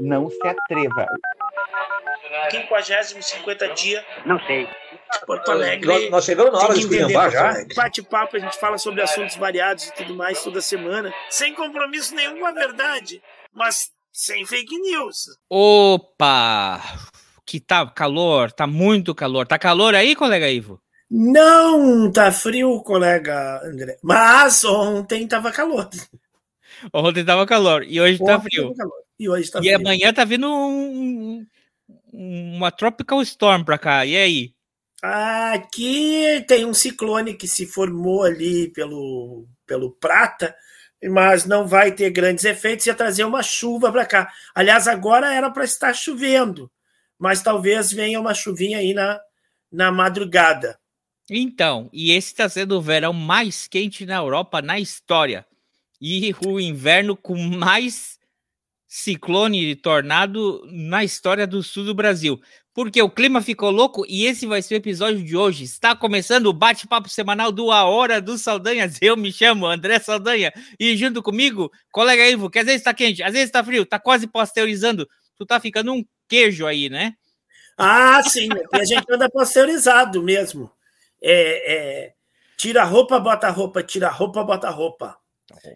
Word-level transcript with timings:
Não 0.00 0.30
se 0.30 0.46
atreva. 0.46 1.06
50 2.50 3.22
50 3.22 3.68
dia. 3.74 4.04
Não 4.24 4.38
sei. 4.46 4.68
Porto 5.26 5.50
Alegre. 5.50 5.86
Nós, 5.86 6.10
nós 6.10 6.24
chegamos 6.24 6.52
na 6.52 6.58
hora 6.58 6.74
de 6.74 6.80
esculhambar 6.80 7.30
já. 7.30 7.54
Bate-papo, 7.74 8.36
a 8.36 8.40
gente 8.40 8.58
fala 8.58 8.78
sobre 8.78 9.02
assuntos 9.02 9.36
variados 9.36 9.86
e 9.86 9.94
tudo 9.94 10.14
mais 10.14 10.42
toda 10.42 10.60
semana. 10.60 11.12
Sem 11.30 11.54
compromisso 11.54 12.14
nenhum 12.14 12.38
com 12.38 12.46
a 12.46 12.52
verdade. 12.52 13.22
Mas 13.52 13.90
sem 14.12 14.44
fake 14.44 14.78
news. 14.78 15.38
Opa! 15.48 16.80
Que 17.46 17.58
tá 17.58 17.86
calor, 17.86 18.52
tá 18.52 18.66
muito 18.66 19.14
calor. 19.14 19.46
Tá 19.46 19.58
calor 19.58 19.94
aí, 19.94 20.14
colega 20.14 20.50
Ivo? 20.50 20.80
Não, 21.10 22.12
tá 22.12 22.30
frio, 22.30 22.82
colega 22.82 23.62
André. 23.64 23.96
Mas 24.02 24.64
ontem 24.64 25.26
tava 25.26 25.50
calor. 25.50 25.88
Ontem 26.92 27.24
tava 27.24 27.46
calor 27.46 27.82
e 27.82 28.00
hoje 28.00 28.18
tá 28.18 28.24
ontem 28.24 28.34
tá 28.34 28.40
frio. 28.40 28.74
E 29.18 29.28
hoje 29.28 29.50
tá 29.50 29.58
e 29.58 29.62
frio. 29.62 29.76
amanhã 29.76 30.12
tá 30.12 30.24
vindo 30.24 30.48
um, 30.48 31.44
uma 32.12 32.70
tropical 32.70 33.20
storm 33.22 33.64
pra 33.64 33.78
cá. 33.78 34.06
E 34.06 34.16
aí? 34.16 34.54
Aqui 35.02 36.44
tem 36.48 36.64
um 36.64 36.74
ciclone 36.74 37.34
que 37.34 37.46
se 37.46 37.66
formou 37.66 38.24
ali 38.24 38.68
pelo, 38.72 39.46
pelo 39.66 39.92
Prata, 39.92 40.54
mas 41.04 41.44
não 41.44 41.66
vai 41.66 41.92
ter 41.92 42.10
grandes 42.10 42.44
efeitos, 42.44 42.86
ia 42.86 42.94
trazer 42.94 43.24
uma 43.24 43.42
chuva 43.42 43.92
para 43.92 44.04
cá. 44.04 44.32
Aliás, 44.54 44.88
agora 44.88 45.32
era 45.32 45.50
para 45.50 45.64
estar 45.64 45.92
chovendo, 45.92 46.70
mas 47.18 47.42
talvez 47.42 47.92
venha 47.92 48.20
uma 48.20 48.34
chuvinha 48.34 48.78
aí 48.78 48.92
na, 48.92 49.20
na 49.70 49.92
madrugada. 49.92 50.78
Então, 51.30 51.88
e 51.92 52.10
esse 52.10 52.28
está 52.28 52.48
sendo 52.48 52.76
o 52.76 52.82
verão 52.82 53.12
mais 53.12 53.68
quente 53.68 54.04
na 54.04 54.16
Europa 54.16 54.62
na 54.62 54.80
história. 54.80 55.46
E 56.00 56.34
o 56.44 56.58
inverno 56.58 57.16
com 57.16 57.36
mais 57.36 58.17
ciclone 58.88 59.70
e 59.70 59.76
tornado 59.76 60.66
na 60.72 61.04
história 61.04 61.46
do 61.46 61.62
sul 61.62 61.84
do 61.84 61.94
Brasil. 61.94 62.40
Porque 62.72 63.02
o 63.02 63.10
clima 63.10 63.42
ficou 63.42 63.70
louco 63.70 64.04
e 64.08 64.24
esse 64.24 64.46
vai 64.46 64.62
ser 64.62 64.74
o 64.74 64.78
episódio 64.78 65.22
de 65.22 65.36
hoje. 65.36 65.64
Está 65.64 65.94
começando 65.94 66.46
o 66.46 66.52
bate-papo 66.52 67.08
semanal 67.08 67.52
do 67.52 67.70
A 67.70 67.84
Hora 67.84 68.20
dos 68.20 68.40
Saldanhas. 68.40 68.96
Eu 69.02 69.16
me 69.16 69.32
chamo 69.32 69.66
André 69.66 69.98
Saldanha 69.98 70.52
e 70.78 70.96
junto 70.96 71.22
comigo, 71.22 71.70
colega 71.90 72.28
Ivo, 72.28 72.48
que 72.48 72.58
às 72.58 72.64
vezes 72.64 72.80
está 72.80 72.94
quente, 72.94 73.22
às 73.22 73.32
vezes 73.32 73.48
está 73.48 73.62
frio, 73.62 73.82
está 73.82 73.98
quase 73.98 74.26
pasteurizando. 74.26 75.08
Tu 75.36 75.44
tá 75.44 75.60
ficando 75.60 75.92
um 75.92 76.04
queijo 76.28 76.66
aí, 76.66 76.88
né? 76.88 77.14
Ah, 77.76 78.22
sim. 78.22 78.48
E 78.72 78.80
a 78.80 78.84
gente 78.84 79.12
anda 79.12 79.28
pasteurizado 79.28 80.22
mesmo 80.22 80.72
é, 81.22 81.74
é, 82.06 82.12
tira 82.56 82.84
roupa, 82.84 83.18
bota 83.18 83.48
roupa, 83.50 83.82
tira 83.82 84.08
roupa, 84.08 84.44
bota 84.44 84.70
roupa. 84.70 85.16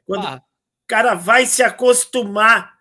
Quando 0.06 0.24
o 0.24 0.40
cara 0.86 1.14
vai 1.14 1.46
se 1.46 1.62
acostumar 1.62 2.71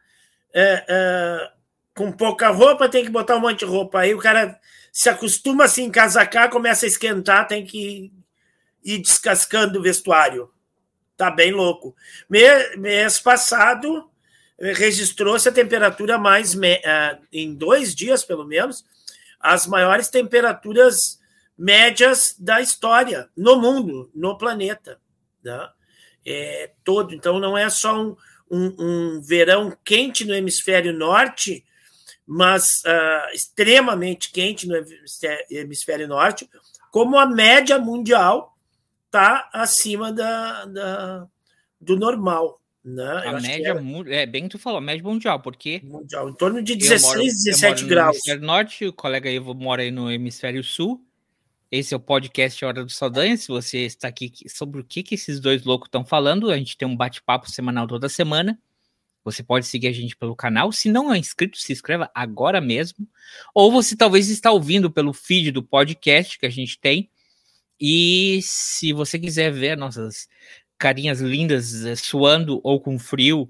é, 0.54 0.86
é, 0.88 1.52
com 1.96 2.12
pouca 2.12 2.50
roupa, 2.50 2.90
tem 2.90 3.04
que 3.04 3.12
botar 3.12 3.36
um 3.36 3.42
monte 3.42 3.60
de 3.60 3.66
roupa. 3.66 4.00
Aí 4.00 4.14
o 4.14 4.20
cara 4.20 4.60
se 4.92 5.10
acostuma 5.10 5.66
a 5.66 5.68
se 5.68 5.82
encasacar, 5.82 6.50
começa 6.50 6.86
a 6.86 6.88
esquentar, 6.88 7.48
tem 7.48 7.66
que 7.66 8.12
ir 8.84 8.98
descascando 9.00 9.80
o 9.80 9.82
vestuário. 9.82 10.52
Tá 11.16 11.30
bem 11.30 11.52
louco. 11.52 11.96
Mês, 12.30 12.78
mês 12.78 13.20
passado 13.20 14.10
registrou-se 14.60 15.48
a 15.48 15.52
temperatura 15.52 16.18
mais 16.18 16.54
uh, 16.54 16.60
em 17.32 17.54
dois 17.54 17.96
dias, 17.96 18.24
pelo 18.24 18.46
menos, 18.46 18.86
as 19.40 19.66
maiores 19.66 20.08
temperaturas 20.08 21.20
médias 21.58 22.36
da 22.38 22.62
história 22.62 23.30
no 23.36 23.60
mundo, 23.60 24.10
no 24.14 24.38
planeta. 24.38 25.00
Né? 25.44 25.70
É, 26.26 26.72
todo. 26.84 27.14
Então, 27.14 27.40
não 27.40 27.58
é 27.58 27.70
só 27.70 28.00
um, 28.00 28.16
um, 28.52 28.76
um 28.78 29.22
verão 29.22 29.76
quente 29.84 30.26
no 30.26 30.36
hemisfério 30.36 30.92
norte, 30.92 31.64
mas 32.28 32.84
uh, 32.86 33.34
extremamente 33.34 34.32
quente 34.32 34.68
no 34.68 34.76
hemisfério 35.50 36.08
norte, 36.08 36.48
como 36.92 37.18
a 37.18 37.26
média 37.26 37.80
mundial 37.80 38.56
está 39.06 39.50
acima 39.54 40.12
da, 40.12 40.66
da, 40.66 41.28
do 41.80 41.98
normal. 41.98 42.60
Né? 42.84 43.24
A 43.26 43.40
média, 43.40 43.76
é, 44.08 44.24
é, 44.24 44.26
bem 44.26 44.44
que 44.44 44.50
tu 44.50 44.60
falou, 44.60 44.82
média 44.82 45.04
mundial, 45.04 45.40
porque. 45.40 45.82
Mundial, 45.84 46.30
em 46.30 46.34
torno 46.34 46.62
de 46.62 46.76
16, 46.76 47.04
moro, 47.04 47.22
17 47.22 47.86
graus. 47.86 48.08
No 48.08 48.14
hemisfério 48.14 48.46
norte, 48.46 48.86
o 48.88 48.94
colega 48.94 49.30
Ivo 49.30 49.54
mora 49.54 49.84
aí 49.84 49.92
no 49.92 50.12
hemisfério 50.12 50.64
sul, 50.64 51.00
esse 51.72 51.94
é 51.94 51.98
o 51.98 52.02
podcast 52.02 52.66
Hora 52.66 52.84
do 52.84 52.92
Saldanha. 52.92 53.38
Se 53.38 53.48
você 53.48 53.86
está 53.86 54.10
aqui 54.10 54.34
sobre 54.50 54.82
o 54.82 54.84
que, 54.84 55.02
que 55.02 55.16
esses 55.16 55.40
dois 55.40 55.64
loucos 55.64 55.88
estão 55.88 56.04
falando, 56.04 56.52
a 56.52 56.58
gente 56.58 56.78
tem 56.78 56.86
um 56.86 56.98
bate-papo 56.98 57.50
semanal 57.50 57.88
toda 57.88 58.10
semana. 58.10 58.60
Você 59.24 59.42
pode 59.42 59.66
seguir 59.66 59.88
a 59.88 59.94
gente 59.94 60.18
pelo 60.18 60.36
canal. 60.36 60.74
Se 60.74 60.90
não 60.90 61.14
é 61.14 61.18
inscrito, 61.18 61.58
se 61.58 61.72
inscreva 61.72 62.12
agora 62.14 62.60
mesmo. 62.60 63.08
Ou 63.56 63.72
você 63.72 63.96
talvez 63.96 64.30
está 64.30 64.52
ouvindo 64.52 64.92
pelo 64.92 65.14
feed 65.14 65.52
do 65.52 65.64
podcast 65.64 66.38
que 66.38 66.46
a 66.46 66.50
gente 66.50 66.78
tem. 66.78 67.10
E 67.80 68.42
se 68.44 68.92
você 68.92 69.18
quiser 69.18 69.52
ver 69.52 69.78
nossas 69.78 70.28
carinhas 70.78 71.22
lindas 71.22 71.86
eh, 71.86 71.96
suando 71.96 72.60
ou 72.64 72.82
com 72.82 73.00
frio, 73.00 73.50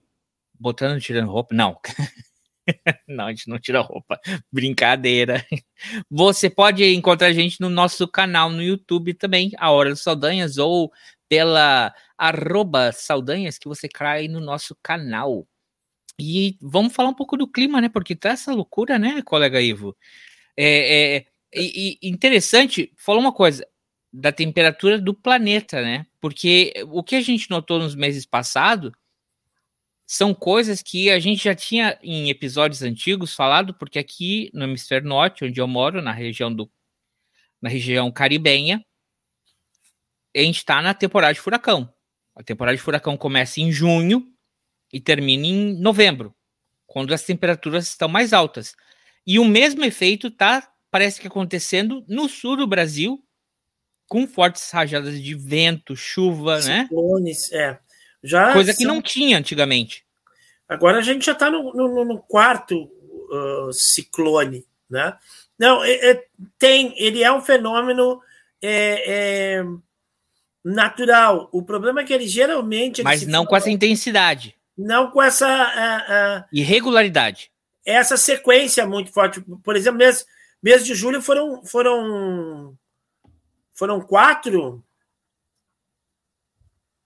botando, 0.60 1.02
tirando 1.02 1.32
roupa, 1.32 1.56
não. 1.56 1.80
não, 3.08 3.26
a 3.26 3.30
gente 3.30 3.48
não 3.48 3.60
tira 3.60 3.82
roupa. 3.82 4.20
Brincadeira. 4.52 5.46
Você 6.10 6.50
pode 6.50 6.84
encontrar 6.94 7.28
a 7.28 7.34
gente 7.34 7.60
no 7.60 7.70
nosso 7.70 8.08
canal 8.08 8.50
no 8.50 8.62
YouTube 8.62 9.14
também, 9.14 9.52
A 9.58 9.72
Hora 9.72 9.90
dos 9.90 10.04
Saldanhas, 10.04 10.58
ou 10.58 10.92
pela 11.28 11.94
arroba 12.18 12.92
Saldanhas, 12.92 13.58
que 13.58 13.68
você 13.68 13.88
cai 13.88 14.28
no 14.28 14.40
nosso 14.40 14.76
canal. 14.84 15.48
E 16.20 16.58
vamos 16.62 16.94
falar 16.94 17.10
um 17.10 17.14
pouco 17.14 17.38
do 17.38 17.48
clima, 17.48 17.80
né? 17.82 17.90
Porque 17.90 18.16
tá 18.16 18.30
essa 18.30 18.54
loucura, 18.54 19.00
né, 19.00 19.22
colega 19.24 19.62
Ivo? 19.62 19.96
É, 20.58 21.16
é 21.18 21.26
e, 21.54 21.98
e 22.02 22.10
interessante, 22.10 22.94
falou 22.98 23.22
uma 23.22 23.34
coisa 23.34 23.66
da 24.14 24.32
temperatura 24.32 25.00
do 25.00 25.14
planeta, 25.14 25.82
né? 25.82 26.06
Porque 26.20 26.74
o 26.88 27.04
que 27.04 27.16
a 27.16 27.22
gente 27.22 27.50
notou 27.50 27.80
nos 27.80 27.96
meses 27.96 28.26
passados 28.26 28.92
são 30.14 30.34
coisas 30.34 30.82
que 30.82 31.10
a 31.10 31.20
gente 31.20 31.42
já 31.42 31.56
tinha 31.56 31.98
em 32.04 32.30
episódios 32.30 32.82
antigos 32.82 33.34
falado, 33.34 33.74
porque 33.74 33.98
aqui 33.98 34.52
no 34.54 34.66
hemisfério 34.66 35.08
norte, 35.08 35.46
onde 35.46 35.62
eu 35.62 35.66
moro, 35.66 36.02
na 36.02 36.12
região 36.12 36.54
do 36.54 36.70
na 37.62 37.70
região 37.70 38.12
caribenha, 38.12 38.84
a 40.36 40.40
gente 40.40 40.58
está 40.58 40.82
na 40.82 40.94
temporada 40.94 41.34
de 41.34 41.40
furacão. 41.40 41.94
A 42.36 42.44
temporada 42.44 42.76
de 42.76 42.84
furacão 42.84 43.16
começa 43.16 43.62
em 43.62 43.72
junho 43.72 44.28
e 44.92 45.00
termina 45.00 45.48
em 45.48 45.80
novembro, 45.80 46.36
quando 46.86 47.14
as 47.14 47.24
temperaturas 47.24 47.88
estão 47.88 48.10
mais 48.10 48.34
altas. 48.34 48.76
E 49.26 49.40
o 49.40 49.46
mesmo 49.46 49.86
efeito 49.86 50.30
tá 50.30 50.74
parece 50.90 51.22
que 51.22 51.28
acontecendo 51.28 52.04
no 52.06 52.28
sul 52.28 52.58
do 52.58 52.68
Brasil, 52.68 53.24
com 54.10 54.28
fortes 54.28 54.70
rajadas 54.72 55.24
de 55.24 55.36
vento, 55.36 55.96
chuva, 55.96 56.60
né? 56.60 56.82
Ciclones, 56.82 57.50
né? 57.50 57.58
É. 57.58 57.91
Já 58.24 58.54
Coisa 58.54 58.74
que 58.74 58.86
não 58.86 59.02
tinha 59.02 59.38
antigamente. 59.38 60.06
Agora 60.68 61.00
a 61.00 61.02
gente 61.02 61.26
já 61.26 61.34
está 61.34 61.50
no, 61.50 61.74
no, 61.74 62.06
no, 62.06 62.20
quarto 62.20 62.84
uh, 62.84 63.74
ciclone, 63.74 64.66
né? 64.90 65.18
Não, 65.60 65.84
é, 65.84 66.12
é, 66.12 66.26
tem, 66.58 66.94
ele 66.98 67.24
é 67.24 67.32
um 67.32 67.42
fenômeno 67.42 68.22
é, 68.62 69.60
é 69.60 69.66
natural. 70.64 71.50
O 71.52 71.64
problema 71.64 72.02
é 72.02 72.04
que 72.04 72.14
ele 72.14 72.28
geralmente. 72.28 73.02
Ele 73.02 73.04
Mas 73.04 73.26
não 73.28 73.46
com 73.46 73.56
essa 73.56 73.70
intensidade. 73.70 74.56
Não 74.78 75.12
com 75.12 75.22
essa. 75.22 75.48
Uh, 75.48 76.42
uh, 76.42 76.46
Irregularidade. 76.54 77.52
Essa 77.86 78.16
sequência 78.16 78.86
muito 78.86 79.12
forte. 79.12 79.42
Por 79.64 79.76
exemplo, 79.76 79.98
mês, 79.98 80.26
mês 80.62 80.86
de 80.86 80.94
julho 80.94 81.22
foram, 81.22 81.66
foram, 81.66 82.78
foram 83.74 84.00
quatro 84.00 84.84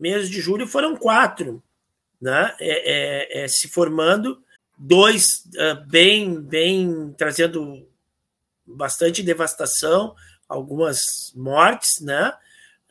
mês 0.05 0.29
de 0.29 0.39
julho 0.39 0.67
foram 0.67 0.95
quatro, 0.95 1.63
né? 2.21 2.55
É, 2.59 3.39
é, 3.39 3.43
é, 3.43 3.47
se 3.47 3.67
formando, 3.67 4.39
dois 4.77 5.43
uh, 5.55 5.83
bem, 5.87 6.39
bem 6.39 7.11
trazendo 7.17 7.89
bastante 8.67 9.23
devastação, 9.23 10.15
algumas 10.47 11.33
mortes, 11.35 12.01
né? 12.01 12.33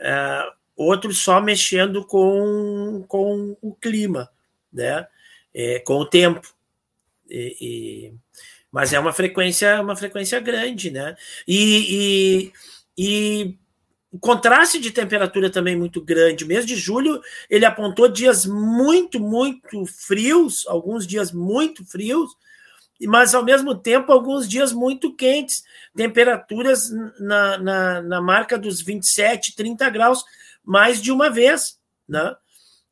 Uh, 0.01 0.53
outros 0.77 1.23
só 1.23 1.41
mexendo 1.41 2.05
com, 2.05 3.05
com 3.07 3.57
o 3.63 3.73
clima, 3.73 4.29
né? 4.73 5.07
É, 5.55 5.79
com 5.79 5.95
o 5.95 6.07
tempo. 6.07 6.53
E, 7.31 7.57
e, 7.61 8.15
mas 8.73 8.93
é 8.93 8.99
uma 8.99 9.13
frequência, 9.13 9.81
uma 9.81 9.95
frequência 9.95 10.41
grande, 10.41 10.91
né? 10.91 11.17
E, 11.47 12.51
e, 12.99 12.99
e 12.99 13.59
o 14.15 14.19
contraste 14.21 14.79
de 14.79 14.93
temperatura 14.93 15.51
também 15.51 15.75
muito 15.75 16.01
grande. 16.01 16.45
O 16.45 16.47
mês 16.47 16.65
de 16.65 16.77
julho 16.77 17.21
ele 17.51 17.65
apontou 17.65 18.07
dias 18.07 18.47
muito, 18.47 19.19
muito 19.19 19.85
frios, 19.87 20.65
alguns 20.69 21.05
dias 21.05 21.33
muito 21.33 21.85
frios, 21.85 22.31
mas 23.09 23.35
ao 23.35 23.45
mesmo 23.45 23.75
tempo 23.75 24.13
alguns 24.13 24.49
dias 24.49 24.73
muito 24.73 25.13
quentes, 25.17 25.65
temperaturas 25.97 26.89
na, 27.19 27.59
na, 27.59 28.03
na 28.03 28.21
marca 28.21 28.57
dos 28.57 28.81
27, 28.81 29.57
30 29.57 29.91
graus 29.91 30.23
mais 30.65 31.03
de 31.03 31.11
uma 31.11 31.29
vez, 31.29 31.77
né? 32.09 32.37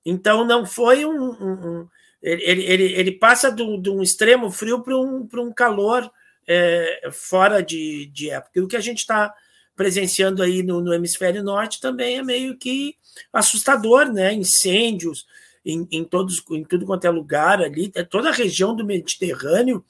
Então 0.05 0.45
não 0.45 0.67
foi 0.67 1.07
um, 1.07 1.13
um, 1.13 1.53
um 1.53 1.89
Ele, 2.21 2.65
ele, 2.65 2.85
ele 2.95 3.13
passa 3.13 3.49
de 3.53 3.63
um, 3.63 3.81
de 3.81 3.91
um 3.91 4.03
extremo 4.03 4.51
frio 4.51 4.83
para 4.83 4.97
um, 4.99 5.29
um 5.33 5.53
calor 5.53 6.11
é, 6.49 7.11
fora 7.13 7.63
de, 7.63 8.07
de 8.07 8.29
época. 8.29 8.59
E 8.59 8.61
o 8.61 8.67
que 8.67 8.77
a 8.77 8.81
gente 8.81 8.99
está 8.99 9.33
presenciando 9.75 10.43
aí 10.43 10.63
no, 10.63 10.81
no, 10.81 10.93
hemisfério 10.93 11.43
norte 11.43 11.81
também 11.81 12.19
é 12.19 12.23
meio 12.23 12.57
que 12.57 12.97
assustador, 13.33 14.13
né? 14.13 14.33
Incêndios 14.33 15.27
em, 15.65 15.87
em, 15.91 16.05
todos, 16.05 16.43
em 16.51 16.65
tudo 16.65 16.87
quanto 16.87 17.07
é 17.07 17.11
lugar 17.11 17.61
ali, 17.61 17.91
é 17.95 18.03
toda 18.03 18.29
a 18.29 18.35
região 18.35 18.75
do 18.75 18.85
Mediterrâneo, 18.85 19.85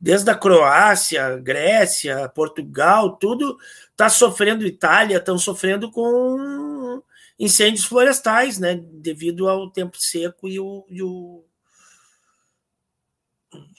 desde 0.00 0.30
a 0.30 0.34
Croácia, 0.34 1.36
Grécia, 1.36 2.28
Portugal, 2.28 3.16
tudo 3.16 3.58
está 3.90 4.08
sofrendo, 4.08 4.66
Itália, 4.66 5.18
estão 5.18 5.38
sofrendo 5.38 5.90
com 5.90 7.02
incêndios 7.38 7.84
florestais, 7.84 8.58
né? 8.58 8.76
Devido 8.76 9.48
ao 9.48 9.70
tempo 9.70 9.96
seco 9.98 10.48
e 10.48 10.58
o, 10.58 10.84
e 10.88 11.02
o, 11.02 11.44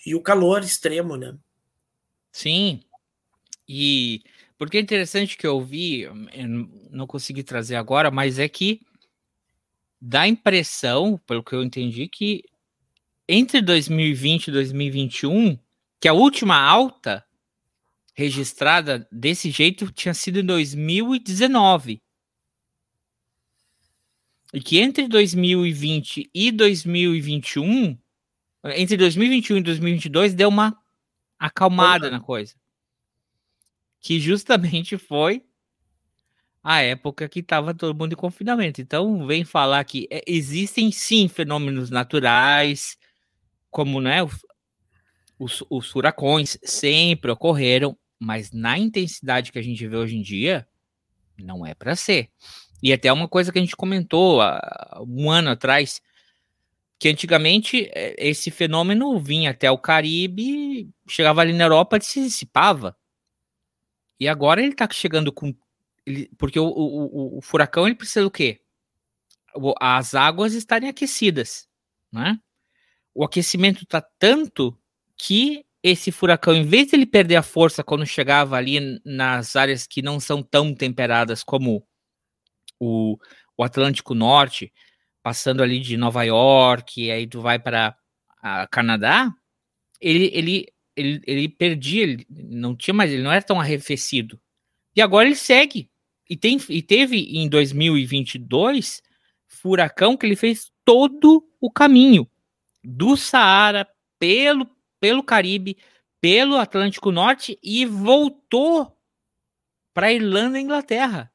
e 0.06 0.16
o 0.16 0.22
calor 0.22 0.64
extremo, 0.64 1.18
né? 1.18 1.36
Sim. 2.32 2.82
E 3.68 4.24
porque 4.60 4.78
é 4.78 4.82
interessante 4.82 5.38
que 5.38 5.48
eu 5.48 5.62
vi, 5.62 6.06
não 6.92 7.08
consegui 7.08 7.44
trazer 7.44 7.78
agora, 7.78 8.12
mas 8.12 8.38
é 8.38 8.50
que 8.50 8.82
dá 10.02 10.24
a 10.24 10.28
impressão, 10.28 11.18
pelo 11.26 11.42
que 11.42 11.54
eu 11.54 11.64
entendi, 11.64 12.10
que 12.10 12.44
entre 13.26 13.62
2020 13.62 14.48
e 14.48 14.52
2021, 14.52 15.58
que 15.98 16.10
a 16.10 16.14
última 16.14 16.58
alta 16.58 17.26
registrada 18.14 19.08
desse 19.10 19.50
jeito 19.50 19.90
tinha 19.94 20.14
sido 20.14 20.40
em 20.40 20.46
2019. 20.46 22.02
E 24.54 24.60
que 24.60 24.78
entre 24.80 25.08
2020 25.08 26.30
e 26.34 26.52
2021, 26.52 27.98
entre 28.76 28.98
2021 28.98 29.58
e 29.58 29.64
2022, 29.64 30.34
deu 30.34 30.50
uma 30.50 30.78
acalmada 31.40 32.12
na 32.12 32.20
coisa 32.20 32.60
que 34.01 34.19
justamente 34.19 34.98
foi 34.98 35.44
a 36.63 36.81
época 36.81 37.28
que 37.30 37.40
estava 37.40 37.74
todo 37.74 37.98
mundo 37.98 38.13
em 38.13 38.18
confinamento. 38.18 38.81
Então, 38.81 39.25
vem 39.25 39.44
falar 39.44 39.84
que 39.84 40.07
é, 40.12 40.22
existem 40.28 40.92
sim 40.92 41.28
fenômenos 41.28 41.90
naturais, 41.90 42.98
como 43.72 44.01
né, 44.01 44.24
os, 45.38 45.63
os 45.69 45.90
furacões 45.90 46.57
sempre 46.63 47.31
ocorreram, 47.31 47.98
mas 48.19 48.51
na 48.51 48.78
intensidade 48.78 49.51
que 49.51 49.60
a 49.60 49.62
gente 49.62 49.88
vê 49.88 49.96
hoje 49.96 50.18
em 50.18 50.22
dia, 50.22 50.68
não 51.38 51.66
é 51.66 51.74
para 51.74 51.96
ser. 51.96 52.30
E 52.84 52.92
até 52.92 53.12
uma 53.12 53.28
coisa 53.28 53.51
que 53.51 53.57
a 53.57 53.62
gente 53.62 53.75
comentou 53.75 54.42
há 54.42 55.01
um 55.07 55.31
ano 55.31 55.50
atrás, 55.50 56.01
que 56.98 57.07
antigamente 57.07 57.90
é, 57.94 58.16
esse 58.18 58.51
fenômeno 58.51 59.18
vinha 59.19 59.51
até 59.51 59.72
o 59.72 59.78
Caribe, 59.78 60.90
chegava 61.07 61.42
ali 61.42 61.54
na 61.54 61.63
Europa 61.63 61.98
e 61.98 62.01
se 62.01 62.22
dissipava. 62.22 62.96
E 64.19 64.27
agora 64.27 64.62
ele 64.62 64.74
tá 64.74 64.88
chegando 64.92 65.31
com. 65.31 65.56
Ele, 66.06 66.30
porque 66.38 66.60
o, 66.60 66.66
o, 66.66 67.38
o, 67.38 67.42
furacão 67.42 67.86
ele 67.86 67.95
precisa 67.95 68.24
do 68.24 68.31
quê? 68.31 68.60
As 69.80 70.13
águas 70.13 70.54
estarem 70.54 70.89
aquecidas, 70.89 71.68
né? 72.12 72.39
O 73.13 73.24
aquecimento 73.24 73.86
tá 73.86 74.01
tanto 74.19 74.77
que 75.18 75.66
esse 75.81 76.12
furacão, 76.12 76.54
em 76.54 76.66
vez 76.66 76.88
de 76.88 76.95
ele 76.95 77.06
perder 77.06 77.38
a 77.38 77.44
força 77.44 77.83
quando 77.83 78.06
chegava 78.06 78.56
ali 78.57 79.00
nas 79.06 79.56
áreas 79.56 79.88
que 79.88 80.01
não 80.01 80.19
são 80.19 80.44
tão 80.44 80.74
temperadas 80.75 81.44
como 81.44 81.86
o, 82.80 83.18
o 83.57 83.63
Atlântico 83.63 84.13
Norte, 84.13 84.74
passando 85.24 85.63
ali 85.63 85.80
de 85.80 85.98
Nova 85.98 86.24
York, 86.24 87.10
aí 87.10 87.27
tu 87.27 87.42
vai 87.42 87.60
para 87.60 87.95
Canadá, 88.72 89.31
ele, 90.00 90.30
ele 90.33 90.65
ele, 91.00 91.22
ele 91.25 91.50
perdia, 91.50 92.04
ele 92.04 92.25
não 92.30 92.75
tinha 92.75 92.94
mais, 92.94 93.12
ele 93.12 93.24
não 93.24 93.31
era 93.31 93.42
tão 93.42 93.60
arrefecido. 93.60 94.40
E 94.96 95.01
agora 95.01 95.28
ele 95.28 95.36
segue. 95.36 95.90
E, 96.30 96.36
tem, 96.36 96.60
e 96.69 96.81
teve 96.81 97.18
em 97.18 97.48
2022 97.48 99.01
furacão 99.48 100.16
que 100.16 100.25
ele 100.25 100.36
fez 100.36 100.72
todo 100.86 101.48
o 101.60 101.72
caminho 101.72 102.30
do 102.84 103.18
Saara 103.18 103.88
pelo, 104.19 104.69
pelo 105.00 105.24
Caribe, 105.24 105.78
pelo 106.22 106.57
Atlântico 106.57 107.12
Norte 107.12 107.57
e 107.63 107.86
voltou 107.86 108.96
para 109.94 110.13
Irlanda 110.13 110.60
e 110.60 110.62
Inglaterra. 110.62 111.31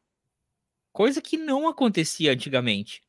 Coisa 0.93 1.21
que 1.21 1.37
não 1.37 1.67
acontecia 1.67 2.33
antigamente. 2.33 3.03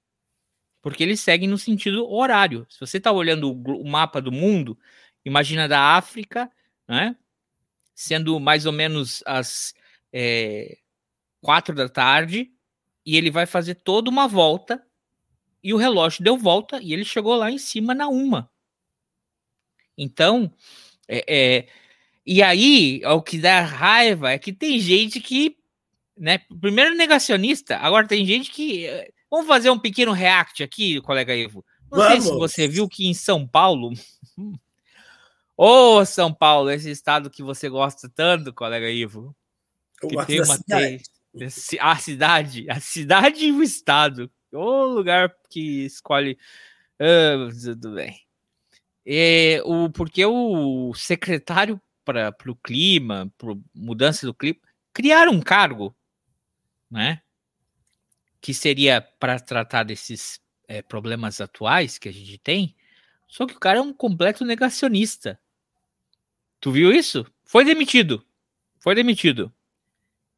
Porque 0.81 1.03
eles 1.03 1.19
seguem 1.19 1.47
no 1.47 1.57
sentido 1.57 2.09
horário. 2.09 2.65
Se 2.69 2.79
você 2.79 2.97
está 2.97 3.11
olhando 3.11 3.51
o 3.51 3.87
mapa 3.87 4.21
do 4.21 4.31
mundo, 4.31 4.77
imagina 5.25 5.67
da 5.67 5.95
África, 5.97 6.49
né? 6.87 7.15
Sendo 7.93 8.39
mais 8.39 8.65
ou 8.65 8.71
menos 8.71 9.23
as 9.25 9.73
é, 10.13 10.77
quatro 11.41 11.75
da 11.75 11.89
tarde, 11.89 12.51
e 13.05 13.17
ele 13.17 13.31
vai 13.31 13.45
fazer 13.45 13.75
toda 13.75 14.09
uma 14.09 14.27
volta, 14.27 14.85
e 15.63 15.73
o 15.73 15.77
relógio 15.77 16.23
deu 16.23 16.37
volta, 16.37 16.79
e 16.81 16.93
ele 16.93 17.03
chegou 17.03 17.35
lá 17.35 17.51
em 17.51 17.57
cima 17.57 17.93
na 17.93 18.07
uma. 18.07 18.49
Então, 19.97 20.53
é, 21.07 21.25
é, 21.27 21.67
e 22.25 22.41
aí, 22.41 23.01
o 23.05 23.21
que 23.21 23.37
dá 23.37 23.61
raiva 23.61 24.31
é 24.31 24.39
que 24.39 24.51
tem 24.51 24.79
gente 24.79 25.19
que, 25.19 25.57
né, 26.17 26.39
primeiro 26.59 26.95
negacionista, 26.95 27.77
agora 27.77 28.07
tem 28.07 28.25
gente 28.25 28.51
que, 28.51 28.87
vamos 29.29 29.47
fazer 29.47 29.69
um 29.69 29.79
pequeno 29.79 30.11
react 30.11 30.63
aqui, 30.63 30.99
colega 31.01 31.35
Ivo. 31.35 31.65
Não 31.91 31.99
Vamos. 31.99 32.11
sei 32.11 32.21
se 32.21 32.37
você 32.37 32.67
viu 32.67 32.89
que 32.89 33.07
em 33.07 33.13
São 33.13 33.47
Paulo 33.47 33.93
Ô, 35.57 36.03
São 36.05 36.33
Paulo, 36.33 36.69
esse 36.69 36.89
estado 36.89 37.29
que 37.29 37.41
você 37.41 37.69
gosta 37.69 38.09
tanto, 38.09 38.53
colega 38.53 38.89
Ivo. 38.89 39.35
que 40.01 40.25
tem 40.25 40.41
uma 40.41 40.57
cidade. 40.57 41.03
a 41.79 41.95
cidade, 41.95 42.69
a 42.69 42.79
cidade 42.79 43.45
e 43.45 43.51
o 43.51 43.63
estado. 43.63 44.29
O 44.51 44.85
lugar 44.85 45.33
que 45.49 45.85
escolhe. 45.85 46.37
Ah, 46.99 47.49
tudo 47.63 47.95
bem. 47.95 48.21
É, 49.05 49.61
o, 49.63 49.89
porque 49.89 50.25
o 50.25 50.93
secretário 50.93 51.79
para 52.03 52.33
o 52.47 52.55
clima, 52.55 53.31
para 53.37 53.55
mudança 53.73 54.25
do 54.25 54.33
clima, 54.33 54.59
criaram 54.93 55.33
um 55.33 55.41
cargo, 55.41 55.95
né? 56.89 57.21
Que 58.41 58.53
seria 58.53 59.01
para 59.01 59.39
tratar 59.39 59.83
desses 59.83 60.39
é, 60.67 60.81
problemas 60.81 61.39
atuais 61.39 61.97
que 61.97 62.09
a 62.09 62.13
gente 62.13 62.37
tem. 62.37 62.75
Só 63.27 63.45
que 63.45 63.55
o 63.55 63.59
cara 63.59 63.79
é 63.79 63.81
um 63.81 63.93
completo 63.93 64.43
negacionista. 64.45 65.39
Tu 66.59 66.71
viu 66.71 66.91
isso? 66.91 67.25
Foi 67.43 67.63
demitido. 67.63 68.25
Foi 68.79 68.95
demitido. 68.95 69.53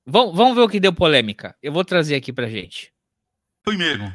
Vamos, 0.05 0.36
vamos 0.36 0.55
ver 0.55 0.62
o 0.62 0.69
que 0.69 0.79
deu 0.79 0.93
polêmica. 0.93 1.55
Eu 1.62 1.74
vou 1.74 1.83
trazer 1.83 2.15
aqui 2.15 2.31
pra 2.31 2.50
gente. 2.50 2.93
Primeiro, 3.63 4.13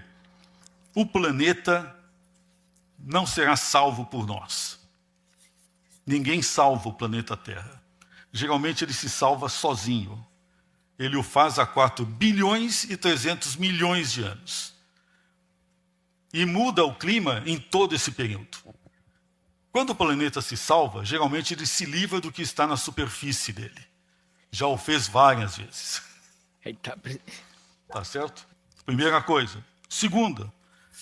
o 0.94 1.04
planeta 1.04 1.94
não 2.98 3.26
será 3.26 3.56
salvo 3.56 4.06
por 4.06 4.26
nós. 4.26 4.80
Ninguém 6.06 6.42
salva 6.42 6.88
o 6.88 6.94
planeta 6.94 7.36
Terra. 7.36 7.82
Geralmente 8.32 8.84
ele 8.84 8.92
se 8.92 9.10
salva 9.10 9.48
sozinho. 9.48 10.26
Ele 10.98 11.16
o 11.16 11.22
faz 11.22 11.58
há 11.58 11.66
4 11.66 12.04
bilhões 12.06 12.84
e 12.84 12.96
300 12.96 13.56
milhões 13.56 14.12
de 14.12 14.22
anos. 14.22 14.72
E 16.32 16.46
muda 16.46 16.84
o 16.84 16.94
clima 16.94 17.42
em 17.44 17.58
todo 17.58 17.94
esse 17.94 18.12
período. 18.12 18.58
Quando 19.72 19.90
o 19.90 19.94
planeta 19.94 20.42
se 20.42 20.54
salva, 20.54 21.02
geralmente 21.02 21.54
ele 21.54 21.66
se 21.66 21.86
livra 21.86 22.20
do 22.20 22.30
que 22.30 22.42
está 22.42 22.66
na 22.66 22.76
superfície 22.76 23.54
dele. 23.54 23.82
Já 24.50 24.66
o 24.66 24.76
fez 24.76 25.08
várias 25.08 25.56
vezes. 25.56 26.02
Tá, 26.82 26.96
tá 27.88 28.04
certo? 28.04 28.46
Primeira 28.84 29.22
coisa. 29.22 29.64
Segunda, 29.88 30.52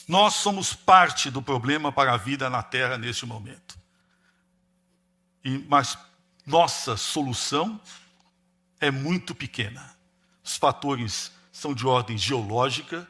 nós 0.07 0.35
somos 0.35 0.73
parte 0.73 1.31
do 1.31 1.43
problema 1.43 1.91
para 1.91 2.15
a 2.15 2.17
vida 2.17 2.49
na 2.49 2.63
Terra 2.63 2.97
neste 2.97 3.27
momento. 3.27 3.77
E, 5.45 5.59
mas 5.69 5.99
nossa 6.47 6.97
solução 6.97 7.81
é 8.81 8.91
muito 8.91 9.35
pequena. 9.35 9.95
Os 10.45 10.57
fatores 10.57 11.33
são 11.53 11.75
de 11.75 11.87
ordem 11.87 12.17
geológica, 12.17 13.07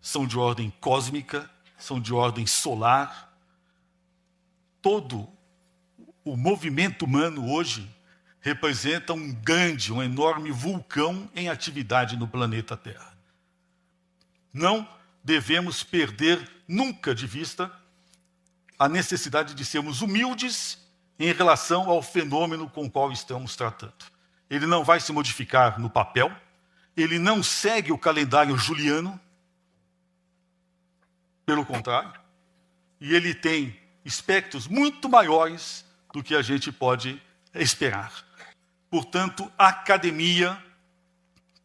são 0.00 0.26
de 0.26 0.38
ordem 0.38 0.72
cósmica, 0.80 1.48
são 1.78 2.00
de 2.00 2.12
ordem 2.12 2.46
solar, 2.46 3.23
todo 4.84 5.26
o 6.22 6.36
movimento 6.36 7.06
humano 7.06 7.50
hoje 7.50 7.90
representa 8.38 9.14
um 9.14 9.32
grande, 9.32 9.90
um 9.90 10.02
enorme 10.02 10.50
vulcão 10.50 11.26
em 11.34 11.48
atividade 11.48 12.18
no 12.18 12.28
planeta 12.28 12.76
Terra. 12.76 13.16
Não 14.52 14.86
devemos 15.24 15.82
perder 15.82 16.46
nunca 16.68 17.14
de 17.14 17.26
vista 17.26 17.72
a 18.78 18.86
necessidade 18.86 19.54
de 19.54 19.64
sermos 19.64 20.02
humildes 20.02 20.78
em 21.18 21.32
relação 21.32 21.88
ao 21.88 22.02
fenômeno 22.02 22.68
com 22.68 22.84
o 22.84 22.90
qual 22.90 23.10
estamos 23.10 23.56
tratando. 23.56 24.04
Ele 24.50 24.66
não 24.66 24.84
vai 24.84 25.00
se 25.00 25.12
modificar 25.12 25.80
no 25.80 25.88
papel, 25.88 26.30
ele 26.94 27.18
não 27.18 27.42
segue 27.42 27.90
o 27.90 27.96
calendário 27.96 28.54
juliano, 28.58 29.18
pelo 31.46 31.64
contrário, 31.64 32.12
e 33.00 33.14
ele 33.14 33.32
tem 33.34 33.82
espectros 34.04 34.68
muito 34.68 35.08
maiores 35.08 35.84
do 36.12 36.22
que 36.22 36.34
a 36.34 36.42
gente 36.42 36.70
pode 36.70 37.20
esperar. 37.54 38.12
Portanto, 38.90 39.50
academia, 39.58 40.56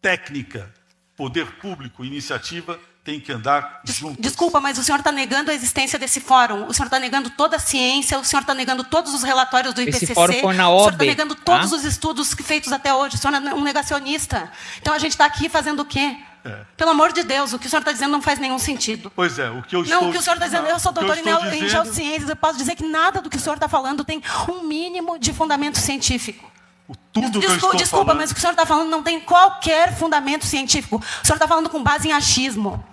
técnica, 0.01 0.73
poder 1.15 1.45
público, 1.57 2.03
iniciativa 2.03 2.79
tem 3.03 3.19
que 3.19 3.31
andar 3.31 3.81
juntos. 3.85 4.17
Desculpa, 4.19 4.59
mas 4.59 4.77
o 4.77 4.83
senhor 4.83 4.99
está 4.99 5.11
negando 5.11 5.49
a 5.49 5.53
existência 5.53 5.97
desse 5.97 6.19
fórum. 6.19 6.67
O 6.67 6.73
senhor 6.73 6.85
está 6.85 6.99
negando 6.99 7.29
toda 7.31 7.55
a 7.55 7.59
ciência, 7.59 8.19
o 8.19 8.23
senhor 8.23 8.41
está 8.41 8.53
negando 8.53 8.83
todos 8.83 9.13
os 9.13 9.23
relatórios 9.23 9.73
do 9.73 9.81
IPCC. 9.81 10.05
Esse 10.05 10.13
fórum 10.13 10.33
foi 10.33 10.55
na 10.55 10.69
OB, 10.69 10.75
o 10.75 10.83
senhor 10.83 10.91
está 10.93 11.05
negando 11.05 11.35
todos 11.35 11.69
tá? 11.69 11.75
os 11.75 11.85
estudos 11.85 12.33
feitos 12.33 12.71
até 12.71 12.93
hoje. 12.93 13.15
O 13.15 13.17
senhor 13.17 13.33
é 13.33 13.53
um 13.53 13.63
negacionista. 13.63 14.51
Então 14.79 14.93
a 14.93 14.99
gente 14.99 15.11
está 15.11 15.25
aqui 15.25 15.49
fazendo 15.49 15.81
o 15.81 15.85
quê? 15.85 16.17
É. 16.45 16.61
Pelo 16.77 16.91
amor 16.91 17.11
de 17.11 17.23
Deus, 17.23 17.53
o 17.53 17.59
que 17.59 17.67
o 17.67 17.69
senhor 17.69 17.81
está 17.81 17.91
dizendo 17.91 18.11
não 18.11 18.21
faz 18.21 18.39
nenhum 18.39 18.59
sentido. 18.59 19.11
Pois 19.15 19.37
é, 19.37 19.49
o 19.49 19.61
que 19.61 19.75
eu 19.75 19.83
estou... 19.83 20.01
Não, 20.01 20.09
o 20.09 20.11
que 20.11 20.17
o 20.17 20.21
senhor 20.21 20.35
está 20.35 20.45
dizendo, 20.45 20.67
eu 20.67 20.79
sou 20.79 20.91
doutor 20.91 21.17
em, 21.17 21.23
dizendo... 21.23 21.53
em 21.53 21.67
geociências, 21.67 22.29
eu 22.29 22.35
posso 22.35 22.57
dizer 22.57 22.75
que 22.75 22.85
nada 22.87 23.21
do 23.21 23.29
que 23.29 23.37
o 23.37 23.39
senhor 23.39 23.55
está 23.55 23.67
falando 23.67 24.05
tem 24.05 24.21
um 24.47 24.63
mínimo 24.63 25.19
de 25.19 25.33
fundamento 25.33 25.77
científico. 25.77 26.49
Tudo 27.11 27.39
desculpa, 27.39 27.77
desculpa 27.77 28.05
falando... 28.05 28.17
mas 28.17 28.31
o 28.31 28.33
que 28.33 28.39
o 28.39 28.41
senhor 28.41 28.53
está 28.53 28.65
falando 28.65 28.89
não 28.89 29.03
tem 29.03 29.19
qualquer 29.19 29.95
fundamento 29.95 30.45
científico. 30.45 30.95
O 30.95 31.25
senhor 31.25 31.35
está 31.35 31.47
falando 31.47 31.69
com 31.69 31.83
base 31.83 32.07
em 32.07 32.13
achismo. 32.13 32.83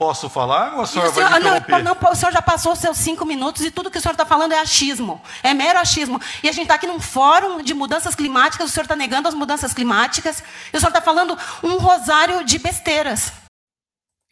Posso 0.00 0.30
falar 0.30 0.76
ou 0.76 0.80
a 0.80 0.86
senhora 0.86 1.12
senhor, 1.12 1.28
vai 1.28 1.40
me 1.40 1.44
não, 1.84 1.94
não, 1.94 2.10
o 2.10 2.14
senhor 2.14 2.32
já 2.32 2.40
passou 2.40 2.72
os 2.72 2.78
seus 2.78 2.96
cinco 2.96 3.26
minutos 3.26 3.60
e 3.60 3.70
tudo 3.70 3.90
que 3.90 3.98
o 3.98 4.00
senhor 4.00 4.12
está 4.14 4.24
falando 4.24 4.52
é 4.52 4.58
achismo. 4.58 5.20
É 5.42 5.52
mero 5.52 5.78
achismo. 5.78 6.18
E 6.42 6.48
a 6.48 6.52
gente 6.52 6.62
está 6.62 6.76
aqui 6.76 6.86
num 6.86 6.98
fórum 6.98 7.62
de 7.62 7.74
mudanças 7.74 8.14
climáticas, 8.14 8.70
o 8.70 8.72
senhor 8.72 8.84
está 8.84 8.96
negando 8.96 9.28
as 9.28 9.34
mudanças 9.34 9.74
climáticas, 9.74 10.42
e 10.72 10.76
o 10.78 10.80
senhor 10.80 10.88
está 10.88 11.02
falando 11.02 11.36
um 11.62 11.76
rosário 11.76 12.42
de 12.46 12.58
besteiras. 12.58 13.30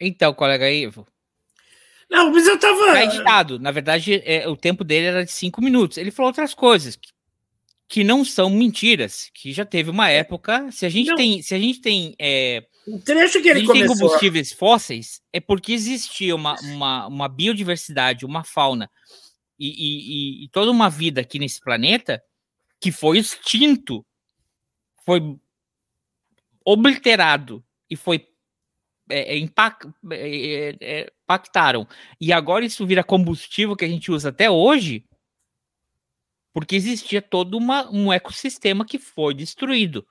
Então, 0.01 0.33
colega 0.33 0.71
Ivo. 0.71 1.05
Não, 2.09 2.31
mas 2.31 2.47
eu 2.47 2.55
estava. 2.55 2.87
Está 2.87 3.03
editado. 3.03 3.59
Na 3.59 3.69
verdade, 3.69 4.23
é, 4.25 4.47
o 4.47 4.57
tempo 4.57 4.83
dele 4.83 5.05
era 5.05 5.23
de 5.23 5.31
cinco 5.31 5.61
minutos. 5.61 5.99
Ele 5.99 6.09
falou 6.09 6.29
outras 6.29 6.55
coisas 6.55 6.95
que, 6.95 7.09
que 7.87 8.03
não 8.03 8.25
são 8.25 8.49
mentiras, 8.49 9.29
que 9.35 9.53
já 9.53 9.65
teve 9.65 9.91
uma 9.91 10.09
época. 10.09 10.71
Se 10.71 10.83
a 10.87 10.89
gente 10.89 11.11
não. 11.11 11.15
tem. 11.15 11.43
Se 11.43 11.53
a 11.53 11.59
gente 11.59 11.79
tem 11.79 12.15
é, 12.17 12.65
o 12.95 12.99
trecho 12.99 13.41
que 13.41 13.49
ele 13.49 13.65
começou... 13.65 13.95
combustíveis 13.95 14.51
fósseis 14.51 15.21
é 15.31 15.39
porque 15.39 15.73
existia 15.73 16.35
uma, 16.35 16.55
uma, 16.61 17.07
uma 17.07 17.27
biodiversidade, 17.27 18.25
uma 18.25 18.43
fauna 18.43 18.89
e, 19.59 19.67
e, 19.67 20.45
e, 20.45 20.49
toda 20.49 20.71
uma 20.71 20.89
vida 20.89 21.19
aqui 21.19 21.37
nesse 21.37 21.59
planeta 21.59 22.23
que 22.79 22.91
foi 22.91 23.17
extinto, 23.17 24.05
foi 25.05 25.21
obliterado 26.63 27.63
e 27.89 27.95
foi 27.97 28.25
é, 29.09 29.33
é, 29.33 29.37
impact, 29.37 29.89
é, 30.11 30.75
é, 30.79 31.13
impactaram. 31.23 31.87
E 32.21 32.31
agora 32.31 32.63
isso 32.63 32.87
vira 32.87 33.03
combustível 33.03 33.75
que 33.75 33.83
a 33.83 33.89
gente 33.89 34.11
usa 34.11 34.29
até 34.29 34.49
hoje, 34.49 35.03
porque 36.53 36.75
existia 36.75 37.21
todo 37.21 37.57
uma, 37.57 37.89
um 37.91 38.13
ecossistema 38.13 38.85
que 38.85 38.97
foi 38.97 39.33
destruído. 39.33 40.07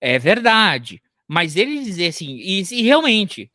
É 0.00 0.18
verdade. 0.18 1.02
Mas 1.28 1.56
ele 1.56 1.82
dizer 1.82 2.08
assim, 2.08 2.36
e, 2.36 2.62
e 2.70 2.82
realmente, 2.82 3.50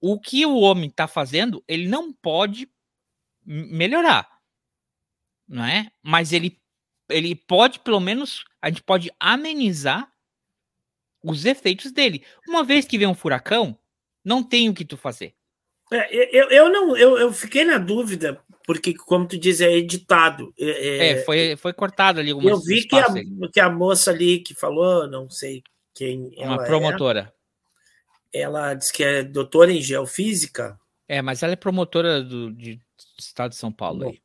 o 0.00 0.18
que 0.18 0.46
o 0.46 0.56
homem 0.56 0.88
está 0.88 1.06
fazendo, 1.06 1.62
ele 1.68 1.88
não 1.88 2.12
pode 2.12 2.68
melhorar, 3.44 4.28
não 5.46 5.64
é? 5.64 5.90
Mas 6.02 6.32
ele, 6.32 6.58
ele 7.08 7.34
pode, 7.34 7.80
pelo 7.80 8.00
menos, 8.00 8.44
a 8.60 8.68
gente 8.68 8.82
pode 8.82 9.10
amenizar 9.20 10.10
os 11.22 11.44
efeitos 11.44 11.92
dele. 11.92 12.24
Uma 12.48 12.64
vez 12.64 12.86
que 12.86 12.98
vem 12.98 13.06
um 13.06 13.14
furacão, 13.14 13.78
não 14.24 14.42
tem 14.42 14.68
o 14.68 14.74
que 14.74 14.84
tu 14.84 14.96
fazer. 14.96 15.34
É, 15.92 16.36
eu, 16.36 16.48
eu 16.50 16.72
não, 16.72 16.96
eu, 16.96 17.18
eu 17.18 17.32
fiquei 17.32 17.64
na 17.64 17.78
dúvida 17.78 18.42
porque, 18.64 18.92
como 18.94 19.28
tu 19.28 19.38
diz, 19.38 19.60
é 19.60 19.72
editado. 19.72 20.52
É, 20.58 20.70
é, 20.70 21.08
é 21.10 21.24
foi, 21.24 21.56
foi 21.56 21.72
cortado 21.72 22.18
ali. 22.18 22.30
Eu 22.30 22.60
vi 22.60 22.84
que 22.84 22.96
a, 22.96 23.06
que 23.52 23.60
a 23.60 23.70
moça 23.70 24.10
ali 24.10 24.40
que 24.40 24.54
falou, 24.54 25.06
não 25.06 25.30
sei 25.30 25.62
quem 25.96 26.30
Uma 26.36 26.62
é. 26.62 26.66
promotora. 26.66 27.32
É. 28.32 28.42
Ela 28.42 28.74
diz 28.74 28.90
que 28.90 29.02
é 29.02 29.24
doutora 29.24 29.72
em 29.72 29.80
geofísica. 29.80 30.78
É, 31.08 31.22
mas 31.22 31.42
ela 31.42 31.54
é 31.54 31.56
promotora 31.56 32.22
do, 32.22 32.52
de, 32.52 32.74
do 32.74 32.82
estado 33.18 33.52
de 33.52 33.56
São 33.56 33.72
Paulo. 33.72 34.08
Aí. 34.08 34.20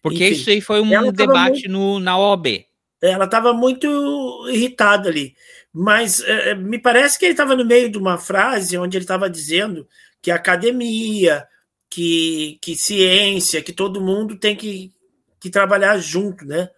Porque 0.00 0.24
Enfim, 0.24 0.34
isso 0.34 0.50
aí 0.50 0.60
foi 0.60 0.80
um 0.80 1.12
debate 1.12 1.68
muito, 1.68 1.70
no, 1.70 1.98
na 1.98 2.16
OAB. 2.16 2.64
Ela 3.00 3.24
estava 3.24 3.52
muito 3.52 4.46
irritada 4.48 5.08
ali. 5.08 5.34
Mas 5.72 6.20
é, 6.20 6.50
é 6.50 6.54
me 6.54 6.78
parece 6.78 7.18
que 7.18 7.24
ele 7.24 7.32
estava 7.32 7.56
no 7.56 7.64
meio 7.64 7.90
de 7.90 7.98
uma 7.98 8.16
frase 8.16 8.78
onde 8.78 8.96
ele 8.96 9.04
estava 9.04 9.28
dizendo 9.28 9.88
que 10.20 10.30
academia, 10.30 11.44
que, 11.90 12.58
que 12.60 12.76
ciência, 12.76 13.62
que 13.62 13.72
todo 13.72 14.00
mundo 14.00 14.38
tem 14.38 14.54
que, 14.54 14.92
que 15.40 15.50
trabalhar 15.50 15.98
junto, 15.98 16.44
né? 16.44 16.70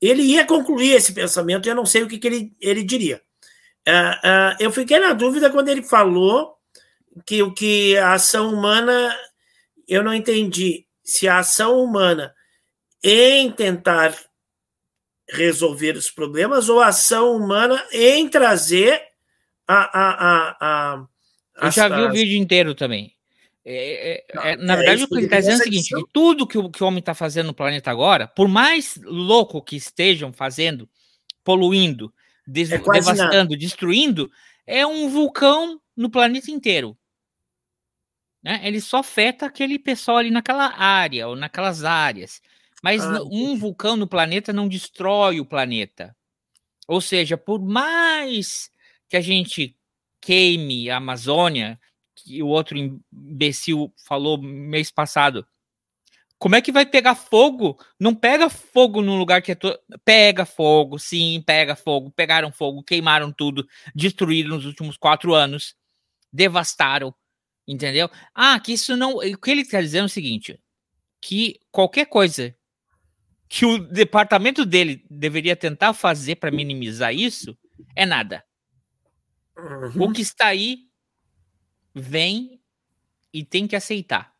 Ele 0.00 0.22
ia 0.22 0.44
concluir 0.44 0.94
esse 0.94 1.12
pensamento 1.12 1.66
e 1.66 1.70
eu 1.70 1.76
não 1.76 1.86
sei 1.86 2.02
o 2.02 2.08
que, 2.08 2.18
que 2.18 2.26
ele, 2.26 2.52
ele 2.60 2.82
diria. 2.82 3.22
Uh, 3.88 3.92
uh, 3.92 4.56
eu 4.60 4.70
fiquei 4.70 4.98
na 4.98 5.12
dúvida 5.12 5.50
quando 5.50 5.68
ele 5.68 5.82
falou 5.82 6.56
que 7.26 7.42
o 7.42 7.52
que 7.52 7.96
a 7.96 8.14
ação 8.14 8.52
humana, 8.52 9.16
eu 9.88 10.02
não 10.02 10.14
entendi 10.14 10.86
se 11.02 11.28
a 11.28 11.38
ação 11.38 11.78
humana 11.82 12.32
em 13.02 13.50
tentar 13.50 14.14
resolver 15.28 15.96
os 15.96 16.10
problemas 16.10 16.68
ou 16.68 16.80
a 16.80 16.88
ação 16.88 17.36
humana 17.36 17.84
em 17.92 18.28
trazer 18.28 19.00
a. 19.66 19.76
a, 19.76 20.10
a, 20.30 20.56
a 20.60 21.66
eu 21.66 21.70
já 21.70 21.88
vi 21.88 22.02
o 22.02 22.12
vídeo 22.12 22.36
inteiro 22.36 22.74
também. 22.74 23.14
É, 23.64 24.12
é, 24.12 24.52
é, 24.52 24.56
na 24.56 24.74
é 24.74 24.76
verdade, 24.76 25.04
o 25.04 25.08
que 25.08 25.14
ele 25.14 25.24
está 25.24 25.38
dizendo 25.38 25.58
é 25.58 25.60
o 25.60 25.64
seguinte: 25.64 25.94
que 25.94 26.04
tudo 26.12 26.46
que 26.46 26.58
o, 26.58 26.68
que 26.70 26.82
o 26.82 26.86
homem 26.86 26.98
está 26.98 27.14
fazendo 27.14 27.46
no 27.46 27.54
planeta 27.54 27.90
agora, 27.90 28.26
por 28.26 28.48
mais 28.48 28.98
louco 29.04 29.62
que 29.62 29.76
estejam 29.76 30.32
fazendo, 30.32 30.88
poluindo, 31.44 32.12
é 32.60 32.78
devastando, 32.78 33.50
nada. 33.50 33.56
destruindo, 33.56 34.30
é 34.66 34.86
um 34.86 35.08
vulcão 35.08 35.80
no 35.96 36.10
planeta 36.10 36.50
inteiro. 36.50 36.96
Né? 38.42 38.60
Ele 38.64 38.80
só 38.80 38.98
afeta 38.98 39.46
aquele 39.46 39.78
pessoal 39.78 40.18
ali 40.18 40.30
naquela 40.30 40.76
área 40.76 41.28
ou 41.28 41.36
naquelas 41.36 41.84
áreas. 41.84 42.40
Mas 42.82 43.02
ah, 43.04 43.22
um 43.30 43.56
vulcão 43.56 43.96
no 43.96 44.08
planeta 44.08 44.52
não 44.52 44.68
destrói 44.68 45.38
o 45.38 45.46
planeta. 45.46 46.16
Ou 46.88 47.00
seja, 47.00 47.36
por 47.36 47.60
mais 47.60 48.70
que 49.08 49.16
a 49.16 49.20
gente 49.20 49.78
queime 50.20 50.90
a 50.90 50.96
Amazônia, 50.96 51.78
que 52.16 52.42
o 52.42 52.48
outro 52.48 52.76
imbecil 52.76 53.92
falou 54.04 54.40
mês 54.40 54.90
passado, 54.90 55.46
como 56.42 56.56
é 56.56 56.60
que 56.60 56.72
vai 56.72 56.84
pegar 56.84 57.14
fogo? 57.14 57.78
Não 58.00 58.16
pega 58.16 58.50
fogo 58.50 59.00
num 59.00 59.16
lugar 59.16 59.40
que 59.40 59.52
é. 59.52 59.54
To... 59.54 59.78
Pega 60.04 60.44
fogo, 60.44 60.98
sim, 60.98 61.40
pega 61.46 61.76
fogo. 61.76 62.10
Pegaram 62.10 62.50
fogo, 62.50 62.82
queimaram 62.82 63.30
tudo, 63.30 63.64
destruíram 63.94 64.48
nos 64.48 64.66
últimos 64.66 64.96
quatro 64.96 65.34
anos, 65.34 65.76
devastaram, 66.32 67.14
entendeu? 67.64 68.10
Ah, 68.34 68.58
que 68.58 68.72
isso 68.72 68.96
não. 68.96 69.18
O 69.18 69.38
que 69.38 69.50
ele 69.52 69.60
está 69.60 69.80
dizendo 69.80 70.02
é 70.02 70.06
o 70.06 70.08
seguinte: 70.08 70.60
que 71.20 71.60
qualquer 71.70 72.06
coisa 72.06 72.52
que 73.48 73.64
o 73.64 73.78
departamento 73.78 74.66
dele 74.66 75.06
deveria 75.08 75.54
tentar 75.54 75.92
fazer 75.92 76.34
para 76.34 76.50
minimizar 76.50 77.14
isso 77.14 77.56
é 77.94 78.04
nada. 78.04 78.44
Uhum. 79.56 80.08
O 80.08 80.12
que 80.12 80.22
está 80.22 80.46
aí 80.48 80.88
vem 81.94 82.60
e 83.32 83.44
tem 83.44 83.68
que 83.68 83.76
aceitar. 83.76 84.34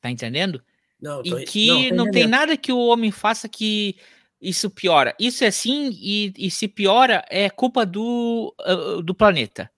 Tá 0.00 0.08
entendendo? 0.08 0.62
Não, 1.00 1.22
tô, 1.22 1.38
e 1.38 1.44
que 1.44 1.90
não, 1.90 2.04
não 2.04 2.10
tem 2.10 2.26
nada 2.26 2.56
que 2.56 2.72
o 2.72 2.78
homem 2.78 3.10
faça 3.10 3.48
que 3.48 3.96
isso 4.40 4.70
piora. 4.70 5.14
Isso 5.18 5.44
é 5.44 5.50
sim, 5.50 5.90
e, 5.92 6.32
e 6.36 6.50
se 6.50 6.68
piora, 6.68 7.24
é 7.28 7.48
culpa 7.50 7.84
do, 7.84 8.54
uh, 8.60 9.02
do 9.02 9.14
planeta. 9.14 9.70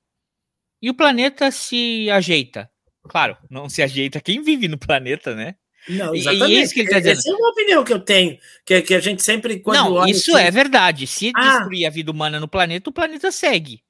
E 0.83 0.89
o 0.89 0.95
planeta 0.95 1.51
se 1.51 2.09
ajeita. 2.11 2.71
Claro, 3.03 3.37
não 3.51 3.69
se 3.69 3.83
ajeita 3.83 4.21
quem 4.21 4.43
vive 4.43 4.69
no 4.69 4.79
planeta, 4.79 5.35
né? 5.35 5.57
Não, 5.89 6.15
exatamente. 6.15 6.53
E, 6.53 6.57
é 6.57 6.63
isso 6.63 6.75
que 6.75 6.81
ele 6.81 6.91
tá 6.91 6.99
dizendo. 6.99 7.19
Essa 7.19 7.31
é 7.31 7.35
uma 7.35 7.51
opinião 7.51 7.85
que 7.85 7.93
eu 7.93 8.01
tenho, 8.01 8.39
que, 8.65 8.83
que 8.83 8.95
a 8.95 9.01
gente 9.01 9.23
sempre. 9.23 9.63
não, 9.67 10.07
isso 10.07 10.37
assim, 10.37 10.47
é 10.47 10.51
verdade. 10.51 11.07
Se 11.07 11.33
ah, 11.35 11.41
destruir 11.41 11.87
a 11.87 11.91
vida 11.91 12.11
humana 12.11 12.39
no 12.39 12.49
planeta, 12.49 12.91
o 12.91 12.93
planeta 12.93 13.33
segue. 13.33 13.83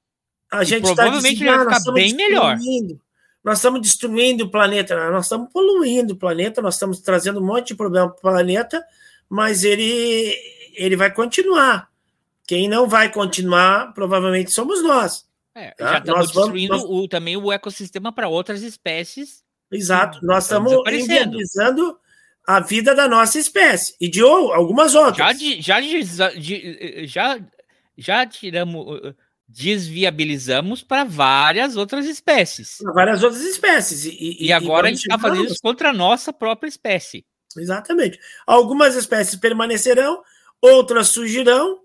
A 0.52 0.64
gente 0.64 0.82
tá 0.82 0.94
provavelmente 0.94 1.44
tá 1.44 1.64
vai 1.64 1.78
ficar 1.78 1.92
bem 1.92 2.14
melhor 2.14 2.56
nós 3.42 3.58
estamos 3.58 3.80
destruindo 3.80 4.44
o 4.44 4.50
planeta, 4.50 5.10
nós 5.10 5.26
estamos 5.26 5.50
poluindo 5.52 6.14
o 6.14 6.16
planeta, 6.16 6.60
nós 6.60 6.74
estamos 6.74 7.00
trazendo 7.00 7.40
um 7.40 7.46
monte 7.46 7.68
de 7.68 7.74
problema 7.74 8.08
para 8.10 8.18
o 8.18 8.20
planeta, 8.20 8.84
mas 9.28 9.64
ele, 9.64 10.34
ele 10.74 10.96
vai 10.96 11.12
continuar. 11.12 11.88
Quem 12.46 12.68
não 12.68 12.88
vai 12.88 13.10
continuar, 13.10 13.94
provavelmente 13.94 14.50
somos 14.50 14.82
nós. 14.82 15.26
É, 15.54 15.70
tá? 15.70 15.92
Já 15.92 15.98
estamos 15.98 16.18
nós 16.18 16.32
destruindo 16.32 16.78
vamos, 16.78 16.90
o, 16.90 17.08
também 17.08 17.36
o 17.36 17.50
ecossistema 17.50 18.12
para 18.12 18.28
outras 18.28 18.62
espécies. 18.62 19.42
Exato, 19.70 20.18
nós 20.22 20.44
estamos 20.44 20.72
inviabilizando 20.90 21.96
a 22.46 22.60
vida 22.60 22.94
da 22.94 23.08
nossa 23.08 23.38
espécie 23.38 23.94
e 24.00 24.08
de 24.08 24.20
algumas 24.20 24.94
outras. 24.94 25.38
Já, 25.60 25.80
já, 25.80 26.30
já, 27.06 27.40
já 27.96 28.26
tiramos 28.26 29.14
desviabilizamos 29.52 30.82
para 30.82 31.04
várias 31.04 31.76
outras 31.76 32.06
espécies. 32.06 32.78
Para 32.78 32.92
várias 32.92 33.22
outras 33.22 33.42
espécies. 33.42 34.04
E, 34.04 34.10
e, 34.10 34.46
e 34.46 34.52
agora 34.52 34.86
a 34.86 34.90
gente 34.90 35.02
está 35.02 35.18
fazendo 35.18 35.46
isso 35.46 35.60
contra 35.60 35.90
a 35.90 35.92
nossa 35.92 36.32
própria 36.32 36.68
espécie. 36.68 37.24
Exatamente. 37.56 38.18
Algumas 38.46 38.94
espécies 38.94 39.34
permanecerão, 39.34 40.22
outras 40.60 41.08
surgirão, 41.08 41.80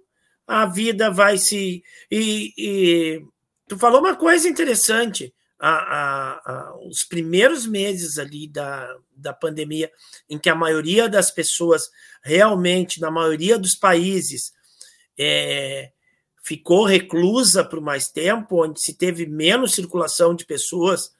a 0.48 0.68
vida 0.68 1.10
vai 1.10 1.38
se. 1.38 1.84
E, 2.12 2.54
e 2.56 3.26
tu 3.68 3.78
falou 3.78 4.00
uma 4.00 4.16
coisa 4.16 4.48
interessante. 4.48 5.34
A, 5.58 5.70
a, 5.70 6.32
a, 6.46 6.78
os 6.86 7.06
primeiros 7.06 7.66
meses 7.66 8.20
ali 8.20 8.46
da, 8.48 8.94
da 9.16 9.34
pandemia, 9.34 9.90
em 10.30 10.38
que 10.38 10.50
a 10.50 10.56
maioria 10.56 11.08
das 11.08 11.32
pessoas, 11.32 11.90
realmente, 12.22 13.00
na 13.00 13.10
maioria 13.10 13.58
dos 13.58 13.74
países, 13.74 14.52
é, 15.18 15.92
ficou 16.46 16.86
reclusa 16.86 17.66
por 17.66 17.82
mais 17.82 18.08
tempo, 18.08 18.64
onde 18.64 18.80
se 18.80 18.94
teve 18.94 19.26
menos 19.26 19.74
circulação 19.74 20.36
de 20.36 20.46
pessoas 20.46 21.12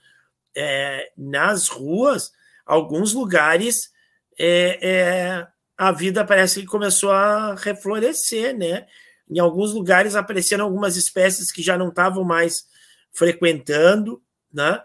é, 0.56 1.12
nas 1.18 1.68
ruas, 1.68 2.32
alguns 2.64 3.12
lugares 3.12 3.92
é, 4.38 4.78
é, 4.88 5.48
a 5.76 5.92
vida 5.92 6.24
parece 6.24 6.62
que 6.62 6.68
começou 6.68 7.12
a 7.12 7.56
reflorescer, 7.56 8.56
né? 8.56 8.86
Em 9.28 9.40
alguns 9.40 9.74
lugares 9.74 10.14
apareceram 10.14 10.66
algumas 10.66 10.96
espécies 10.96 11.52
que 11.52 11.64
já 11.64 11.76
não 11.76 11.90
estavam 11.90 12.24
mais 12.24 12.68
frequentando, 13.12 14.22
né? 14.54 14.80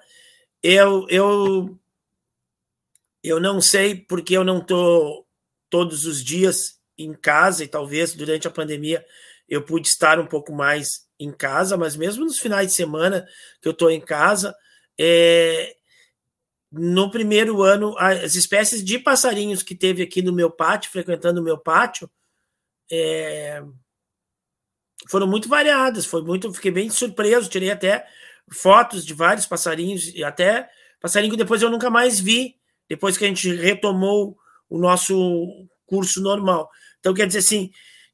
Eu, 0.62 1.06
eu, 1.10 1.78
eu 3.22 3.38
não 3.38 3.60
sei 3.60 3.94
porque 3.94 4.34
eu 4.34 4.42
não 4.42 4.60
estou 4.60 5.26
todos 5.68 6.06
os 6.06 6.24
dias 6.24 6.80
em 6.96 7.12
casa 7.12 7.62
e 7.62 7.68
talvez 7.68 8.14
durante 8.14 8.48
a 8.48 8.50
pandemia 8.50 9.04
eu 9.50 9.62
pude 9.62 9.88
estar 9.88 10.18
um 10.18 10.26
pouco 10.26 10.52
mais 10.52 11.06
em 11.18 11.32
casa, 11.32 11.76
mas 11.76 11.96
mesmo 11.96 12.24
nos 12.24 12.38
finais 12.38 12.68
de 12.68 12.74
semana 12.74 13.26
que 13.60 13.68
eu 13.68 13.72
estou 13.72 13.90
em 13.90 14.00
casa, 14.00 14.54
é, 14.98 15.74
no 16.72 17.10
primeiro 17.10 17.62
ano, 17.62 17.94
as 17.98 18.36
espécies 18.36 18.82
de 18.82 18.98
passarinhos 18.98 19.62
que 19.62 19.74
teve 19.74 20.02
aqui 20.02 20.22
no 20.22 20.32
meu 20.32 20.50
pátio, 20.50 20.90
frequentando 20.90 21.40
o 21.40 21.44
meu 21.44 21.58
pátio, 21.58 22.08
é, 22.90 23.62
foram 25.08 25.26
muito 25.26 25.48
variadas. 25.48 26.06
Foi 26.06 26.22
muito, 26.22 26.52
fiquei 26.52 26.70
bem 26.70 26.90
surpreso. 26.90 27.48
Tirei 27.48 27.70
até 27.70 28.06
fotos 28.52 29.04
de 29.04 29.14
vários 29.14 29.46
passarinhos 29.46 30.08
e 30.14 30.22
até 30.22 30.68
passarinho 31.00 31.32
que 31.32 31.38
depois 31.38 31.62
eu 31.62 31.70
nunca 31.70 31.90
mais 31.90 32.20
vi. 32.20 32.56
Depois 32.88 33.16
que 33.16 33.24
a 33.24 33.28
gente 33.28 33.52
retomou 33.54 34.36
o 34.68 34.78
nosso 34.78 35.68
curso 35.86 36.20
normal. 36.20 36.68
Então 36.98 37.14
quer 37.14 37.26
dizer 37.26 37.38
assim 37.38 37.70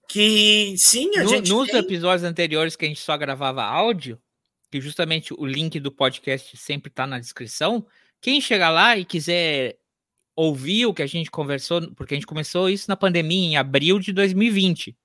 que 0.09 0.75
sim, 0.79 1.17
a 1.17 1.25
no, 1.25 1.29
gente 1.29 1.51
nos 1.51 1.69
tem... 1.69 1.81
episódios 1.81 2.25
anteriores 2.25 2.77
que 2.77 2.85
a 2.85 2.89
gente 2.89 3.01
só 3.01 3.17
gravava 3.17 3.63
áudio, 3.63 4.21
que 4.71 4.81
justamente 4.81 5.35
o 5.35 5.45
link 5.45 5.79
do 5.81 5.93
podcast 5.93 6.57
sempre 6.57 6.91
está 6.91 7.07
na 7.07 7.19
descrição 7.19 7.87
quem 8.21 8.41
chegar 8.41 8.71
lá 8.71 8.97
e 8.97 9.05
quiser 9.05 9.79
ouvir 10.35 10.87
o 10.87 10.95
que 10.95 11.03
a 11.03 11.07
gente 11.07 11.31
conversou, 11.31 11.93
porque 11.95 12.15
a 12.15 12.17
gente 12.17 12.27
começou 12.27 12.69
isso 12.69 12.87
na 12.89 12.97
pandemia 12.97 13.47
em 13.47 13.57
abril 13.57 13.99
de 13.99 14.13
2020. 14.13 14.97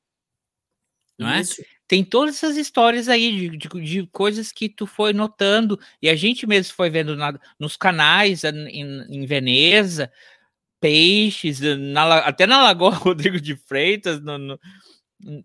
Não 1.17 1.29
é? 1.29 1.41
Tem 1.88 2.03
todas 2.03 2.36
essas 2.36 2.58
histórias 2.58 3.08
aí 3.08 3.50
de, 3.50 3.58
de, 3.58 3.67
de, 3.67 4.08
coisas 4.08 4.51
que 4.51 4.67
tu 4.67 4.88
foi 4.88 5.13
notando, 5.13 5.79
e 6.01 6.10
a 6.10 6.15
gente 6.15 6.48
mesmo 6.48 6.74
foi 6.74 6.89
vendo 6.89 7.15
na, 7.15 7.39
nos 7.60 7.77
canais 7.77 8.43
em, 8.43 9.05
em 9.08 9.25
Veneza, 9.25 10.12
peixes, 10.82 11.62
na, 11.62 12.18
até 12.18 12.46
na 12.46 12.62
Lagoa 12.62 12.90
Rodrigo 12.96 13.40
de 13.40 13.56
Freitas, 13.56 14.20
no, 14.20 14.38
no, 14.38 14.60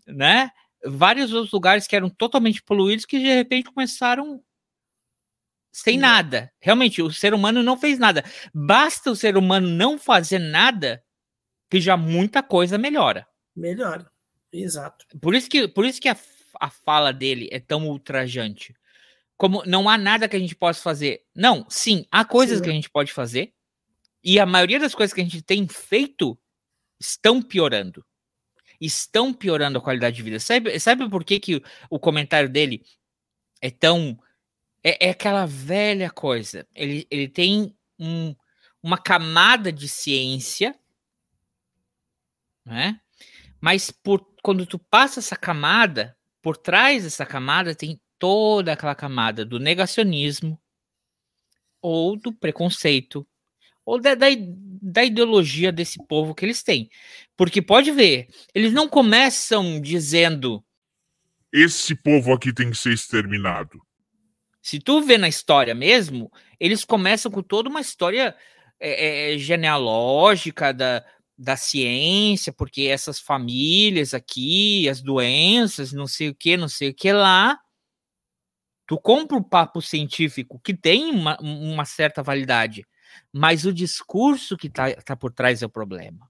né? 0.08 0.50
Vários 0.84 1.32
outros 1.32 1.52
lugares 1.52 1.86
que 1.86 1.94
eram 1.94 2.08
totalmente 2.08 2.62
poluídos 2.62 3.04
que 3.04 3.18
de 3.18 3.32
repente 3.32 3.70
começaram 3.70 4.42
sem 5.72 5.98
nada. 5.98 6.50
Realmente, 6.58 7.02
o 7.02 7.12
ser 7.12 7.34
humano 7.34 7.62
não 7.62 7.76
fez 7.76 7.98
nada. 7.98 8.24
Basta 8.54 9.10
o 9.10 9.16
ser 9.16 9.36
humano 9.36 9.68
não 9.68 9.98
fazer 9.98 10.38
nada 10.38 11.04
que 11.70 11.80
já 11.80 11.96
muita 11.98 12.42
coisa 12.42 12.78
melhora. 12.78 13.26
Melhora, 13.54 14.10
exato. 14.50 15.04
Por 15.20 15.34
isso 15.34 15.50
que, 15.50 15.68
por 15.68 15.84
isso 15.84 16.00
que 16.00 16.08
a, 16.08 16.16
a 16.60 16.70
fala 16.70 17.12
dele 17.12 17.48
é 17.52 17.60
tão 17.60 17.86
ultrajante. 17.88 18.74
Como 19.36 19.62
não 19.66 19.86
há 19.86 19.98
nada 19.98 20.28
que 20.28 20.36
a 20.36 20.38
gente 20.38 20.56
possa 20.56 20.80
fazer. 20.80 21.24
Não, 21.34 21.66
sim, 21.68 22.06
há 22.10 22.24
coisas 22.24 22.58
sim. 22.58 22.64
que 22.64 22.70
a 22.70 22.72
gente 22.72 22.88
pode 22.88 23.12
fazer. 23.12 23.52
E 24.28 24.40
a 24.40 24.44
maioria 24.44 24.80
das 24.80 24.92
coisas 24.92 25.14
que 25.14 25.20
a 25.20 25.24
gente 25.24 25.40
tem 25.40 25.68
feito 25.68 26.36
estão 26.98 27.40
piorando. 27.40 28.04
Estão 28.80 29.32
piorando 29.32 29.78
a 29.78 29.80
qualidade 29.80 30.16
de 30.16 30.22
vida. 30.24 30.40
Sabe, 30.40 30.76
sabe 30.80 31.08
por 31.08 31.22
que, 31.22 31.38
que 31.38 31.62
o 31.88 31.96
comentário 31.96 32.48
dele 32.48 32.84
é 33.60 33.70
tão 33.70 34.18
é, 34.82 35.06
é 35.06 35.10
aquela 35.10 35.46
velha 35.46 36.10
coisa. 36.10 36.66
Ele, 36.74 37.06
ele 37.08 37.28
tem 37.28 37.72
um, 37.96 38.34
uma 38.82 38.98
camada 38.98 39.72
de 39.72 39.88
ciência, 39.88 40.76
né? 42.64 43.00
Mas 43.60 43.92
por, 43.92 44.26
quando 44.42 44.66
tu 44.66 44.76
passa 44.76 45.20
essa 45.20 45.36
camada, 45.36 46.16
por 46.42 46.56
trás 46.56 47.04
dessa 47.04 47.24
camada 47.24 47.76
tem 47.76 48.00
toda 48.18 48.72
aquela 48.72 48.96
camada 48.96 49.44
do 49.44 49.60
negacionismo 49.60 50.60
ou 51.80 52.16
do 52.16 52.32
preconceito 52.32 53.24
ou 53.86 54.00
da, 54.00 54.14
da, 54.14 54.26
da, 54.82 55.04
ideologia 55.04 55.72
desse 55.72 55.98
povo 56.06 56.34
que 56.34 56.44
eles 56.44 56.62
têm. 56.62 56.90
Porque 57.36 57.62
pode 57.62 57.90
ver, 57.92 58.28
eles 58.54 58.72
não 58.72 58.88
começam 58.88 59.80
dizendo 59.80 60.62
esse 61.52 61.94
povo 61.94 62.32
aqui 62.32 62.52
tem 62.52 62.70
que 62.70 62.76
ser 62.76 62.92
exterminado. 62.92 63.80
Se 64.60 64.78
tu 64.78 65.00
vê 65.00 65.16
na 65.16 65.28
história 65.28 65.74
mesmo, 65.74 66.30
eles 66.60 66.84
começam 66.84 67.30
com 67.30 67.42
toda 67.42 67.70
uma 67.70 67.80
história 67.80 68.36
é, 68.78 69.32
é, 69.32 69.38
genealógica 69.38 70.74
da, 70.74 71.04
da 71.38 71.56
ciência, 71.56 72.52
porque 72.52 72.82
essas 72.82 73.20
famílias 73.20 74.12
aqui, 74.12 74.88
as 74.88 75.00
doenças, 75.00 75.92
não 75.92 76.06
sei 76.06 76.28
o 76.28 76.34
que, 76.34 76.56
não 76.56 76.68
sei 76.68 76.90
o 76.90 76.94
que 76.94 77.12
lá. 77.12 77.58
Tu 78.86 78.98
compra 78.98 79.36
o 79.36 79.44
papo 79.44 79.80
científico 79.80 80.60
que 80.62 80.74
tem 80.74 81.06
uma, 81.06 81.38
uma 81.40 81.84
certa 81.84 82.22
validade, 82.22 82.86
mas 83.32 83.64
o 83.64 83.72
discurso 83.72 84.56
que 84.56 84.66
está 84.66 84.94
tá 84.96 85.16
por 85.16 85.32
trás 85.32 85.62
é 85.62 85.66
o 85.66 85.70
problema. 85.70 86.28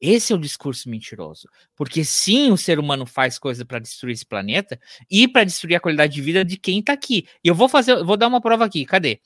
Esse 0.00 0.32
é 0.32 0.36
o 0.36 0.38
discurso 0.38 0.88
mentiroso. 0.88 1.48
Porque 1.74 2.04
sim, 2.04 2.50
o 2.50 2.56
ser 2.56 2.78
humano 2.78 3.04
faz 3.04 3.38
coisa 3.38 3.64
para 3.64 3.80
destruir 3.80 4.12
esse 4.12 4.26
planeta 4.26 4.78
e 5.10 5.26
para 5.26 5.44
destruir 5.44 5.76
a 5.76 5.80
qualidade 5.80 6.14
de 6.14 6.22
vida 6.22 6.44
de 6.44 6.56
quem 6.56 6.78
está 6.80 6.92
aqui. 6.92 7.26
E 7.42 7.48
eu 7.48 7.54
vou 7.54 7.68
fazer, 7.68 8.02
vou 8.04 8.16
dar 8.16 8.28
uma 8.28 8.40
prova 8.40 8.64
aqui. 8.64 8.84
Cadê? 8.84 9.20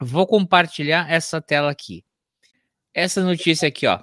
Vou 0.00 0.26
compartilhar 0.26 1.10
essa 1.10 1.40
tela 1.40 1.70
aqui. 1.70 2.04
Essa 2.92 3.22
notícia 3.22 3.68
aqui, 3.68 3.86
ó. 3.86 4.02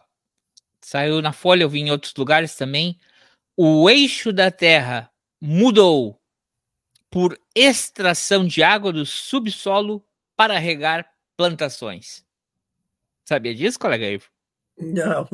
Saiu 0.82 1.22
na 1.22 1.34
Folha, 1.34 1.64
eu 1.64 1.70
vi 1.70 1.80
em 1.80 1.92
outros 1.92 2.14
lugares 2.16 2.56
também. 2.56 2.98
O 3.58 3.90
eixo 3.90 4.32
da 4.32 4.50
Terra 4.50 5.12
mudou 5.42 6.22
por 7.10 7.38
extração 7.56 8.46
de 8.46 8.64
água 8.64 8.94
do 8.94 9.06
subsolo 9.06 10.06
para 10.36 10.60
regar 10.60 11.10
plantações. 11.36 12.27
Sabia 13.28 13.54
disso, 13.54 13.78
colega 13.78 14.10
Ivo? 14.10 14.24
Não. 14.80 15.28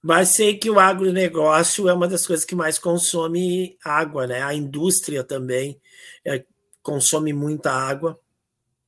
Mas 0.00 0.30
sei 0.34 0.56
que 0.56 0.70
o 0.70 0.80
agronegócio 0.80 1.86
é 1.90 1.92
uma 1.92 2.08
das 2.08 2.26
coisas 2.26 2.42
que 2.42 2.54
mais 2.54 2.78
consome 2.78 3.76
água, 3.84 4.26
né? 4.26 4.42
A 4.42 4.54
indústria 4.54 5.22
também 5.22 5.78
é, 6.24 6.42
consome 6.82 7.34
muita 7.34 7.70
água. 7.70 8.18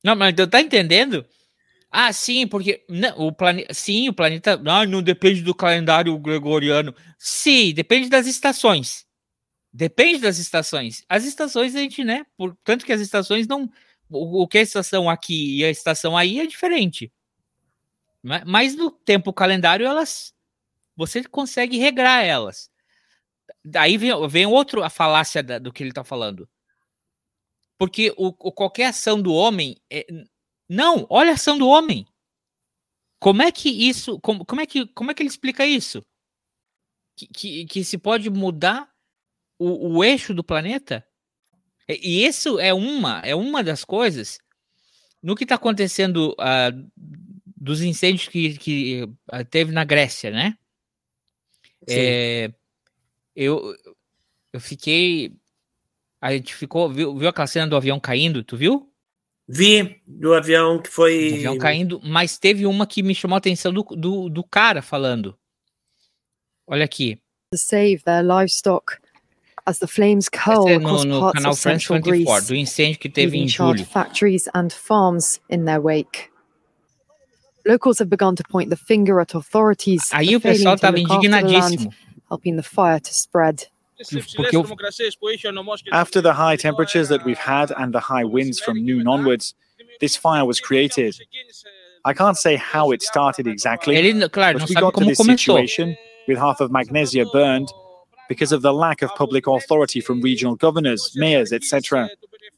Não, 0.03 0.15
mas 0.15 0.33
tu 0.33 0.47
tá 0.47 0.59
entendendo? 0.59 1.23
Ah, 1.91 2.11
sim, 2.11 2.47
porque 2.47 2.83
não, 2.89 3.27
o 3.27 3.31
planeta, 3.31 3.71
sim, 3.71 4.09
o 4.09 4.13
planeta, 4.13 4.57
não, 4.57 4.85
não 4.85 5.03
depende 5.03 5.43
do 5.43 5.53
calendário 5.53 6.17
gregoriano. 6.17 6.95
Sim, 7.19 7.75
depende 7.75 8.09
das 8.09 8.25
estações. 8.25 9.05
Depende 9.71 10.21
das 10.21 10.39
estações. 10.39 11.03
As 11.07 11.25
estações 11.25 11.75
a 11.75 11.79
gente, 11.79 12.03
né? 12.03 12.25
Por, 12.35 12.57
tanto 12.63 12.83
que 12.83 12.93
as 12.93 13.01
estações 13.01 13.45
não, 13.47 13.69
o, 14.09 14.47
que 14.47 14.57
é 14.57 14.61
a 14.61 14.63
estação 14.63 15.09
aqui 15.09 15.59
e 15.59 15.65
a 15.65 15.69
estação 15.69 16.17
aí 16.17 16.39
é 16.39 16.45
diferente. 16.47 17.11
Mas 18.45 18.75
no 18.75 18.91
tempo 18.91 19.31
calendário, 19.31 19.85
elas 19.85 20.33
você 20.99 21.23
consegue 21.23 21.77
regrar 21.77 22.25
elas. 22.25 22.69
Daí 23.63 23.97
vem, 23.97 24.11
vem 24.27 24.45
outro 24.45 24.83
a 24.83 24.89
falácia 24.89 25.41
da, 25.41 25.57
do 25.57 25.71
que 25.71 25.81
ele 25.81 25.91
está 25.91 26.03
falando. 26.03 26.49
Porque 27.77 28.13
o, 28.17 28.27
o, 28.27 28.51
qualquer 28.51 28.87
ação 28.87 29.21
do 29.21 29.33
homem. 29.33 29.81
É, 29.89 30.05
não, 30.67 31.07
olha 31.09 31.31
a 31.31 31.35
ação 31.35 31.57
do 31.57 31.69
homem. 31.69 32.05
Como 33.17 33.41
é 33.41 33.49
que 33.49 33.69
isso. 33.69 34.19
Como, 34.19 34.45
como, 34.45 34.59
é, 34.59 34.65
que, 34.65 34.85
como 34.87 35.09
é 35.09 35.13
que 35.13 35.23
ele 35.23 35.29
explica 35.29 35.65
isso? 35.65 36.05
Que, 37.15 37.27
que, 37.27 37.65
que 37.65 37.83
se 37.85 37.97
pode 37.97 38.29
mudar 38.29 38.91
o, 39.57 39.99
o 39.99 40.03
eixo 40.03 40.33
do 40.33 40.43
planeta? 40.43 41.07
E 41.89 42.25
isso 42.25 42.59
é 42.59 42.73
uma, 42.73 43.19
é 43.25 43.35
uma 43.35 43.63
das 43.63 43.83
coisas 43.83 44.39
no 45.21 45.35
que 45.35 45.43
está 45.43 45.55
acontecendo 45.55 46.35
uh, 46.39 46.91
dos 47.57 47.81
incêndios 47.81 48.27
que, 48.27 48.57
que 48.57 49.09
teve 49.49 49.71
na 49.71 49.83
Grécia, 49.83 50.31
né? 50.31 50.57
É, 51.87 52.51
eu, 53.35 53.75
eu 54.53 54.59
fiquei. 54.59 55.33
A 56.21 56.31
gente 56.33 56.53
ficou. 56.53 56.89
Viu, 56.89 57.17
viu 57.17 57.27
aquela 57.27 57.47
cena 57.47 57.67
do 57.67 57.75
avião 57.75 57.99
caindo? 57.99 58.43
Tu 58.43 58.55
viu? 58.55 58.91
Vi 59.47 60.01
do 60.05 60.33
avião 60.33 60.81
que 60.81 60.89
foi. 60.89 61.29
Do 61.29 61.35
avião 61.35 61.57
caindo, 61.57 61.99
mas 62.03 62.37
teve 62.37 62.65
uma 62.65 62.85
que 62.85 63.01
me 63.01 63.15
chamou 63.15 63.35
a 63.35 63.39
atenção 63.39 63.73
do, 63.73 63.83
do, 63.83 64.29
do 64.29 64.43
cara 64.43 64.81
falando. 64.81 65.37
Olha 66.67 66.85
aqui. 66.85 67.19
To 67.51 67.57
save 67.57 68.03
their 68.03 68.23
livestock. 68.23 68.97
As 69.69 69.77
the 69.77 69.85
flames 69.85 70.27
curl 70.29 70.67
é 70.67 70.79
no, 70.79 70.87
across 70.87 71.05
no 71.05 71.19
parts 71.19 71.37
canal 71.37 71.51
of 71.51 71.59
France 71.59 71.85
central 71.85 71.99
24, 72.01 72.25
Greece, 72.25 72.47
do 72.47 72.55
incêndio 72.55 72.97
que 72.97 73.07
teve 73.07 73.33
leaving 73.33 73.43
em 73.43 73.47
charred 73.47 73.77
julho. 73.77 73.87
factories 73.87 74.49
and 74.55 74.73
farms 74.73 75.39
in 75.47 75.65
their 75.65 75.79
wake. 75.79 76.31
Locals 77.67 77.99
have 77.99 78.09
begun 78.09 78.35
to 78.35 78.43
point 78.49 78.71
the 78.71 78.75
finger 78.75 79.21
at 79.21 79.35
authorities 79.35 80.09
Aí 80.11 80.29
for 80.29 80.37
o 80.37 80.41
pessoal 80.41 80.41
failing 80.41 80.63
to 80.63 80.75
estava 80.75 80.97
look 80.97 81.11
after 81.11 81.29
the 81.29 81.59
land, 81.59 81.95
helping 82.29 82.55
the 82.55 82.63
fire 82.63 82.99
to 82.99 83.13
spread. 83.13 83.67
After 85.91 86.21
the 86.21 86.33
high 86.33 86.55
temperatures 86.55 87.09
that 87.09 87.23
we've 87.23 87.37
had 87.37 87.71
and 87.77 87.93
the 87.93 87.99
high 87.99 88.23
winds 88.23 88.59
from 88.59 88.83
noon 88.83 89.07
onwards, 89.07 89.53
this 89.99 90.15
fire 90.15 90.45
was 90.45 90.59
created. 90.59 91.15
I 92.03 92.13
can't 92.13 92.37
say 92.37 92.55
how 92.55 92.89
it 92.89 93.03
started 93.03 93.45
exactly, 93.45 93.97
ele, 93.97 94.29
claro, 94.29 94.57
but 94.57 94.67
we 94.67 94.73
got 94.73 94.95
to 94.95 95.05
this 95.05 95.19
começou. 95.19 95.37
situation 95.37 95.95
with 96.27 96.39
half 96.39 96.59
of 96.59 96.71
Magnesia 96.71 97.25
burned 97.31 97.71
because 98.29 98.53
of 98.53 98.61
the 98.61 98.71
lack 98.71 99.01
of 99.01 99.13
public 99.15 99.47
authority 99.47 99.99
from 99.99 100.21
regional 100.21 100.55
governors, 100.55 101.11
mayors, 101.15 101.51
etc., 101.51 102.09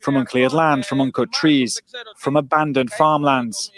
from 0.02 0.18
uncleared 0.18 0.52
land, 0.52 0.86
from 0.86 1.00
uncut 1.00 1.32
trees, 1.32 1.82
from 2.18 2.36
abandoned 2.36 2.92
farmlands. 2.92 3.72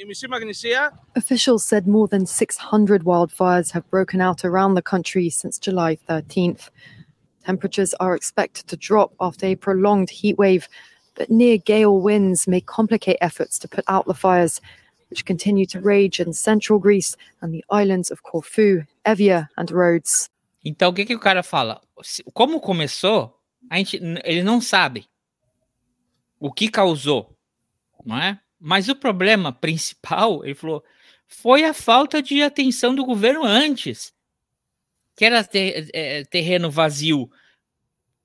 Officials 1.15 1.63
said 1.63 1.88
more 1.88 2.08
than 2.08 2.25
600 2.25 3.03
wildfires 3.03 3.71
have 3.71 3.89
broken 3.89 4.19
out 4.19 4.43
around 4.43 4.73
the 4.73 4.82
country 4.82 5.29
since 5.29 5.60
July 5.60 5.97
13th. 6.10 6.69
Temperatures 7.45 7.93
are 7.99 8.15
expected 8.15 8.67
to 8.67 8.77
drop 8.77 9.13
after 9.19 9.45
a 9.45 9.56
prolonged 9.56 10.10
heat 10.10 10.38
wave, 10.38 10.67
but 11.15 11.29
near 11.29 11.58
gale 11.58 11.99
winds 12.01 12.47
may 12.47 12.62
complicate 12.62 13.17
efforts 13.21 13.60
to 13.60 13.67
put 13.67 13.84
out 13.88 14.06
the 14.08 14.13
fires, 14.13 14.62
which 15.10 15.25
continue 15.25 15.65
to 15.67 15.79
rage 15.79 16.19
in 16.19 16.34
central 16.34 16.79
Greece 16.79 17.15
and 17.41 17.53
the 17.53 17.63
islands 17.69 18.10
of 18.10 18.23
Corfu, 18.23 18.84
Evia, 19.06 19.49
and 19.58 19.69
Rhodes. 19.69 20.29
Então, 20.63 20.89
o 20.89 20.93
que, 20.93 21.06
que 21.06 21.15
o 21.15 21.19
cara 21.19 21.43
fala? 21.43 21.82
Como 22.34 22.60
começou, 22.60 23.38
a 23.69 23.78
gente, 23.78 23.99
ele 24.23 24.43
não 24.43 24.62
sabe 24.62 25.08
o 26.39 26.52
que 26.52 26.69
causou, 26.69 27.38
não 28.06 28.17
é? 28.17 28.39
Mas 28.60 28.88
o 28.89 28.95
problema 28.95 29.52
principal, 29.54 30.43
ele 30.45 30.56
falou, 30.56 30.84
foi 31.28 31.63
a 31.65 31.73
falta 31.73 32.21
de 32.21 32.41
atenção 32.41 32.93
do 32.95 33.06
governo 33.06 33.43
antes, 33.43 34.13
que 35.15 35.26
era 35.26 35.43
ter- 35.43 35.89
é, 35.93 36.23
terreno 36.26 36.71
vazio 36.71 37.30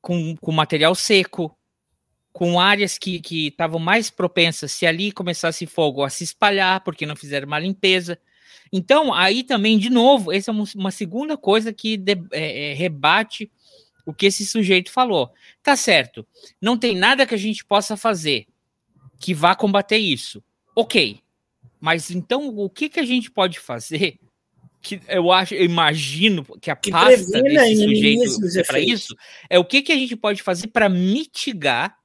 com, 0.01 0.37
com 0.37 0.53
material 0.53 0.94
seco, 0.94 1.57
com 2.33 2.61
áreas 2.61 2.98
que 2.98 3.20
que 3.20 3.48
estavam 3.48 3.81
mais 3.81 4.11
propensas, 4.11 4.70
se 4.72 4.87
ali 4.87 5.11
começasse 5.11 5.66
fogo, 5.66 6.05
a 6.05 6.11
se 6.11 6.22
espalhar, 6.24 6.83
porque 6.85 7.05
não 7.07 7.16
fizeram 7.16 7.46
uma 7.48 7.59
limpeza. 7.59 8.18
Então, 8.72 9.12
aí 9.12 9.42
também, 9.42 9.78
de 9.78 9.90
novo, 9.90 10.33
essa 10.33 10.50
é 10.50 10.54
uma, 10.54 10.90
segunda 10.90 11.37
coisa 11.37 11.72
que 11.72 11.96
de- 11.96 12.22
é, 12.33 12.70
é, 12.70 12.74
rebate 12.74 13.50
o 14.04 14.12
que 14.12 14.26
esse 14.26 14.44
sujeito 14.46 14.90
falou. 14.90 15.33
Tá 15.62 15.76
certo, 15.76 16.26
não 16.61 16.76
tem 16.78 16.96
nada 16.96 17.26
que 17.26 17.35
a 17.35 17.38
gente 17.38 17.64
possa 17.64 17.96
fazer 17.96 18.46
que 19.20 19.35
vá 19.35 19.54
combater 19.54 19.98
isso. 19.98 20.42
Ok, 20.74 21.20
mas 21.81 22.11
então 22.11 22.48
o 22.57 22.70
que, 22.70 22.88
que 22.88 23.00
a 23.00 23.04
gente 23.04 23.31
pode 23.31 23.59
fazer? 23.59 24.18
Que 24.81 25.00
eu 25.09 25.33
acho, 25.33 25.54
eu 25.54 25.64
imagino 25.64 26.44
que 26.61 26.70
a 26.70 26.76
Que 26.76 26.92
pasta 26.92 27.42
desse 27.42 27.83
sujeito 27.83 28.59
é 28.61 28.62
para 28.62 28.78
isso 28.78 29.12
é 29.50 29.59
o 29.59 29.64
que, 29.64 29.83
que 29.83 29.90
a 29.90 29.96
gente 29.96 30.14
pode 30.14 30.40
fazer 30.40 30.68
para 30.68 30.88
mitigar 30.88 31.98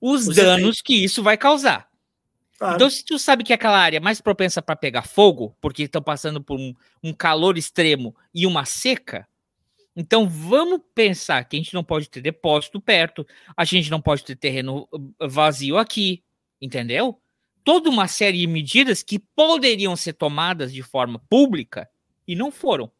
os, 0.00 0.28
Os 0.28 0.36
danos 0.36 0.60
efeitos. 0.60 0.82
que 0.82 0.94
isso 0.94 1.24
vai 1.24 1.36
causar. 1.36 1.87
Claro. 2.58 2.74
Então, 2.74 2.90
se 2.90 3.04
tu 3.04 3.18
sabe 3.18 3.44
que 3.44 3.52
aquela 3.52 3.78
área 3.78 3.98
é 3.98 4.00
mais 4.00 4.20
propensa 4.20 4.60
para 4.60 4.74
pegar 4.74 5.02
fogo, 5.02 5.56
porque 5.60 5.84
estão 5.84 6.02
passando 6.02 6.42
por 6.42 6.58
um, 6.58 6.74
um 7.02 7.12
calor 7.12 7.56
extremo 7.56 8.14
e 8.34 8.46
uma 8.46 8.64
seca, 8.64 9.28
então 9.94 10.28
vamos 10.28 10.80
pensar 10.94 11.44
que 11.44 11.56
a 11.56 11.58
gente 11.60 11.72
não 11.72 11.84
pode 11.84 12.10
ter 12.10 12.20
depósito 12.20 12.80
perto, 12.80 13.24
a 13.56 13.64
gente 13.64 13.90
não 13.90 14.00
pode 14.00 14.24
ter 14.24 14.34
terreno 14.36 14.88
uh, 14.92 15.28
vazio 15.28 15.78
aqui, 15.78 16.22
entendeu? 16.60 17.20
Toda 17.62 17.88
uma 17.88 18.08
série 18.08 18.38
de 18.38 18.46
medidas 18.48 19.02
que 19.04 19.18
poderiam 19.18 19.94
ser 19.94 20.14
tomadas 20.14 20.72
de 20.72 20.82
forma 20.82 21.20
pública 21.30 21.88
e 22.26 22.34
não 22.34 22.50
foram. 22.50 22.90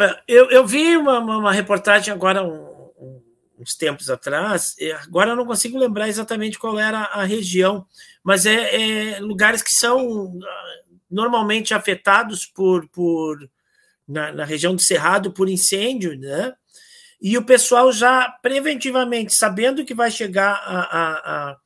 É, 0.00 0.22
Eu, 0.26 0.50
eu 0.50 0.66
vi 0.66 0.96
uma, 0.96 1.18
uma, 1.20 1.36
uma 1.38 1.52
reportagem 1.52 2.12
agora, 2.12 2.42
um- 2.42 2.90
um- 2.98 3.22
uns 3.58 3.74
tempos 3.74 4.08
atrás, 4.08 4.74
agora 5.02 5.30
eu 5.30 5.36
não 5.36 5.44
consigo 5.44 5.76
lembrar 5.76 6.08
exatamente 6.08 6.58
qual 6.58 6.78
era 6.78 7.00
a 7.00 7.24
região, 7.24 7.84
mas 8.22 8.46
é, 8.46 9.16
é 9.16 9.20
lugares 9.20 9.62
que 9.62 9.74
são 9.74 10.38
ah, 10.42 10.74
normalmente 11.10 11.74
afetados 11.74 12.46
por, 12.46 12.88
por 12.88 13.36
na, 14.06 14.32
na 14.32 14.44
região 14.44 14.74
do 14.74 14.80
Cerrado 14.80 15.32
por 15.32 15.48
incêndio, 15.48 16.18
né? 16.18 16.54
E 17.20 17.36
o 17.36 17.44
pessoal 17.44 17.92
já 17.92 18.30
preventivamente, 18.40 19.34
sabendo 19.34 19.84
que 19.84 19.92
vai 19.92 20.10
chegar 20.10 20.52
a, 20.52 20.80
a, 20.80 21.12
a, 21.18 21.56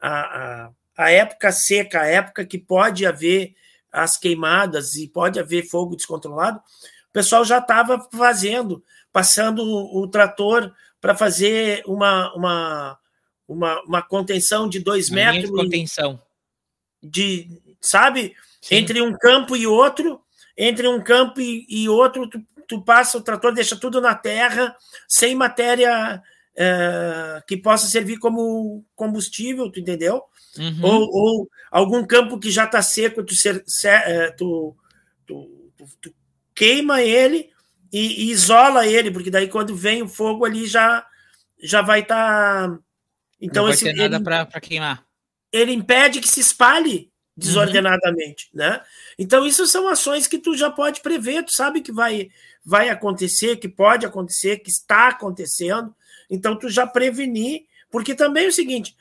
a, 0.00 0.10
a, 0.10 0.70
a 0.96 1.10
época 1.10 1.52
seca, 1.52 2.00
a 2.00 2.06
época 2.06 2.44
que 2.46 2.58
pode 2.58 3.04
haver 3.04 3.54
as 3.92 4.16
queimadas 4.16 4.94
e 4.94 5.06
pode 5.06 5.38
haver 5.38 5.68
fogo 5.68 5.94
descontrolado, 5.94 6.58
o 6.58 7.12
pessoal 7.12 7.44
já 7.44 7.58
estava 7.58 8.08
fazendo, 8.12 8.82
passando 9.12 9.62
o, 9.62 10.02
o 10.02 10.08
trator 10.08 10.72
para 11.04 11.14
fazer 11.14 11.82
uma, 11.86 12.34
uma, 12.34 12.98
uma, 13.46 13.82
uma 13.82 14.02
contenção 14.02 14.66
de 14.66 14.78
dois 14.78 15.10
Uma 15.10 15.16
metros 15.16 15.50
de 15.50 15.52
contenção. 15.52 16.18
de, 17.02 17.46
sabe? 17.78 18.34
Sim. 18.62 18.76
Entre 18.76 19.02
um 19.02 19.12
campo 19.12 19.54
e 19.54 19.66
outro, 19.66 20.18
entre 20.56 20.88
um 20.88 21.04
campo 21.04 21.42
e, 21.42 21.66
e 21.68 21.90
outro, 21.90 22.26
tu, 22.26 22.42
tu 22.66 22.80
passa 22.80 23.18
o 23.18 23.20
trator, 23.20 23.52
deixa 23.52 23.76
tudo 23.76 24.00
na 24.00 24.14
terra, 24.14 24.74
sem 25.06 25.34
matéria 25.34 26.22
eh, 26.56 27.42
que 27.46 27.58
possa 27.58 27.86
servir 27.86 28.18
como 28.18 28.82
combustível, 28.96 29.70
tu 29.70 29.80
entendeu? 29.80 30.22
Uhum. 30.56 30.80
Ou, 30.84 31.10
ou 31.12 31.50
algum 31.70 32.02
campo 32.06 32.38
que 32.40 32.50
já 32.50 32.64
está 32.64 32.80
seco, 32.80 33.22
tu, 33.22 33.34
ser- 33.34 33.62
se- 33.66 33.88
eh, 33.88 34.30
tu- 34.38 34.74
tu- 35.26 35.68
tu 36.00 36.14
queima 36.54 37.02
ele 37.02 37.50
e, 37.94 38.24
e 38.24 38.30
isola 38.32 38.88
ele, 38.88 39.08
porque 39.12 39.30
daí 39.30 39.46
quando 39.46 39.76
vem 39.76 40.02
o 40.02 40.08
fogo 40.08 40.44
ali 40.44 40.66
já, 40.66 41.06
já 41.62 41.80
vai 41.80 42.00
estar. 42.00 42.76
então, 43.40 43.62
não 43.62 43.68
vai 43.68 43.74
esse, 43.74 43.84
ter 43.84 43.94
nada 43.94 44.16
ele, 44.16 44.24
para 44.24 44.60
queimar. 44.60 45.06
ele 45.52 45.72
impede 45.72 46.20
que 46.20 46.26
se 46.28 46.40
espalhe 46.40 47.12
desordenadamente, 47.36 48.50
né? 48.52 48.80
Então 49.16 49.46
isso 49.46 49.64
são 49.68 49.86
ações 49.86 50.26
que 50.26 50.38
tu 50.38 50.56
já 50.56 50.70
pode 50.70 51.02
prever, 51.02 51.44
tu 51.44 51.52
sabe 51.52 51.80
que 51.80 51.92
vai 51.92 52.30
vai 52.64 52.88
acontecer, 52.88 53.58
que 53.58 53.68
pode 53.68 54.04
acontecer, 54.04 54.58
que 54.58 54.70
está 54.70 55.08
acontecendo. 55.08 55.94
Então 56.28 56.58
tu 56.58 56.68
já 56.68 56.88
prevenir, 56.88 57.62
porque 57.92 58.12
também 58.12 58.46
é 58.46 58.48
o 58.48 58.52
seguinte, 58.52 58.96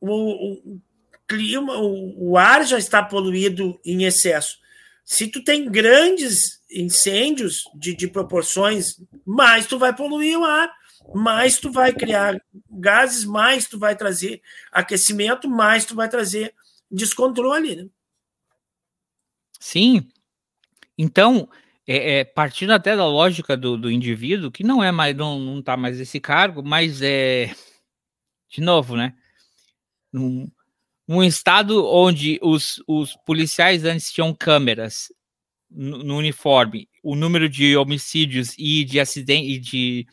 o, 0.00 0.74
o 0.74 0.80
clima, 1.26 1.76
o, 1.78 2.30
o 2.30 2.38
ar 2.38 2.64
já 2.64 2.78
está 2.78 3.02
poluído 3.02 3.76
em 3.84 4.04
excesso. 4.04 4.56
Se 5.04 5.26
tu 5.26 5.42
tem 5.42 5.68
grandes 5.68 6.55
incêndios 6.70 7.62
de, 7.74 7.94
de 7.94 8.08
proporções, 8.08 9.00
mais 9.24 9.66
tu 9.66 9.78
vai 9.78 9.94
poluir 9.94 10.38
o 10.38 10.44
ar, 10.44 10.72
mais 11.14 11.58
tu 11.58 11.70
vai 11.70 11.92
criar 11.92 12.40
gases, 12.70 13.24
mais 13.24 13.66
tu 13.66 13.78
vai 13.78 13.94
trazer 13.96 14.42
aquecimento, 14.72 15.48
mais 15.48 15.84
tu 15.84 15.94
vai 15.94 16.08
trazer 16.08 16.54
descontrole. 16.90 17.76
Né? 17.76 17.88
Sim. 19.60 20.08
Então, 20.98 21.48
é, 21.86 22.18
é, 22.18 22.24
partindo 22.24 22.72
até 22.72 22.96
da 22.96 23.06
lógica 23.06 23.56
do, 23.56 23.76
do 23.76 23.90
indivíduo, 23.90 24.50
que 24.50 24.64
não 24.64 24.82
é 24.82 24.90
mais, 24.90 25.14
não, 25.16 25.38
não 25.38 25.62
tá 25.62 25.76
mais 25.76 25.98
nesse 25.98 26.18
cargo, 26.18 26.62
mas 26.62 27.00
é 27.02 27.54
de 28.48 28.60
novo, 28.60 28.96
né? 28.96 29.14
Um, 30.12 30.50
um 31.08 31.22
estado 31.22 31.86
onde 31.86 32.38
os, 32.42 32.82
os 32.86 33.14
policiais 33.26 33.84
antes 33.84 34.10
tinham 34.10 34.34
câmeras 34.34 35.12
no, 35.70 35.98
no 35.98 36.16
uniforme, 36.16 36.88
o 37.02 37.14
número 37.14 37.48
de 37.48 37.76
homicídios 37.76 38.54
e 38.58 38.84
de 38.84 39.00
acidentes 39.00 39.56
e 39.56 39.58
de 39.58 40.06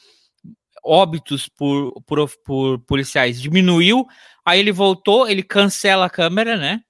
óbitos 0.83 1.47
por, 1.47 1.93
por, 2.03 2.29
por 2.43 2.79
policiais 2.79 3.41
diminuiu, 3.41 4.05
aí 4.45 4.59
ele 4.59 4.71
voltou, 4.71 5.27
ele 5.27 5.41
cancela 5.43 6.05
a 6.05 6.09
câmera, 6.09 6.57
né? 6.57 6.81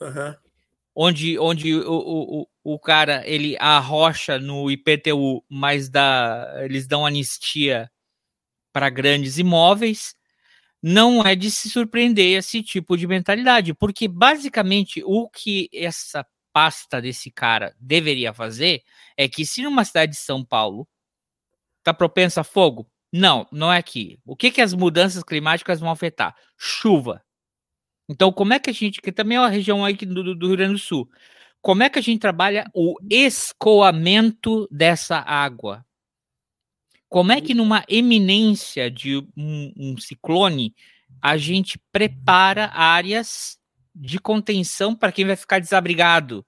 Uhum. 0.00 0.34
onde, 0.94 1.38
onde 1.38 1.74
o, 1.74 1.92
o, 1.92 2.48
o- 2.62 2.78
cara 2.78 3.22
ele 3.26 3.56
arrocha 3.58 4.38
no 4.38 4.70
IPTU, 4.70 5.44
mas 5.48 5.88
dá, 5.88 6.60
eles 6.64 6.86
dão 6.86 7.06
anistia 7.06 7.90
para 8.72 8.90
grandes 8.90 9.38
imóveis, 9.38 10.14
não 10.82 11.22
é 11.22 11.34
de 11.34 11.50
se 11.50 11.70
surpreender 11.70 12.38
esse 12.38 12.62
tipo 12.62 12.96
de 12.96 13.06
mentalidade, 13.06 13.72
porque 13.72 14.06
basicamente 14.06 15.02
o 15.04 15.28
que 15.28 15.68
essa 15.72 16.26
pasta 16.54 17.02
desse 17.02 17.32
cara 17.32 17.74
deveria 17.80 18.32
fazer 18.32 18.84
é 19.16 19.28
que 19.28 19.44
se 19.44 19.60
numa 19.60 19.84
cidade 19.84 20.12
de 20.12 20.18
São 20.18 20.44
Paulo 20.44 20.88
tá 21.82 21.92
propensa 21.92 22.42
a 22.42 22.44
fogo, 22.44 22.88
Não, 23.12 23.46
não 23.52 23.72
é 23.72 23.76
aqui. 23.78 24.18
O 24.24 24.34
que, 24.34 24.50
que 24.50 24.60
as 24.60 24.72
mudanças 24.72 25.22
climáticas 25.22 25.80
vão 25.80 25.90
afetar? 25.90 26.34
Chuva. 26.56 27.22
Então, 28.08 28.32
como 28.32 28.52
é 28.52 28.58
que 28.58 28.70
a 28.70 28.72
gente, 28.72 29.00
que 29.00 29.12
também 29.12 29.36
é 29.36 29.40
uma 29.40 29.48
região 29.48 29.84
aí 29.84 29.94
do, 29.94 30.34
do 30.34 30.46
Rio 30.48 30.56
Grande 30.56 30.72
do 30.72 30.78
Sul, 30.78 31.08
como 31.60 31.82
é 31.82 31.88
que 31.88 31.98
a 31.98 32.02
gente 32.02 32.20
trabalha 32.20 32.70
o 32.74 32.96
escoamento 33.08 34.68
dessa 34.70 35.18
água? 35.18 35.84
Como 37.08 37.32
é 37.32 37.40
que 37.40 37.54
numa 37.54 37.84
eminência 37.88 38.90
de 38.90 39.16
um, 39.36 39.72
um 39.76 39.96
ciclone 39.96 40.74
a 41.22 41.36
gente 41.36 41.78
prepara 41.92 42.70
áreas 42.74 43.58
de 43.94 44.18
contenção 44.18 44.94
para 44.94 45.12
quem 45.12 45.24
vai 45.24 45.36
ficar 45.36 45.60
desabrigado? 45.60 46.44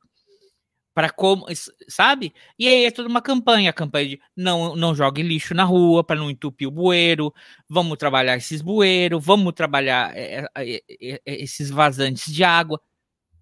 para 0.97 1.11
como, 1.11 1.45
sabe? 1.87 2.33
E 2.59 2.67
aí 2.67 2.87
é 2.87 2.91
toda 2.91 3.07
uma 3.07 3.21
campanha, 3.21 3.69
a 3.69 3.73
campanha 3.75 4.09
de 4.09 4.21
não 4.35 4.75
não 4.75 4.95
jogue 4.95 5.23
lixo 5.23 5.53
na 5.53 5.63
rua 5.63 6.03
para 6.03 6.17
não 6.17 6.31
entupir 6.31 6.67
o 6.67 6.71
bueiro, 6.71 7.35
vamos 7.69 7.99
trabalhar 7.99 8.35
esses 8.39 8.63
bueiros, 8.63 9.23
vamos 9.23 9.53
trabalhar 9.53 10.17
é, 10.17 10.47
é, 10.57 10.83
é, 10.89 11.21
esses 11.27 11.69
vazantes 11.69 12.33
de 12.33 12.43
água, 12.43 12.81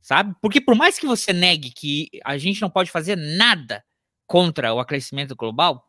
sabe? 0.01 0.35
Porque 0.43 0.61
por 0.61 0.75
mais 0.75 0.99
que 0.99 1.07
você 1.07 1.33
negue 1.33 1.71
que 1.71 2.09
a 2.25 2.37
gente 2.37 2.61
não 2.61 2.69
pode 2.69 2.91
fazer 2.91 3.15
nada 3.17 3.85
contra 4.27 4.75
o 4.75 4.81
aquecimento 4.81 5.37
global, 5.37 5.89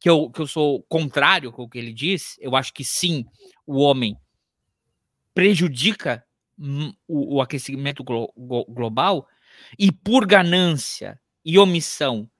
que 0.00 0.10
eu, 0.10 0.30
que 0.32 0.40
eu 0.40 0.48
sou 0.48 0.82
contrário 0.88 1.52
com 1.52 1.62
o 1.62 1.68
que 1.68 1.78
ele 1.78 1.92
diz, 1.92 2.36
eu 2.40 2.56
acho 2.56 2.74
que 2.74 2.84
sim, 2.84 3.24
o 3.64 3.78
homem 3.78 4.16
prejudica 5.32 6.24
o, 7.08 7.36
o 7.36 7.40
aquecimento 7.42 8.04
glo 8.04 8.32
global, 8.68 9.26
e 9.78 9.90
por 9.90 10.26
ganância 10.26 11.20
e 11.44 11.58
omissão 11.58 12.30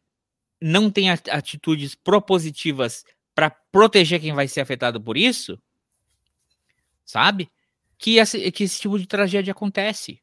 não 0.61 0.90
tem 0.90 1.11
atitudes 1.11 1.94
propositivas 1.94 3.04
para 3.35 3.50
proteger 3.50 4.20
quem 4.20 4.32
vai 4.32 4.46
ser 4.46 4.61
afetado 4.61 5.00
por 5.00 5.16
isso, 5.16 5.58
sabe? 7.04 7.50
Que 7.98 8.18
esse, 8.18 8.50
que 8.52 8.64
esse 8.64 8.80
tipo 8.80 8.98
de 8.98 9.06
tragédia 9.06 9.52
acontece. 9.52 10.20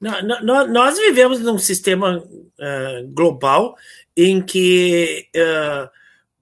Nós 0.00 0.98
vivemos 0.98 1.40
num 1.40 1.58
sistema 1.58 2.18
uh, 2.18 3.08
global 3.12 3.76
em 4.16 4.42
que 4.42 5.28
uh, 5.36 5.88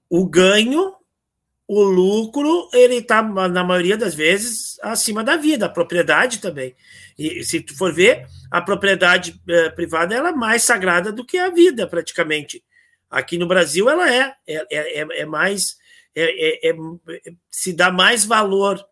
o 0.09 0.27
ganho, 0.27 0.95
o 1.73 1.85
lucro, 1.85 2.69
ele 2.73 2.97
está, 2.97 3.23
na 3.23 3.63
maioria 3.63 3.97
das 3.97 4.13
vezes, 4.13 4.77
acima 4.83 5.23
da 5.23 5.37
vida, 5.37 5.67
a 5.67 5.69
propriedade 5.69 6.41
também. 6.41 6.75
E 7.17 7.45
se 7.45 7.61
tu 7.61 7.77
for 7.77 7.95
ver, 7.95 8.27
a 8.51 8.61
propriedade 8.61 9.41
é, 9.49 9.71
privada 9.71 10.13
ela 10.13 10.31
é 10.31 10.33
mais 10.33 10.65
sagrada 10.65 11.13
do 11.13 11.25
que 11.25 11.39
a 11.39 11.49
vida, 11.49 11.87
praticamente. 11.87 12.65
Aqui 13.09 13.39
no 13.39 13.47
Brasil 13.47 13.89
ela 13.89 14.13
é, 14.13 14.35
é, 14.49 15.01
é, 15.01 15.21
é 15.21 15.25
mais. 15.25 15.77
É, 16.13 16.69
é, 16.69 16.71
é 16.71 16.75
se 17.49 17.73
dá 17.73 17.93
mais 17.93 18.25
valor, 18.25 18.85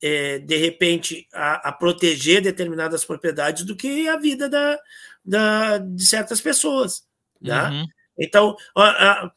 de 0.00 0.56
repente, 0.58 1.26
a, 1.34 1.70
a, 1.70 1.72
proteger 1.72 2.40
determinadas 2.40 3.04
propriedades 3.04 3.64
do 3.64 3.74
que 3.74 4.08
a 4.08 4.16
vida 4.16 4.48
da, 4.48 4.78
da 5.24 5.78
de 5.78 6.06
certas 6.06 6.40
pessoas. 6.40 7.02
Né? 7.40 7.68
Uhum. 7.68 7.86
Então, 8.16 8.56
a, 8.76 9.24
a, 9.24 9.32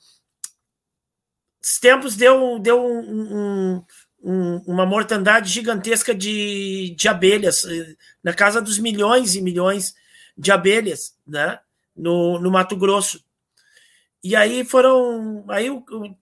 os 1.62 1.80
tempos 1.80 2.16
deu, 2.16 2.60
deu 2.60 2.84
um, 2.84 3.76
um 3.78 3.84
um, 4.22 4.58
uma 4.68 4.86
mortandade 4.86 5.50
gigantesca 5.50 6.14
de, 6.14 6.94
de 6.98 7.08
abelhas, 7.08 7.64
eh, 7.64 7.96
na 8.24 8.34
casa 8.34 8.62
dos 8.62 8.78
milhões 8.78 9.36
e 9.36 9.42
milhões 9.42 9.96
de 10.38 10.52
abelhas, 10.52 11.16
né? 11.26 11.60
No, 11.96 12.40
no 12.40 12.52
Mato 12.52 12.76
Grosso. 12.76 13.24
E 14.24 14.36
aí 14.36 14.66
foram. 14.66 15.46
Aí 15.50 15.70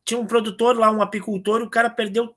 tinha 0.05 0.19
um 0.19 0.25
produtor 0.25 0.77
lá, 0.77 0.91
um 0.91 1.01
apicultor, 1.01 1.61
o 1.61 1.69
cara 1.69 1.89
perdeu 1.89 2.35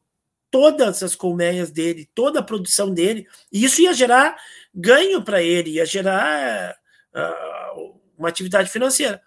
todas 0.51 1.03
as 1.03 1.15
colmeias 1.15 1.71
dele, 1.71 2.09
toda 2.15 2.41
a 2.41 2.43
produção 2.43 2.93
dele, 2.93 3.27
e 3.53 3.65
isso 3.65 3.81
ia 3.81 3.93
gerar 3.95 4.37
ganho 4.75 5.23
para 5.23 5.41
ele, 5.43 5.75
ia 5.75 5.87
gerar 5.87 6.77
uh, 7.15 7.95
uma 8.19 8.29
atividade 8.29 8.69
financeira. 8.69 9.23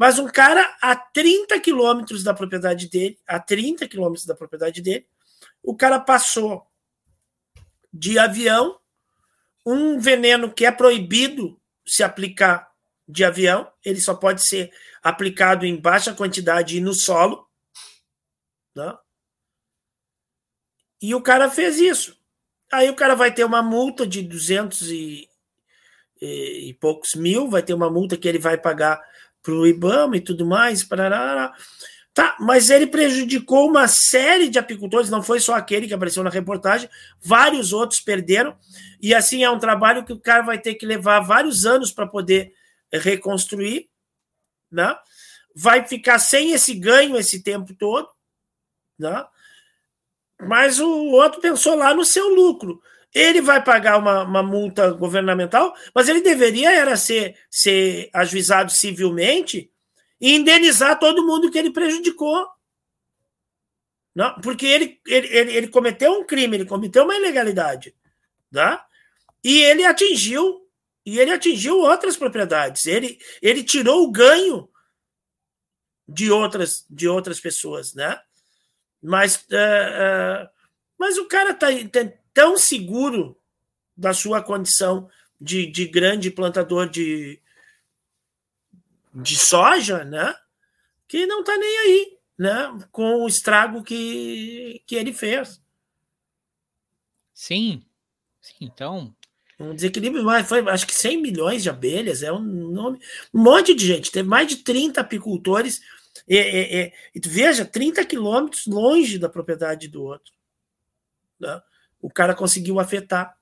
Mas 0.00 0.18
um 0.18 0.26
cara 0.26 0.78
a 0.80 0.96
30 0.96 1.60
quilômetros 1.60 2.24
da 2.24 2.32
propriedade 2.32 2.88
dele, 2.88 3.18
a 3.26 3.38
30 3.38 3.86
quilômetros 3.86 4.24
da 4.24 4.34
propriedade 4.34 4.80
dele, 4.80 5.06
o 5.62 5.76
cara 5.76 6.00
passou 6.00 6.66
de 7.92 8.18
avião 8.18 8.80
um 9.66 9.98
veneno 9.98 10.50
que 10.50 10.64
é 10.64 10.72
proibido 10.72 11.60
se 11.86 12.02
aplicar 12.02 12.72
de 13.06 13.26
avião, 13.26 13.70
ele 13.84 14.00
só 14.00 14.14
pode 14.14 14.42
ser 14.42 14.72
aplicado 15.02 15.66
em 15.66 15.78
baixa 15.78 16.14
quantidade 16.14 16.78
e 16.78 16.80
no 16.80 16.94
solo. 16.94 17.46
Né? 18.74 18.96
E 21.02 21.14
o 21.14 21.20
cara 21.20 21.50
fez 21.50 21.78
isso. 21.78 22.18
Aí 22.72 22.88
o 22.88 22.96
cara 22.96 23.14
vai 23.14 23.34
ter 23.34 23.44
uma 23.44 23.62
multa 23.62 24.06
de 24.06 24.22
200 24.22 24.80
e, 24.92 25.28
e, 26.22 26.70
e 26.70 26.74
poucos 26.80 27.14
mil, 27.14 27.50
vai 27.50 27.62
ter 27.62 27.74
uma 27.74 27.90
multa 27.90 28.16
que 28.16 28.26
ele 28.26 28.38
vai 28.38 28.56
pagar 28.56 29.10
para 29.42 29.54
o 29.54 29.66
IBAMA 29.66 30.16
e 30.16 30.20
tudo 30.20 30.46
mais. 30.46 30.84
Parará. 30.84 31.52
Tá, 32.12 32.36
mas 32.40 32.70
ele 32.70 32.88
prejudicou 32.88 33.68
uma 33.68 33.86
série 33.86 34.48
de 34.48 34.58
apicultores, 34.58 35.08
não 35.08 35.22
foi 35.22 35.38
só 35.38 35.54
aquele 35.54 35.86
que 35.86 35.94
apareceu 35.94 36.24
na 36.24 36.30
reportagem, 36.30 36.90
vários 37.22 37.72
outros 37.72 38.00
perderam, 38.00 38.56
e 39.00 39.14
assim 39.14 39.44
é 39.44 39.50
um 39.50 39.60
trabalho 39.60 40.04
que 40.04 40.12
o 40.12 40.18
cara 40.18 40.42
vai 40.42 40.58
ter 40.58 40.74
que 40.74 40.84
levar 40.84 41.20
vários 41.20 41.64
anos 41.64 41.92
para 41.92 42.08
poder 42.08 42.52
reconstruir, 42.92 43.88
né? 44.70 44.96
vai 45.54 45.86
ficar 45.86 46.18
sem 46.18 46.52
esse 46.52 46.74
ganho 46.74 47.16
esse 47.16 47.42
tempo 47.42 47.72
todo, 47.74 48.08
né? 48.98 49.24
mas 50.40 50.80
o 50.80 50.90
outro 51.12 51.40
pensou 51.40 51.76
lá 51.76 51.94
no 51.94 52.04
seu 52.04 52.28
lucro. 52.28 52.82
Ele 53.12 53.40
vai 53.40 53.62
pagar 53.62 53.98
uma, 53.98 54.22
uma 54.22 54.42
multa 54.42 54.92
governamental, 54.92 55.74
mas 55.94 56.08
ele 56.08 56.20
deveria 56.20 56.72
era 56.72 56.96
ser, 56.96 57.36
ser 57.50 58.08
ajuizado 58.12 58.70
civilmente 58.70 59.70
e 60.20 60.36
indenizar 60.36 60.98
todo 60.98 61.26
mundo 61.26 61.50
que 61.50 61.58
ele 61.58 61.72
prejudicou. 61.72 62.46
Não, 64.14 64.40
porque 64.40 64.66
ele, 64.66 65.00
ele, 65.06 65.26
ele, 65.28 65.56
ele 65.56 65.68
cometeu 65.68 66.12
um 66.12 66.24
crime, 66.24 66.56
ele 66.56 66.66
cometeu 66.66 67.04
uma 67.04 67.16
ilegalidade. 67.16 67.94
Tá? 68.52 68.86
E 69.42 69.60
ele 69.62 69.84
atingiu 69.84 70.68
e 71.04 71.18
ele 71.18 71.32
atingiu 71.32 71.78
outras 71.78 72.16
propriedades. 72.16 72.86
Ele, 72.86 73.18
ele 73.40 73.64
tirou 73.64 74.04
o 74.04 74.10
ganho 74.10 74.68
de 76.06 76.30
outras 76.30 76.84
de 76.90 77.08
outras 77.08 77.40
pessoas, 77.40 77.94
né? 77.94 78.20
Mas, 79.02 79.36
uh, 79.36 80.44
uh, 80.44 80.48
mas 80.98 81.16
o 81.16 81.26
cara 81.26 81.52
está 81.52 81.68
tá 81.90 82.12
tão 82.32 82.56
seguro 82.56 83.36
da 83.96 84.14
sua 84.14 84.42
condição 84.42 85.08
de, 85.40 85.66
de 85.66 85.86
grande 85.86 86.30
plantador 86.30 86.88
de, 86.88 87.40
de 89.14 89.38
soja, 89.38 90.04
né? 90.04 90.34
Que 91.08 91.26
não 91.26 91.40
está 91.40 91.56
nem 91.56 91.78
aí, 91.78 92.18
né? 92.38 92.88
Com 92.92 93.24
o 93.24 93.28
estrago 93.28 93.82
que, 93.82 94.82
que 94.86 94.94
ele 94.94 95.12
fez. 95.12 95.60
Sim, 97.32 97.82
sim, 98.40 98.56
então. 98.60 99.14
Um 99.58 99.74
desequilíbrio, 99.74 100.24
mas 100.24 100.48
foi 100.48 100.60
acho 100.68 100.86
que 100.86 100.94
100 100.94 101.20
milhões 101.20 101.62
de 101.62 101.68
abelhas, 101.68 102.22
é 102.22 102.32
um 102.32 102.40
nome. 102.40 102.98
Um 103.32 103.42
monte 103.42 103.74
de 103.74 103.86
gente, 103.86 104.10
teve 104.10 104.28
mais 104.28 104.48
de 104.48 104.56
30 104.56 105.00
apicultores. 105.00 105.80
E, 106.26 106.36
e, 106.36 106.92
e, 107.14 107.20
veja, 107.28 107.64
30 107.64 108.04
quilômetros 108.04 108.66
longe 108.66 109.18
da 109.18 109.28
propriedade 109.28 109.88
do 109.88 110.02
outro. 110.02 110.32
Né? 111.38 111.60
O 112.00 112.10
cara 112.10 112.34
conseguiu 112.34 112.80
afetar. 112.80 113.34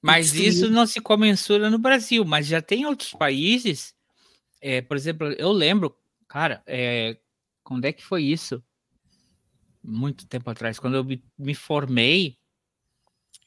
Mas 0.00 0.34
isso 0.34 0.68
não 0.68 0.86
se 0.86 1.00
comensura 1.00 1.70
no 1.70 1.78
Brasil, 1.78 2.24
mas 2.24 2.46
já 2.46 2.60
tem 2.60 2.86
outros 2.86 3.12
países 3.12 3.94
é, 4.62 4.80
por 4.80 4.96
exemplo, 4.96 5.26
eu 5.32 5.50
lembro, 5.50 5.92
cara, 6.28 6.62
é, 6.64 7.18
quando 7.64 7.84
é 7.84 7.92
que 7.92 8.04
foi 8.04 8.22
isso? 8.22 8.62
Muito 9.82 10.24
tempo 10.28 10.48
atrás, 10.48 10.78
quando 10.78 10.94
eu 10.94 11.04
me, 11.04 11.20
me 11.36 11.52
formei 11.52 12.38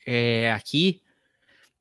é, 0.06 0.52
aqui, 0.52 1.02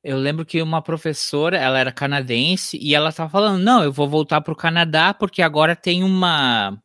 eu 0.01 0.17
lembro 0.17 0.45
que 0.45 0.61
uma 0.61 0.81
professora, 0.81 1.57
ela 1.57 1.77
era 1.77 1.91
canadense, 1.91 2.77
e 2.81 2.95
ela 2.95 3.09
estava 3.09 3.29
falando, 3.29 3.61
não, 3.61 3.83
eu 3.83 3.91
vou 3.91 4.07
voltar 4.07 4.39
para 4.39 4.53
o 4.53 4.57
Canadá 4.57 5.13
porque 5.13 5.41
agora 5.41 5.75
tem 5.75 6.01
uma 6.01 6.81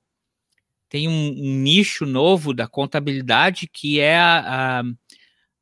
tem 0.88 1.06
um, 1.06 1.12
um, 1.12 1.54
nicho 1.60 2.04
novo 2.04 2.52
da 2.52 2.66
contabilidade 2.66 3.68
que 3.68 4.00
é 4.00 4.18
a, 4.18 4.80
a, 4.80 4.82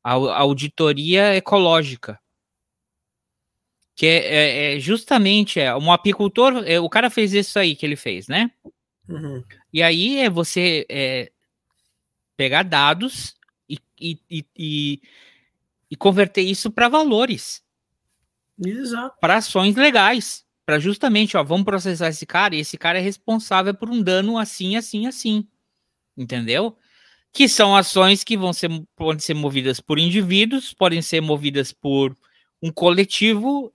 a 0.03 0.13
auditoria 0.13 1.35
ecológica 1.35 2.19
que 3.99 4.05
é, 4.05 4.17
é, 4.17 4.77
é, 4.77 4.79
justamente 4.79 5.59
é, 5.59 5.75
um 5.75 5.91
apicultor, 5.91 6.63
é, 6.65 6.79
o 6.79 6.87
cara 6.87 7.09
fez 7.09 7.33
isso 7.33 7.59
aí 7.59 7.75
que 7.75 7.85
ele 7.85 7.97
fez, 7.97 8.29
né? 8.29 8.49
Uhum. 9.09 9.43
E 9.73 9.83
aí 9.83 10.19
é 10.19 10.29
você 10.29 10.85
é, 10.87 11.29
pegar 12.37 12.63
dados 12.63 13.35
e, 13.67 13.77
e, 13.99 14.45
e, 14.57 15.01
e 15.91 15.95
converter 15.97 16.43
isso 16.43 16.71
para 16.71 16.87
valores. 16.87 17.61
Para 19.19 19.35
ações 19.35 19.75
legais. 19.75 20.45
Para 20.65 20.79
justamente, 20.79 21.35
ó, 21.35 21.43
vamos 21.43 21.65
processar 21.65 22.07
esse 22.07 22.25
cara 22.25 22.55
e 22.55 22.59
esse 22.59 22.77
cara 22.77 22.99
é 22.99 23.01
responsável 23.01 23.75
por 23.75 23.89
um 23.89 24.01
dano 24.01 24.37
assim, 24.37 24.77
assim, 24.77 25.07
assim. 25.07 25.45
Entendeu? 26.15 26.77
Que 27.31 27.47
são 27.47 27.75
ações 27.75 28.23
que 28.23 28.37
vão 28.37 28.51
ser, 28.51 28.69
podem 28.95 29.19
ser 29.19 29.33
movidas 29.33 29.79
por 29.79 29.99
indivíduos, 29.99 30.73
podem 30.73 31.01
ser 31.01 31.21
movidas 31.21 31.71
por 31.71 32.17
um 32.61 32.71
coletivo, 32.71 33.73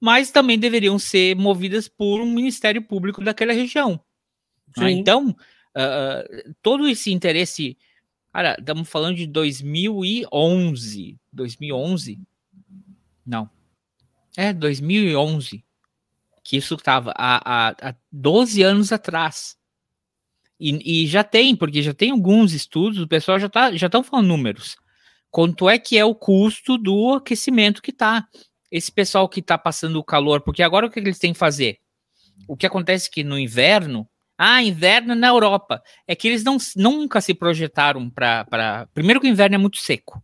mas 0.00 0.30
também 0.30 0.58
deveriam 0.58 0.98
ser 0.98 1.36
movidas 1.36 1.88
por 1.88 2.20
um 2.20 2.30
Ministério 2.32 2.82
Público 2.82 3.22
daquela 3.22 3.52
região. 3.52 4.00
Né? 4.76 4.90
Então, 4.90 5.30
uh, 5.30 6.54
todo 6.62 6.88
esse 6.88 7.12
interesse. 7.12 7.76
Cara, 8.32 8.56
estamos 8.58 8.88
falando 8.88 9.16
de 9.16 9.26
2011. 9.26 11.18
2011? 11.32 12.18
Não. 13.26 13.48
É, 14.36 14.52
2011. 14.52 15.62
Que 16.42 16.56
isso 16.56 16.74
estava 16.74 17.12
há, 17.16 17.68
há, 17.68 17.90
há 17.90 17.94
12 18.10 18.62
anos 18.62 18.90
atrás. 18.90 19.56
E, 20.64 21.02
e, 21.02 21.06
já 21.08 21.24
tem, 21.24 21.56
porque 21.56 21.82
já 21.82 21.92
tem 21.92 22.12
alguns 22.12 22.52
estudos, 22.52 23.00
o 23.00 23.08
pessoal 23.08 23.36
já 23.36 23.48
tá, 23.48 23.74
já 23.74 23.86
estão 23.86 24.00
falando 24.00 24.28
números. 24.28 24.76
Quanto 25.28 25.68
é 25.68 25.76
que 25.76 25.98
é 25.98 26.04
o 26.04 26.14
custo 26.14 26.78
do 26.78 27.14
aquecimento 27.14 27.82
que 27.82 27.92
tá? 27.92 28.28
Esse 28.70 28.92
pessoal 28.92 29.28
que 29.28 29.40
está 29.40 29.58
passando 29.58 29.96
o 29.96 30.04
calor, 30.04 30.40
porque 30.40 30.62
agora 30.62 30.86
o 30.86 30.90
que 30.90 31.00
eles 31.00 31.18
têm 31.18 31.32
que 31.32 31.38
fazer? 31.38 31.80
O 32.46 32.56
que 32.56 32.64
acontece 32.64 33.08
é 33.08 33.10
que 33.12 33.24
no 33.24 33.36
inverno, 33.36 34.08
ah, 34.38 34.62
inverno 34.62 35.16
na 35.16 35.26
Europa, 35.26 35.82
é 36.06 36.14
que 36.14 36.28
eles 36.28 36.44
não, 36.44 36.56
nunca 36.76 37.20
se 37.20 37.34
projetaram 37.34 38.08
para. 38.08 38.88
Primeiro, 38.94 39.20
que 39.20 39.26
o 39.26 39.30
inverno 39.30 39.56
é 39.56 39.58
muito 39.58 39.78
seco. 39.78 40.22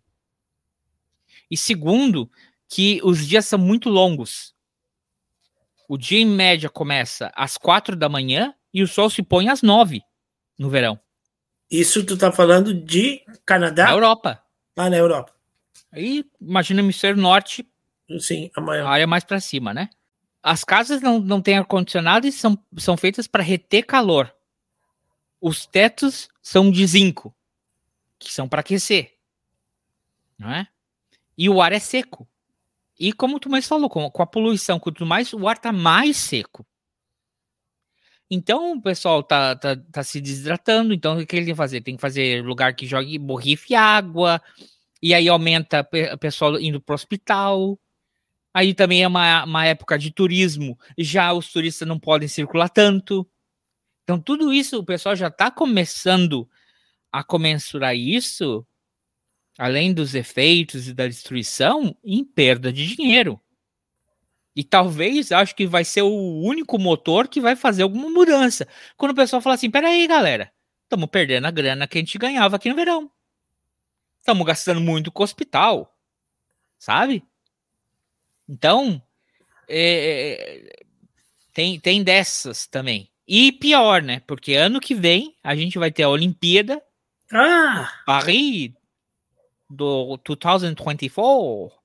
E 1.50 1.56
segundo, 1.56 2.30
que 2.68 3.00
os 3.02 3.26
dias 3.26 3.44
são 3.44 3.58
muito 3.58 3.88
longos. 3.88 4.54
O 5.88 5.98
dia 5.98 6.20
em 6.20 6.26
média 6.26 6.70
começa 6.70 7.32
às 7.34 7.58
quatro 7.58 7.96
da 7.96 8.08
manhã 8.08 8.54
e 8.72 8.84
o 8.84 8.86
sol 8.86 9.10
se 9.10 9.20
põe 9.20 9.48
às 9.48 9.62
nove 9.62 10.00
no 10.58 10.68
verão. 10.68 10.98
Isso 11.70 12.04
tu 12.04 12.16
tá 12.16 12.32
falando 12.32 12.74
de 12.74 13.22
Canadá? 13.44 13.84
Na 13.84 13.92
Europa. 13.92 14.42
Ah, 14.76 14.90
na 14.90 14.96
Europa. 14.96 15.32
Aí, 15.92 16.24
imagina 16.40 16.82
o 16.82 16.84
hemisfério 16.84 17.20
norte. 17.20 17.66
Sim, 18.18 18.50
a 18.54 18.60
maior. 18.60 18.86
A 18.86 18.90
área 18.90 19.06
mais 19.06 19.24
para 19.24 19.40
cima, 19.40 19.72
né? 19.72 19.90
As 20.42 20.64
casas 20.64 21.00
não, 21.02 21.18
não 21.18 21.42
têm 21.42 21.58
ar-condicionado 21.58 22.26
e 22.26 22.32
são, 22.32 22.58
são 22.76 22.96
feitas 22.96 23.26
para 23.26 23.42
reter 23.42 23.84
calor. 23.84 24.34
Os 25.40 25.66
tetos 25.66 26.28
são 26.40 26.70
de 26.70 26.86
zinco, 26.86 27.34
que 28.18 28.32
são 28.32 28.48
para 28.48 28.60
aquecer. 28.60 29.14
Não 30.38 30.50
é? 30.50 30.66
E 31.36 31.48
o 31.48 31.60
ar 31.60 31.72
é 31.72 31.78
seco. 31.78 32.26
E 32.98 33.12
como 33.12 33.38
tu 33.38 33.48
mais 33.48 33.66
falou, 33.66 33.88
com, 33.88 34.10
com 34.10 34.22
a 34.22 34.26
poluição, 34.26 34.80
tudo 34.80 35.06
mais, 35.06 35.32
o 35.32 35.46
ar 35.46 35.58
tá 35.58 35.72
mais 35.72 36.16
seco. 36.16 36.66
Então 38.30 38.72
o 38.72 38.82
pessoal 38.82 39.22
tá, 39.22 39.56
tá, 39.56 39.76
tá 39.76 40.02
se 40.02 40.20
desidratando. 40.20 40.92
Então 40.92 41.18
o 41.18 41.26
que 41.26 41.36
ele 41.36 41.46
tem 41.46 41.54
que 41.54 41.58
fazer? 41.58 41.80
Tem 41.80 41.96
que 41.96 42.00
fazer 42.00 42.44
lugar 42.44 42.74
que 42.74 42.86
jogue 42.86 43.18
borrife 43.18 43.74
água. 43.74 44.40
E 45.02 45.14
aí 45.14 45.28
aumenta 45.28 45.86
o 46.12 46.18
pessoal 46.18 46.58
indo 46.60 46.80
pro 46.80 46.94
hospital. 46.94 47.78
Aí 48.52 48.74
também 48.74 49.02
é 49.02 49.08
uma, 49.08 49.44
uma 49.44 49.66
época 49.66 49.98
de 49.98 50.10
turismo. 50.10 50.78
Já 50.98 51.32
os 51.32 51.50
turistas 51.52 51.86
não 51.86 51.98
podem 51.98 52.28
circular 52.28 52.68
tanto. 52.68 53.26
Então 54.02 54.20
tudo 54.20 54.52
isso 54.52 54.78
o 54.78 54.84
pessoal 54.84 55.14
já 55.14 55.28
está 55.28 55.50
começando 55.50 56.48
a 57.12 57.24
comensurar 57.24 57.96
isso, 57.96 58.66
além 59.58 59.94
dos 59.94 60.14
efeitos 60.14 60.88
e 60.88 60.94
da 60.94 61.06
destruição, 61.06 61.96
em 62.04 62.24
perda 62.24 62.72
de 62.72 62.94
dinheiro. 62.94 63.40
E 64.58 64.64
talvez 64.64 65.30
acho 65.30 65.54
que 65.54 65.68
vai 65.68 65.84
ser 65.84 66.02
o 66.02 66.40
único 66.40 66.80
motor 66.80 67.28
que 67.28 67.40
vai 67.40 67.54
fazer 67.54 67.84
alguma 67.84 68.10
mudança. 68.10 68.66
Quando 68.96 69.12
o 69.12 69.14
pessoal 69.14 69.40
fala 69.40 69.54
assim: 69.54 69.70
peraí, 69.70 70.04
galera, 70.08 70.52
estamos 70.82 71.08
perdendo 71.08 71.46
a 71.46 71.50
grana 71.52 71.86
que 71.86 71.96
a 71.96 72.00
gente 72.00 72.18
ganhava 72.18 72.56
aqui 72.56 72.68
no 72.68 72.74
verão. 72.74 73.08
Estamos 74.18 74.44
gastando 74.44 74.80
muito 74.80 75.12
com 75.12 75.22
o 75.22 75.24
hospital, 75.24 75.96
sabe? 76.76 77.22
Então, 78.48 79.00
é, 79.68 80.72
é, 80.74 80.84
tem, 81.52 81.78
tem 81.78 82.02
dessas 82.02 82.66
também. 82.66 83.08
E 83.28 83.52
pior, 83.52 84.02
né? 84.02 84.22
Porque 84.26 84.54
ano 84.54 84.80
que 84.80 84.92
vem 84.92 85.36
a 85.40 85.54
gente 85.54 85.78
vai 85.78 85.92
ter 85.92 86.02
a 86.02 86.08
Olimpíada. 86.08 86.82
Ah! 87.32 87.92
Paris 88.04 88.72
do 89.70 90.18
2024. 90.24 91.78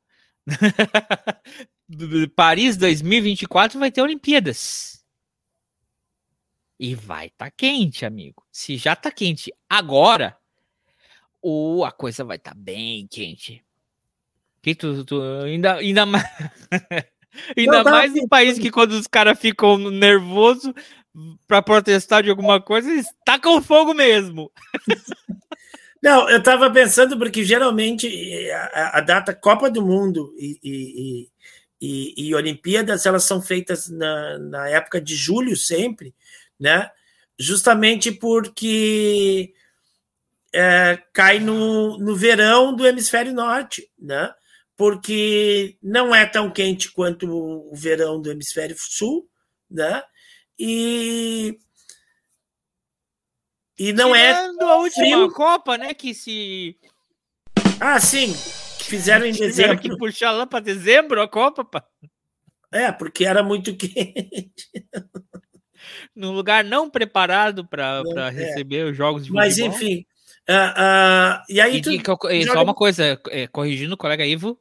Paris 2.35 2.77
2024 2.77 3.79
vai 3.79 3.91
ter 3.91 4.01
Olimpíadas. 4.01 5.03
E 6.79 6.95
vai 6.95 7.29
tá 7.29 7.49
quente, 7.51 8.05
amigo. 8.05 8.43
Se 8.51 8.77
já 8.77 8.95
tá 8.95 9.11
quente 9.11 9.53
agora, 9.69 10.37
ou 11.41 11.85
a 11.85 11.91
coisa 11.91 12.23
vai 12.23 12.37
estar 12.37 12.51
tá 12.51 12.57
bem 12.57 13.07
quente. 13.07 13.63
Que 14.61 14.73
tu, 14.73 15.03
tu 15.03 15.21
ainda, 15.21 15.75
ainda 15.75 16.05
mais. 16.07 16.23
ainda 17.57 17.83
mais 17.83 18.15
em 18.15 18.27
país 18.27 18.57
que 18.57 18.71
quando 18.71 18.93
os 18.93 19.07
caras 19.07 19.39
ficam 19.39 19.77
nervosos 19.77 20.73
para 21.47 21.61
protestar 21.61 22.23
de 22.23 22.29
alguma 22.29 22.61
coisa, 22.61 22.89
eles 22.89 23.07
tacam 23.25 23.61
fogo 23.61 23.93
mesmo. 23.93 24.51
Não, 26.01 26.29
eu 26.29 26.39
estava 26.39 26.69
pensando 26.69 27.17
porque 27.17 27.45
geralmente 27.45 28.09
a, 28.73 28.97
a, 28.97 29.01
data 29.01 29.33
Copa 29.33 29.69
do 29.69 29.85
Mundo 29.85 30.33
e, 30.37 30.59
e, 30.61 31.29
e, 31.85 32.13
e 32.15 32.33
Olimpíadas 32.33 33.05
elas 33.05 33.25
são 33.25 33.41
feitas 33.41 33.89
na, 33.89 34.39
na 34.39 34.69
época 34.69 35.01
de 35.01 35.17
julho 35.17 35.57
sempre, 35.57 36.15
né? 36.57 36.89
Justamente 37.37 38.09
porque 38.09 39.53
é, 40.53 40.97
cai 41.11 41.39
no, 41.39 41.97
no 41.97 42.15
verão 42.15 42.73
do 42.73 42.87
hemisfério 42.87 43.33
norte, 43.33 43.91
né? 43.99 44.33
Porque 44.77 45.77
não 45.83 46.15
é 46.15 46.25
tão 46.25 46.49
quente 46.49 46.89
quanto 46.89 47.29
o 47.29 47.75
verão 47.75 48.21
do 48.21 48.31
hemisfério 48.31 48.77
sul, 48.79 49.29
né? 49.69 50.01
E 50.57 51.59
e 53.77 53.91
não 53.91 54.15
é 54.15 54.33
Tirando 54.33 54.61
é 54.61 54.71
a 54.71 54.75
última 54.77 55.05
frio. 55.05 55.31
Copa, 55.33 55.77
né? 55.77 55.93
Que 55.93 56.13
se 56.13 56.77
ah 57.79 57.99
sim 57.99 58.33
Fizeram 58.83 59.25
em 59.25 59.31
dezembro. 59.31 59.79
que 59.79 59.97
puxar 59.97 60.31
lá 60.31 60.45
para 60.45 60.59
dezembro 60.59 61.21
a 61.21 61.27
Copa, 61.27 61.63
pá. 61.63 61.83
É, 62.71 62.91
porque 62.91 63.25
era 63.25 63.41
muito 63.41 63.75
quente. 63.77 64.69
Num 66.15 66.31
lugar 66.31 66.63
não 66.63 66.89
preparado 66.89 67.65
para 67.65 68.03
é. 68.15 68.29
receber 68.29 68.85
os 68.85 68.97
jogos 68.97 69.25
de 69.25 69.31
Mas, 69.31 69.55
futebol. 69.55 69.71
Mas, 69.71 69.81
enfim. 69.81 70.05
Uh, 70.49 70.53
uh, 70.53 71.43
e 71.49 71.61
aí, 71.61 71.77
e, 71.77 71.81
tu, 71.81 71.91
e, 72.29 72.45
só 72.45 72.61
uma 72.61 72.73
coisa, 72.73 73.19
é, 73.29 73.47
corrigindo 73.47 73.93
o 73.93 73.97
colega 73.97 74.25
Ivo, 74.25 74.59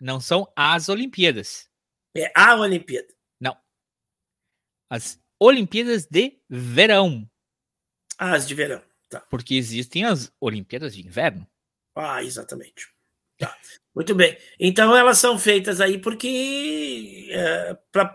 não 0.00 0.20
são 0.20 0.50
as 0.56 0.88
Olimpíadas. 0.88 1.68
É 2.16 2.32
a 2.34 2.56
Olimpíada. 2.56 3.08
Não. 3.38 3.56
As 4.90 5.20
Olimpíadas 5.38 6.06
de 6.06 6.38
Verão. 6.48 7.28
Ah, 8.18 8.34
as 8.34 8.46
de 8.46 8.54
verão. 8.54 8.82
Tá. 9.08 9.20
Porque 9.30 9.54
existem 9.54 10.04
as 10.04 10.32
Olimpíadas 10.40 10.94
de 10.94 11.06
Inverno. 11.06 11.46
Ah, 12.00 12.24
exatamente. 12.24 12.88
Tá. 13.38 13.54
Muito 13.94 14.14
bem. 14.14 14.38
Então 14.58 14.96
elas 14.96 15.18
são 15.18 15.38
feitas 15.38 15.80
aí 15.80 15.98
porque 15.98 17.28
é, 17.30 17.76
pra, 17.92 18.12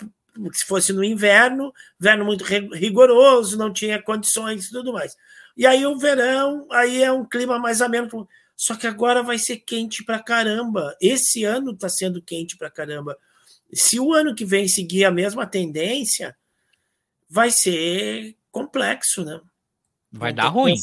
se 0.53 0.65
fosse 0.65 0.91
no 0.91 1.03
inverno, 1.03 1.71
inverno 1.99 2.25
muito 2.25 2.43
rigoroso, 2.43 3.57
não 3.57 3.71
tinha 3.71 4.01
condições 4.01 4.65
e 4.65 4.71
tudo 4.71 4.91
mais. 4.91 5.15
E 5.55 5.67
aí 5.67 5.85
o 5.85 5.97
verão, 5.99 6.67
aí 6.71 7.03
é 7.03 7.11
um 7.11 7.23
clima 7.23 7.59
mais 7.59 7.81
ameno. 7.81 8.27
Só 8.55 8.75
que 8.75 8.87
agora 8.87 9.21
vai 9.21 9.37
ser 9.37 9.57
quente 9.57 10.03
pra 10.03 10.21
caramba. 10.21 10.95
Esse 10.99 11.43
ano 11.43 11.71
está 11.71 11.89
sendo 11.89 12.21
quente 12.21 12.57
pra 12.57 12.71
caramba. 12.71 13.15
Se 13.71 13.99
o 13.99 14.13
ano 14.13 14.33
que 14.33 14.45
vem 14.45 14.67
seguir 14.67 15.05
a 15.05 15.11
mesma 15.11 15.45
tendência, 15.45 16.35
vai 17.29 17.51
ser 17.51 18.35
complexo, 18.49 19.23
né? 19.23 19.39
Vai 20.11 20.33
dar 20.33 20.47
ruim 20.47 20.75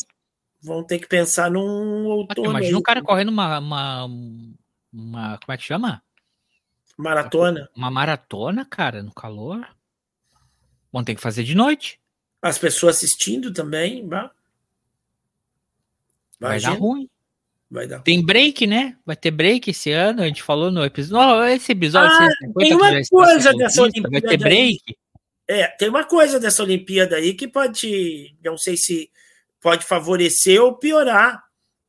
vão 0.62 0.84
ter 0.84 0.98
que 0.98 1.08
pensar 1.08 1.50
num 1.50 2.06
outono. 2.06 2.50
Imagina 2.50 2.78
um 2.78 2.82
cara 2.82 3.02
correndo 3.02 3.30
uma, 3.30 3.58
uma, 3.58 4.04
uma, 4.92 5.38
Como 5.38 5.52
é 5.52 5.56
que 5.56 5.64
chama? 5.64 6.02
Maratona. 6.96 7.68
Uma 7.74 7.90
maratona, 7.90 8.64
cara, 8.64 9.02
no 9.02 9.12
calor. 9.12 9.66
Vão 10.92 11.02
ter 11.02 11.14
que 11.14 11.20
fazer 11.20 11.42
de 11.42 11.54
noite. 11.54 11.98
As 12.40 12.58
pessoas 12.58 12.96
assistindo 12.96 13.52
também. 13.52 14.06
Vai, 14.06 14.30
vai 16.38 16.60
dar 16.60 16.78
ruim. 16.78 17.08
Vai 17.70 17.86
dar. 17.86 18.00
Tem 18.00 18.24
break, 18.24 18.66
né? 18.66 18.96
Vai 19.04 19.16
ter 19.16 19.30
break 19.30 19.70
esse 19.70 19.90
ano. 19.90 20.22
A 20.22 20.26
gente 20.26 20.42
falou 20.42 20.70
no 20.70 20.84
episódio. 20.84 21.44
Esse 21.54 21.72
episódio. 21.72 22.14
Ah, 22.14 22.28
tem 22.58 22.74
uma 22.74 22.90
coisa 23.08 23.52
dessa 23.54 23.82
Olimpíada. 23.82 24.10
Vai 24.10 24.20
ter 24.20 24.36
break. 24.36 24.82
Aí. 24.88 24.96
É, 25.48 25.66
tem 25.68 25.88
uma 25.88 26.04
coisa 26.04 26.38
dessa 26.38 26.62
Olimpíada 26.62 27.16
aí 27.16 27.34
que 27.34 27.48
pode. 27.48 28.36
Não 28.44 28.58
sei 28.58 28.76
se 28.76 29.10
pode 29.62 29.86
favorecer 29.86 30.60
ou 30.60 30.76
piorar 30.76 31.42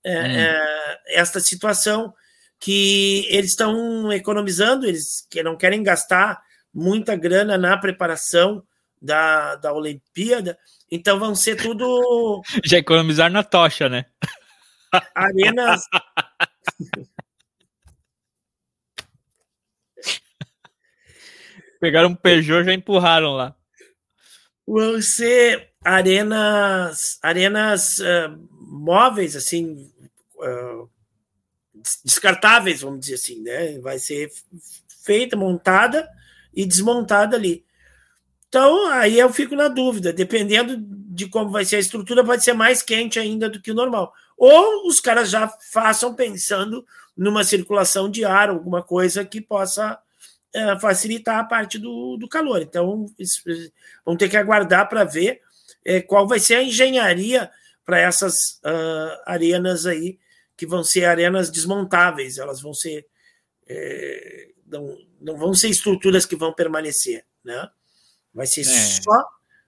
é, 0.06 0.22
hum. 0.22 0.26
é, 0.26 1.00
esta 1.08 1.40
situação 1.40 2.14
que 2.60 3.26
eles 3.30 3.52
estão 3.52 4.14
economizando, 4.14 4.86
eles 4.86 5.28
que 5.30 5.44
não 5.44 5.58
querem 5.58 5.84
gastar 5.84 6.42
muita 6.74 7.16
grana 7.16 7.58
na 7.58 7.78
preparação 7.78 8.64
da, 9.02 9.56
da 9.58 9.74
Olimpíada, 9.74 10.58
então 10.90 11.20
vão 11.20 11.36
ser 11.36 11.58
tudo. 11.58 12.42
Já 12.64 12.78
economizar 12.78 13.30
na 13.30 13.44
tocha, 13.44 13.90
né? 13.90 14.06
arenas. 15.14 15.82
Pegaram 21.82 22.10
um 22.10 22.16
Peugeot 22.16 22.62
e 22.62 22.66
já 22.66 22.74
empurraram 22.74 23.34
lá. 23.34 23.54
Vão 24.66 25.02
ser 25.02 25.73
arenas, 25.84 27.20
arenas 27.22 28.00
uh, 28.00 28.40
móveis, 28.62 29.36
assim, 29.36 29.92
uh, 30.36 30.90
descartáveis, 32.04 32.82
vamos 32.82 33.02
dizer 33.02 33.16
assim, 33.16 33.42
né? 33.42 33.80
Vai 33.80 34.00
ser 34.00 34.32
feita, 35.04 35.36
montada 35.36 36.10
e 36.54 36.66
desmontada 36.66 37.36
ali. 37.36 37.66
Então, 38.48 38.88
aí 38.88 39.20
eu 39.20 39.34
fico 39.34 39.56
na 39.56 39.68
dúvida, 39.68 40.14
dependendo 40.14 40.78
de 40.80 41.28
como 41.28 41.50
vai 41.50 41.66
ser 41.66 41.78
a 41.78 41.80
estrutura, 41.80 42.24
pode 42.24 42.44
ser 42.44 42.54
mais 42.54 42.82
quente 42.82 43.20
ainda 43.20 43.50
do 43.50 43.60
que 43.60 43.72
o 43.72 43.76
normal. 43.76 44.14
Ou 44.38 44.88
os 44.88 45.00
caras 45.00 45.30
já 45.30 45.48
façam 45.72 46.14
pensando 46.14 46.86
numa 47.16 47.44
circulação 47.44 48.10
de 48.10 48.24
ar, 48.24 48.50
alguma 48.50 48.82
coisa 48.82 49.26
que 49.26 49.42
possa 49.42 50.00
é, 50.54 50.80
facilitar 50.80 51.40
a 51.40 51.44
parte 51.44 51.78
do, 51.78 52.18
do 52.18 52.28
calor. 52.28 52.62
Então, 52.62 53.08
vamos 54.06 54.20
ter 54.20 54.30
que 54.30 54.38
aguardar 54.38 54.88
para 54.88 55.04
ver 55.04 55.42
é, 55.86 56.02
qual 56.02 56.28
vai 56.28 56.40
ser 56.40 56.56
a 56.56 56.64
engenharia 56.64 57.52
para 57.86 58.00
essas 58.00 58.36
uh, 58.66 59.22
arenas 59.26 59.86
aí, 59.86 60.18
que 60.56 60.66
vão 60.66 60.84
ser 60.84 61.06
arenas 61.06 61.50
desmontáveis, 61.50 62.38
elas 62.38 62.62
vão 62.62 62.74
ser. 62.74 63.06
É, 63.68 64.50
não, 64.66 64.98
não 65.20 65.38
vão 65.38 65.54
ser 65.54 65.70
estruturas 65.70 66.26
que 66.26 66.36
vão 66.36 66.54
permanecer, 66.54 67.26
né? 67.44 67.70
Vai 68.34 68.48
ser 68.48 68.62
é. 68.62 68.64
só 68.64 69.26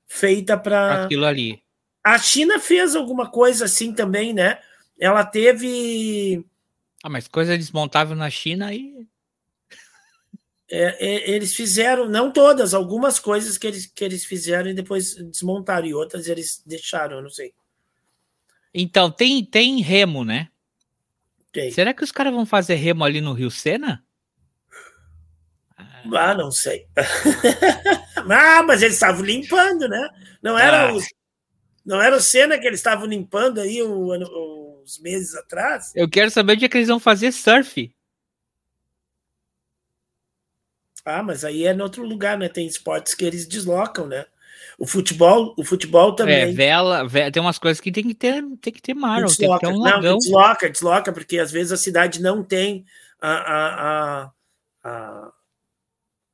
feita 0.08 0.58
para. 0.58 1.06
Aquilo 1.06 1.26
ali. 1.26 1.62
A 2.04 2.18
China 2.20 2.60
fez 2.60 2.96
alguma 2.96 3.30
coisa 3.30 3.66
assim 3.66 3.94
também, 3.94 4.34
né? 4.34 4.60
Ela 5.00 5.26
teve. 5.26 6.46
Ah, 7.04 7.10
mas 7.10 7.28
coisa 7.28 7.58
desmontável 7.58 8.16
na 8.16 8.30
China 8.30 8.68
aí. 8.68 9.08
É, 10.70 11.06
é, 11.06 11.30
eles 11.32 11.54
fizeram, 11.56 12.10
não 12.10 12.32
todas, 12.32 12.74
algumas 12.74 13.20
coisas 13.20 13.58
que 13.58 13.68
eles, 13.68 13.86
que 13.86 14.04
eles 14.04 14.26
fizeram 14.26 14.70
e 14.70 14.74
depois 14.74 15.16
desmontaram, 15.16 15.86
e 15.86 15.94
outras 15.94 16.28
eles 16.28 16.62
deixaram, 16.66 17.18
eu 17.18 17.24
não 17.24 17.30
sei. 17.30 17.54
Então, 18.74 19.12
tem, 19.12 19.46
tem 19.46 19.80
remo, 19.82 20.26
né? 20.26 20.50
Tem. 21.52 21.72
Será 21.72 21.94
que 21.94 22.04
os 22.04 22.12
caras 22.12 22.34
vão 22.34 22.46
fazer 22.46 22.76
remo 22.76 23.04
ali 23.04 23.22
no 23.22 23.34
Rio 23.34 23.52
Sena? 23.52 24.04
Ah, 26.14 26.34
não 26.36 26.52
sei. 26.52 26.86
ah, 28.30 28.64
mas 28.64 28.82
eles 28.82 28.96
estavam 28.96 29.24
limpando, 29.24 29.88
né? 29.88 30.10
Não 30.42 30.58
era, 30.58 30.92
ah. 30.92 30.98
não 31.86 32.02
era 32.02 32.18
o 32.18 32.22
Sena 32.22 32.58
que 32.58 32.68
eles 32.68 32.80
estavam 32.80 33.06
limpando 33.06 33.62
aí 33.62 33.82
o, 33.82 34.82
os 34.84 35.00
meses 35.00 35.36
atrás? 35.36 35.92
Eu 35.96 36.10
quero 36.10 36.30
saber 36.30 36.54
onde 36.54 36.66
é 36.66 36.70
que 36.70 36.78
eles 36.78 36.90
vão 36.90 37.00
fazer 37.00 37.32
surf. 37.32 37.95
Ah, 41.06 41.22
mas 41.22 41.46
aí 41.46 41.66
é 41.66 41.74
em 41.74 41.82
outro 41.82 42.04
lugar, 42.04 42.38
né? 42.38 42.50
Tem 42.50 42.66
esportes 42.66 43.14
que 43.14 43.24
eles 43.24 43.48
deslocam, 43.48 44.08
né? 44.08 44.26
O 44.78 44.86
futebol, 44.88 45.54
o 45.58 45.64
futebol 45.64 46.12
é, 46.12 46.16
também. 46.16 46.42
É, 46.42 46.52
vela, 46.52 47.08
vela, 47.08 47.32
tem 47.32 47.42
umas 47.42 47.60
coisas 47.60 47.80
que 47.80 47.92
tem 47.92 48.04
que 48.04 48.16
ter, 48.16 48.44
tem 48.60 48.74
que 48.74 48.82
ter 48.82 48.94
mar, 48.94 49.24
desloca, 49.24 49.38
tem 49.38 49.52
que 49.54 49.60
ter 49.60 49.68
um 49.68 50.02
Não, 50.02 50.18
desloca, 50.18 50.70
desloca, 50.70 51.14
porque 51.14 51.38
às 51.38 51.52
vezes 51.52 51.72
a 51.72 51.78
cidade 51.78 52.22
não 52.22 52.44
tem 52.44 52.84
a, 53.22 53.32
a, 53.32 54.24
a, 54.24 54.32
a 54.84 55.32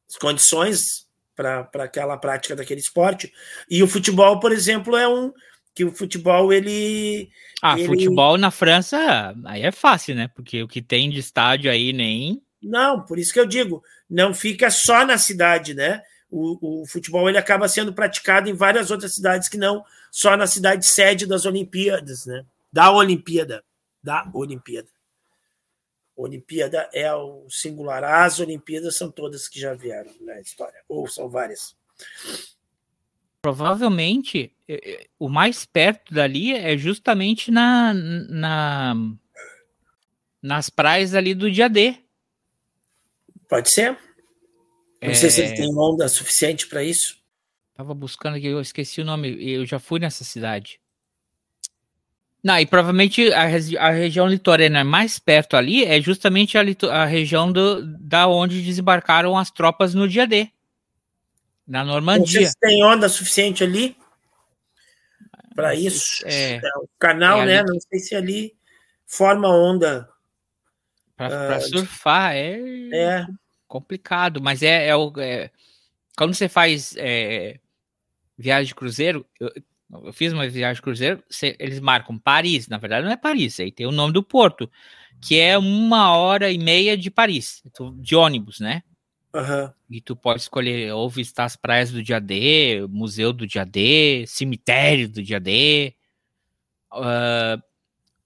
as 0.09 0.17
condições 0.17 1.07
para 1.35 1.69
aquela 1.75 2.17
prática 2.17 2.55
daquele 2.55 2.81
esporte. 2.81 3.31
E 3.69 3.81
o 3.81 3.87
futebol, 3.87 4.39
por 4.39 4.51
exemplo, 4.51 4.97
é 4.97 5.07
um 5.07 5.31
que 5.73 5.85
o 5.85 5.91
futebol 5.91 6.51
ele 6.51 7.29
Ah, 7.61 7.79
ele... 7.79 7.87
futebol 7.87 8.37
na 8.37 8.51
França 8.51 9.33
aí 9.45 9.61
é 9.61 9.71
fácil, 9.71 10.15
né? 10.15 10.27
Porque 10.35 10.61
o 10.61 10.67
que 10.67 10.81
tem 10.81 11.09
de 11.09 11.19
estádio 11.19 11.71
aí 11.71 11.93
nem 11.93 12.41
Não, 12.61 13.01
por 13.01 13.17
isso 13.17 13.33
que 13.33 13.39
eu 13.39 13.45
digo, 13.45 13.83
não 14.09 14.33
fica 14.33 14.69
só 14.69 15.05
na 15.05 15.17
cidade, 15.17 15.73
né? 15.73 16.03
O, 16.29 16.81
o, 16.81 16.85
futebol 16.85 17.27
ele 17.27 17.37
acaba 17.37 17.67
sendo 17.67 17.93
praticado 17.93 18.49
em 18.49 18.53
várias 18.53 18.89
outras 18.89 19.13
cidades 19.13 19.49
que 19.49 19.57
não 19.57 19.83
só 20.09 20.37
na 20.37 20.47
cidade 20.47 20.85
sede 20.85 21.25
das 21.25 21.45
Olimpíadas, 21.45 22.25
né? 22.25 22.45
Da 22.71 22.91
Olimpíada, 22.91 23.63
da 24.01 24.29
Olimpíada. 24.33 24.87
Olimpíada 26.15 26.89
é 26.93 27.13
o 27.13 27.45
singular. 27.49 28.03
As 28.03 28.39
Olimpíadas 28.39 28.95
são 28.95 29.11
todas 29.11 29.47
que 29.47 29.59
já 29.59 29.73
vieram 29.73 30.11
na 30.21 30.39
história, 30.39 30.81
ou 30.87 31.07
são 31.07 31.27
várias. 31.27 31.75
Provavelmente 33.41 34.53
o 35.19 35.27
mais 35.27 35.65
perto 35.65 36.13
dali 36.13 36.53
é 36.53 36.77
justamente 36.77 37.49
na, 37.51 37.93
na 37.93 38.95
nas 40.41 40.69
praias 40.69 41.13
ali 41.13 41.33
do 41.33 41.51
dia 41.51 41.69
D. 41.69 41.95
Pode 43.51 43.69
ser. 43.69 43.97
Não 45.01 45.11
é... 45.11 45.13
sei 45.13 45.29
se 45.29 45.41
ele 45.41 45.51
é. 45.51 45.55
tem 45.57 45.77
onda 45.77 46.07
suficiente 46.07 46.67
para 46.67 46.81
isso. 46.81 47.17
Tava 47.75 47.93
buscando 47.93 48.37
aqui, 48.37 48.47
eu 48.47 48.61
esqueci 48.61 49.01
o 49.01 49.05
nome. 49.05 49.27
Eu 49.45 49.65
já 49.65 49.77
fui 49.77 49.99
nessa 49.99 50.23
cidade. 50.23 50.79
Não, 52.41 52.57
e 52.57 52.65
provavelmente 52.65 53.29
a, 53.33 53.41
a 53.41 53.91
região 53.91 54.25
litorânea 54.25 54.85
mais 54.85 55.19
perto 55.19 55.57
ali 55.57 55.83
é 55.83 55.99
justamente 55.99 56.57
a, 56.57 56.61
a 56.93 57.03
região 57.03 57.51
do, 57.51 57.85
da 57.99 58.25
onde 58.25 58.61
desembarcaram 58.61 59.37
as 59.37 59.51
tropas 59.51 59.93
no 59.93 60.07
dia 60.07 60.25
D. 60.25 60.49
Na 61.67 61.83
Normandia. 61.83 62.21
Não 62.21 62.27
sei 62.27 62.45
se 62.45 62.57
tem 62.57 62.81
onda 62.85 63.09
suficiente 63.09 63.65
ali 63.65 63.97
para 65.53 65.75
isso. 65.75 66.23
É, 66.25 66.55
é, 66.55 66.77
o 66.77 66.87
canal, 66.97 67.41
é 67.41 67.45
né? 67.45 67.63
Não 67.63 67.79
sei 67.81 67.99
se 67.99 68.15
ali 68.15 68.55
forma 69.05 69.49
onda. 69.49 70.09
Para 71.29 71.57
uh, 71.57 71.61
surfar 71.61 72.35
é, 72.35 72.59
é 72.93 73.27
complicado, 73.67 74.41
mas 74.41 74.63
é, 74.63 74.87
é, 74.87 74.95
o, 74.95 75.13
é 75.17 75.51
quando 76.17 76.33
você 76.33 76.49
faz 76.49 76.95
é, 76.97 77.59
viagem 78.37 78.67
de 78.67 78.75
cruzeiro, 78.75 79.25
eu, 79.39 79.51
eu 80.05 80.13
fiz 80.13 80.33
uma 80.33 80.47
viagem 80.47 80.75
de 80.75 80.81
cruzeiro, 80.81 81.23
eles 81.59 81.79
marcam 81.79 82.17
Paris, 82.17 82.67
na 82.67 82.77
verdade 82.77 83.05
não 83.05 83.11
é 83.11 83.17
Paris, 83.17 83.59
aí 83.59 83.71
tem 83.71 83.85
o 83.85 83.91
nome 83.91 84.13
do 84.13 84.23
porto, 84.23 84.69
que 85.21 85.39
é 85.39 85.57
uma 85.57 86.15
hora 86.15 86.51
e 86.51 86.57
meia 86.57 86.97
de 86.97 87.11
Paris, 87.11 87.61
de 87.95 88.15
ônibus, 88.15 88.59
né? 88.59 88.83
Uhum. 89.33 89.71
E 89.89 90.01
tu 90.01 90.15
pode 90.15 90.41
escolher 90.41 90.93
ou 90.93 91.09
visitar 91.09 91.45
as 91.45 91.55
praias 91.55 91.91
do 91.91 92.03
dia 92.03 92.19
D, 92.19 92.85
museu 92.89 93.31
do 93.31 93.47
dia 93.47 93.65
D, 93.65 94.25
cemitério 94.27 95.07
do 95.07 95.23
dia 95.23 95.39
D, 95.39 95.95
uh, 96.91 97.61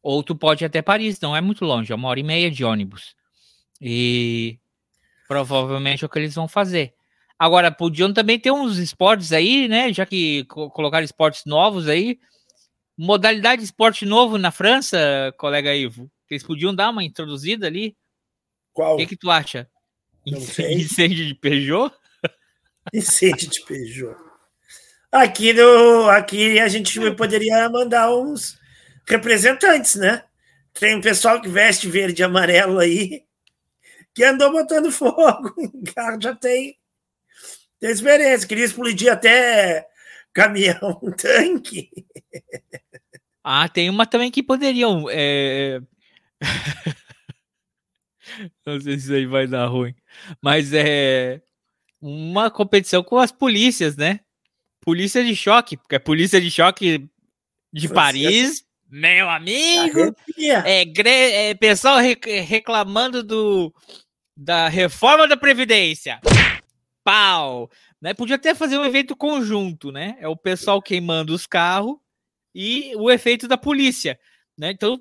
ou 0.06 0.22
tu 0.22 0.36
pode 0.36 0.64
ir 0.64 0.68
até 0.68 0.84
Paris, 0.84 1.20
não 1.20 1.36
é 1.36 1.42
muito 1.42 1.66
longe, 1.66 1.92
é 1.92 1.96
uma 1.96 2.08
hora 2.10 2.20
e 2.20 2.24
meia 2.24 2.52
de 2.52 2.64
ônibus. 2.64 3.16
E 3.82 4.60
provavelmente 5.28 6.04
é 6.04 6.06
o 6.06 6.10
que 6.10 6.20
eles 6.20 6.36
vão 6.36 6.48
fazer. 6.48 6.94
Agora, 7.40 7.72
podiam 7.72 8.14
também 8.14 8.40
ter 8.40 8.52
uns 8.52 8.78
esportes 8.78 9.34
aí, 9.34 9.68
né? 9.68 9.92
Já 9.92 10.06
que 10.06 10.46
colocaram 10.46 11.04
esportes 11.04 11.42
novos 11.48 11.90
aí. 11.90 12.20
Modalidade 12.96 13.62
de 13.62 13.66
esporte 13.66 14.06
novo 14.06 14.38
na 14.38 14.52
França, 14.52 15.34
colega 15.40 15.74
Ivo. 15.74 16.08
Eles 16.30 16.44
podiam 16.44 16.74
dar 16.74 16.92
uma 16.92 17.04
introduzida 17.04 17.66
ali. 17.66 17.98
Qual? 18.74 18.94
O 18.94 18.98
que, 18.98 19.08
que 19.08 19.18
tu 19.18 19.32
acha? 19.32 19.68
Incêndio 20.24 21.26
de 21.26 21.34
Peugeot? 21.34 21.92
Incêndio 22.94 23.50
de 23.50 23.66
Peugeot. 23.66 24.16
Aqui, 25.12 25.52
no, 25.52 26.10
aqui 26.12 26.60
a 26.60 26.68
gente 26.68 27.00
poderia 27.18 27.68
mandar 27.70 28.16
uns 28.16 28.64
representantes, 29.08 29.96
né? 29.96 30.24
Tem 30.74 30.96
um 30.96 31.02
pessoal 31.02 31.42
que 31.42 31.50
veste 31.50 31.88
verde 31.88 32.22
e 32.22 32.26
amarelo 32.26 32.80
aí, 32.80 33.24
que 34.14 34.24
andou 34.24 34.52
botando 34.52 34.92
fogo 34.92 35.54
em 35.60 35.84
carro, 35.84 36.22
já 36.22 36.36
tem 36.36 36.78
tem 37.80 37.92
experiência, 37.92 38.48
queria 38.48 38.66
explodir 38.66 39.12
até 39.12 39.88
caminhão, 40.34 41.00
tanque. 41.18 41.92
Ah, 43.44 43.70
tem 43.70 43.90
uma 43.92 44.08
também 44.08 44.32
que 44.32 44.42
poderiam. 44.42 45.06
É... 45.10 45.80
Não 48.66 48.82
sei 48.82 48.94
se 48.94 49.06
isso 49.06 49.14
aí 49.14 49.28
vai 49.28 49.46
dar 49.46 49.68
ruim. 49.68 49.94
Mas 50.42 50.74
é 50.74 51.42
uma 52.02 52.50
competição 52.50 53.04
com 53.04 53.20
as 53.20 53.32
polícias, 53.32 53.96
né? 53.96 54.22
Polícia 54.82 55.24
de 55.24 55.36
choque, 55.36 55.78
porque 55.78 55.96
a 55.96 56.00
polícia 56.00 56.42
de 56.42 56.50
choque 56.50 57.08
de 57.72 57.88
Paris, 57.88 58.65
meu 58.90 59.30
amigo, 59.30 60.16
é, 60.66 61.50
é 61.50 61.54
pessoal 61.56 61.98
reclamando 62.48 63.24
do, 63.24 63.74
da 64.38 64.68
reforma 64.68 65.28
da 65.28 65.36
Previdência 65.38 66.20
pau. 67.06 67.70
Né? 68.02 68.14
Podia 68.14 68.36
até 68.36 68.56
fazer 68.56 68.78
um 68.78 68.84
evento 68.84 69.16
conjunto, 69.16 69.92
né? 69.92 70.18
É 70.20 70.28
o 70.28 70.36
pessoal 70.36 70.82
queimando 70.82 71.34
os 71.34 71.46
carros 71.46 71.96
e 72.54 72.94
o 72.96 73.12
efeito 73.12 73.48
da 73.48 73.58
polícia. 73.58 74.20
Né? 74.58 74.72
Então, 74.72 75.00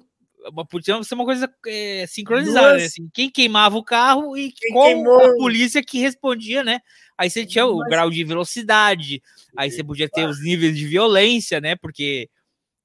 podia 0.69 1.03
ser 1.03 1.15
uma 1.15 1.25
coisa 1.25 1.53
é, 1.67 2.07
sincronizada, 2.07 2.77
né? 2.77 2.85
assim, 2.85 3.09
quem 3.13 3.31
queimava 3.31 3.77
o 3.77 3.85
carro 3.85 4.37
e 4.37 4.53
quem 4.53 4.73
com 4.73 4.83
queimou... 4.83 5.25
a 5.25 5.37
polícia 5.37 5.83
que 5.83 5.99
respondia, 5.99 6.63
né? 6.63 6.81
Aí 7.17 7.31
você 7.31 7.47
tinha 7.47 7.65
o 7.65 7.79
Mas... 7.79 7.89
grau 7.89 8.11
de 8.11 8.23
velocidade, 8.25 9.23
aí 9.57 9.71
você 9.71 9.83
podia 9.83 10.09
ter 10.09 10.29
os 10.29 10.43
níveis 10.43 10.77
de 10.77 10.85
violência, 10.87 11.61
né? 11.61 11.77
Porque 11.77 12.29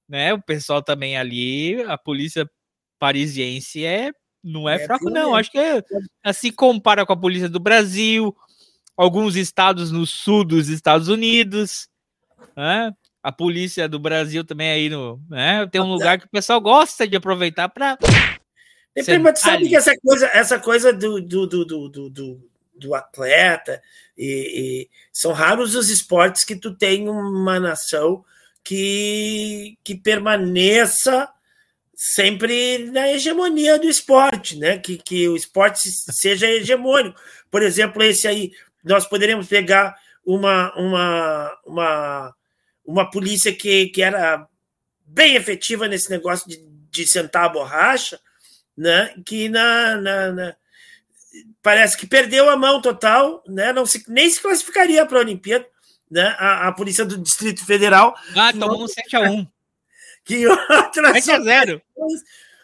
né, 0.09 0.33
o 0.33 0.41
pessoal 0.41 0.81
também 0.81 1.15
ali, 1.15 1.81
a 1.83 1.97
polícia 1.97 2.49
parisiense 2.99 3.85
é 3.85 4.11
não 4.43 4.67
é, 4.69 4.75
é 4.75 4.85
fraco, 4.85 5.09
não. 5.09 5.35
Acho 5.35 5.51
que 5.51 5.57
é, 5.57 5.81
assim 6.23 6.51
compara 6.51 7.05
com 7.05 7.13
a 7.13 7.19
polícia 7.19 7.49
do 7.49 7.59
Brasil, 7.59 8.35
alguns 8.95 9.35
estados 9.35 9.91
no 9.91 10.05
sul 10.05 10.43
dos 10.43 10.69
Estados 10.69 11.07
Unidos, 11.07 11.87
né? 12.55 12.91
A 13.21 13.31
polícia 13.33 13.87
do 13.87 13.99
Brasil 13.99 14.45
também 14.45 14.71
aí 14.71 14.89
no, 14.89 15.21
né? 15.29 15.67
Tem 15.67 15.81
um 15.81 15.91
lugar 15.91 16.17
que 16.17 16.25
o 16.25 16.29
pessoal 16.29 16.59
gosta 16.61 17.07
de 17.07 17.17
aproveitar 17.17 17.67
para 17.69 17.97
mas 19.21 19.39
sabe 19.39 19.69
que 19.69 19.75
essa 19.75 19.93
coisa, 19.97 20.27
essa 20.33 20.59
coisa 20.59 20.91
do, 20.91 21.21
do, 21.21 21.47
do, 21.47 21.65
do, 21.65 22.09
do, 22.09 22.49
do 22.75 22.95
atleta 22.95 23.81
e, 24.17 24.87
e, 24.87 24.89
são 25.11 25.31
raros 25.31 25.75
os 25.75 25.89
esportes 25.89 26.43
que 26.43 26.55
tu 26.55 26.75
tem 26.75 27.07
uma 27.07 27.59
nação 27.59 28.25
que, 28.63 29.77
que 29.83 29.95
permaneça 29.95 31.29
sempre 31.95 32.89
na 32.91 33.09
hegemonia 33.09 33.77
do 33.77 33.89
esporte, 33.89 34.57
né? 34.57 34.77
Que, 34.77 34.97
que 34.97 35.27
o 35.27 35.35
esporte 35.35 35.89
seja 35.91 36.47
hegemônico. 36.47 37.19
Por 37.51 37.61
exemplo, 37.61 38.01
esse 38.01 38.27
aí, 38.27 38.51
nós 38.83 39.05
poderíamos 39.05 39.47
pegar 39.47 39.97
uma, 40.25 40.73
uma, 40.75 41.59
uma, 41.65 42.35
uma 42.85 43.09
polícia 43.09 43.53
que, 43.53 43.87
que 43.87 44.01
era 44.01 44.47
bem 45.05 45.35
efetiva 45.35 45.87
nesse 45.87 46.09
negócio 46.09 46.47
de, 46.47 46.63
de 46.91 47.05
sentar 47.05 47.45
a 47.45 47.49
borracha, 47.49 48.19
né? 48.77 49.13
Que 49.25 49.49
na, 49.49 49.97
na, 49.97 50.31
na 50.31 50.55
parece 51.61 51.97
que 51.97 52.07
perdeu 52.07 52.49
a 52.49 52.55
mão 52.55 52.81
total, 52.81 53.43
né? 53.47 53.73
Não 53.73 53.85
se, 53.85 54.03
nem 54.07 54.29
se 54.29 54.41
classificaria 54.41 55.05
para 55.05 55.17
a 55.17 55.21
Olimpíada, 55.21 55.67
né? 56.09 56.35
A, 56.39 56.67
a, 56.67 56.71
polícia 56.71 57.05
do 57.05 57.17
Distrito 57.17 57.65
Federal. 57.65 58.15
Ah, 58.35 58.51
tomou 58.51 58.83
um 58.83 58.87
7x1. 58.87 59.47
Que 60.25 60.45
outra 60.45 61.13
7x0. 61.13 61.81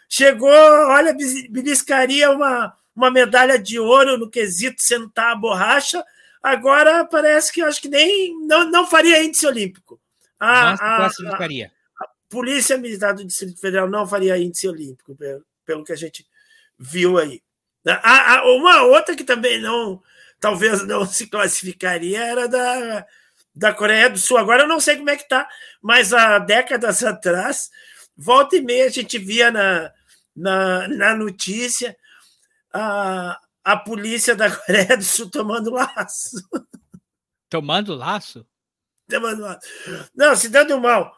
Chegou, 0.08 0.48
olha, 0.48 1.16
beliscaria 1.50 2.30
uma, 2.30 2.72
uma 2.94 3.10
medalha 3.10 3.58
de 3.58 3.80
ouro 3.80 4.16
no 4.16 4.30
quesito 4.30 4.80
sentar 4.80 5.32
a 5.32 5.36
borracha. 5.36 6.04
Agora 6.40 7.04
parece 7.04 7.52
que 7.52 7.60
acho 7.60 7.82
que 7.82 7.88
nem 7.88 8.38
não, 8.46 8.70
não 8.70 8.86
faria 8.86 9.24
índice 9.24 9.46
olímpico. 9.46 10.00
A, 10.38 10.74
a, 10.74 10.96
classificaria. 10.98 11.72
A, 11.98 12.04
a 12.04 12.08
Polícia 12.28 12.78
Militar 12.78 13.14
do 13.14 13.24
Distrito 13.24 13.60
Federal 13.60 13.88
não 13.88 14.06
faria 14.06 14.38
índice 14.38 14.68
olímpico, 14.68 15.16
pelo, 15.16 15.44
pelo 15.64 15.84
que 15.84 15.92
a 15.92 15.96
gente 15.96 16.24
viu 16.78 17.18
aí. 17.18 17.42
A, 17.84 18.36
a, 18.36 18.54
uma 18.54 18.82
outra 18.82 19.16
que 19.16 19.24
também 19.24 19.60
não, 19.60 20.00
talvez 20.38 20.86
não 20.86 21.06
se 21.06 21.26
classificaria 21.26 22.22
era 22.22 22.46
da, 22.46 23.06
da 23.56 23.72
Coreia 23.72 24.10
do 24.10 24.18
Sul. 24.18 24.36
Agora 24.36 24.64
eu 24.64 24.68
não 24.68 24.78
sei 24.78 24.96
como 24.96 25.08
é 25.08 25.16
que 25.16 25.22
está, 25.22 25.48
mas 25.80 26.12
há 26.12 26.38
décadas 26.38 27.02
atrás, 27.02 27.70
volta 28.14 28.54
e 28.56 28.60
meia 28.60 28.84
a 28.84 28.90
gente 28.90 29.18
via 29.18 29.50
na, 29.50 29.90
na, 30.36 30.86
na 30.88 31.16
notícia 31.16 31.96
a, 32.70 33.40
a 33.64 33.76
polícia 33.78 34.36
da 34.36 34.50
Coreia 34.54 34.96
do 34.96 35.04
Sul 35.04 35.30
tomando 35.30 35.70
laço. 35.70 36.36
Tomando 37.48 37.94
laço? 37.94 38.46
Tomando 39.08 39.40
laço. 39.40 39.66
Não, 40.14 40.36
se 40.36 40.50
dando 40.50 40.78
mal. 40.78 41.16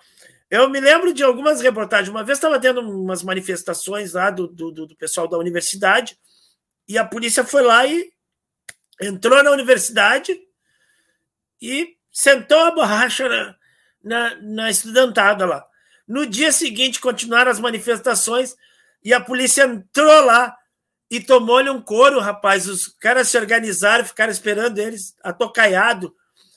Eu 0.48 0.70
me 0.70 0.80
lembro 0.80 1.12
de 1.12 1.24
algumas 1.24 1.60
reportagens. 1.60 2.08
Uma 2.08 2.24
vez 2.24 2.38
estava 2.38 2.60
tendo 2.60 2.80
umas 2.80 3.22
manifestações 3.22 4.12
lá 4.12 4.30
do, 4.30 4.46
do, 4.46 4.70
do 4.70 4.96
pessoal 4.96 5.26
da 5.26 5.36
universidade 5.36 6.16
e 6.86 6.96
a 6.96 7.04
polícia 7.04 7.44
foi 7.44 7.62
lá 7.62 7.84
e 7.84 8.10
entrou 9.00 9.42
na 9.42 9.50
universidade 9.50 10.38
e 11.60 11.97
sentou 12.18 12.58
a 12.58 12.72
borracha 12.72 13.28
na, 13.28 13.54
na, 14.02 14.34
na 14.42 14.70
estudantada 14.70 15.46
lá. 15.46 15.64
No 16.06 16.26
dia 16.26 16.50
seguinte, 16.50 17.00
continuaram 17.00 17.48
as 17.48 17.60
manifestações 17.60 18.56
e 19.04 19.14
a 19.14 19.20
polícia 19.20 19.62
entrou 19.62 20.24
lá 20.24 20.56
e 21.08 21.20
tomou-lhe 21.20 21.70
um 21.70 21.80
couro, 21.80 22.18
rapaz. 22.18 22.66
Os 22.66 22.88
caras 22.88 23.28
se 23.28 23.38
organizaram, 23.38 24.04
ficaram 24.04 24.32
esperando 24.32 24.78
eles, 24.78 25.14
atocaiado. 25.22 26.12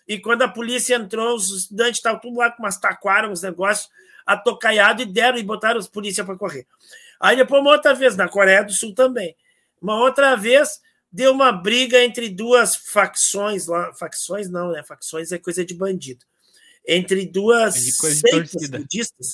E 0.08 0.18
quando 0.18 0.42
a 0.42 0.48
polícia 0.48 0.96
entrou, 0.96 1.36
os 1.36 1.52
estudantes 1.52 1.98
estavam 2.00 2.20
tudo 2.20 2.40
lá 2.40 2.50
com 2.50 2.64
umas 2.64 2.80
taquaras, 2.80 3.30
uns 3.30 3.44
negócios, 3.44 3.88
atocaiado 4.26 5.04
e 5.04 5.06
deram 5.06 5.38
e 5.38 5.44
botaram 5.44 5.80
os 5.80 5.88
polícia 5.88 6.26
para 6.26 6.36
correr. 6.36 6.66
Aí 7.20 7.36
depois, 7.36 7.62
uma 7.62 7.74
outra 7.74 7.94
vez, 7.94 8.16
na 8.18 8.28
Coreia 8.28 8.64
do 8.64 8.74
Sul 8.74 8.96
também. 8.96 9.36
Uma 9.80 9.98
outra 9.98 10.36
vez 10.36 10.82
deu 11.12 11.32
uma 11.32 11.52
briga 11.52 12.04
entre 12.04 12.30
duas 12.30 12.76
facções 12.76 13.68
lá. 13.68 13.94
Facções 13.94 14.50
não, 14.50 14.72
né? 14.72 14.84
Facções 14.84 15.32
é 15.32 15.38
coisa 15.38 15.66
de 15.66 15.74
bandido. 15.74 16.26
Entre 16.88 17.26
duas 17.26 17.76
é 17.76 18.12
seitas 18.12 18.70
budistas. 18.70 19.34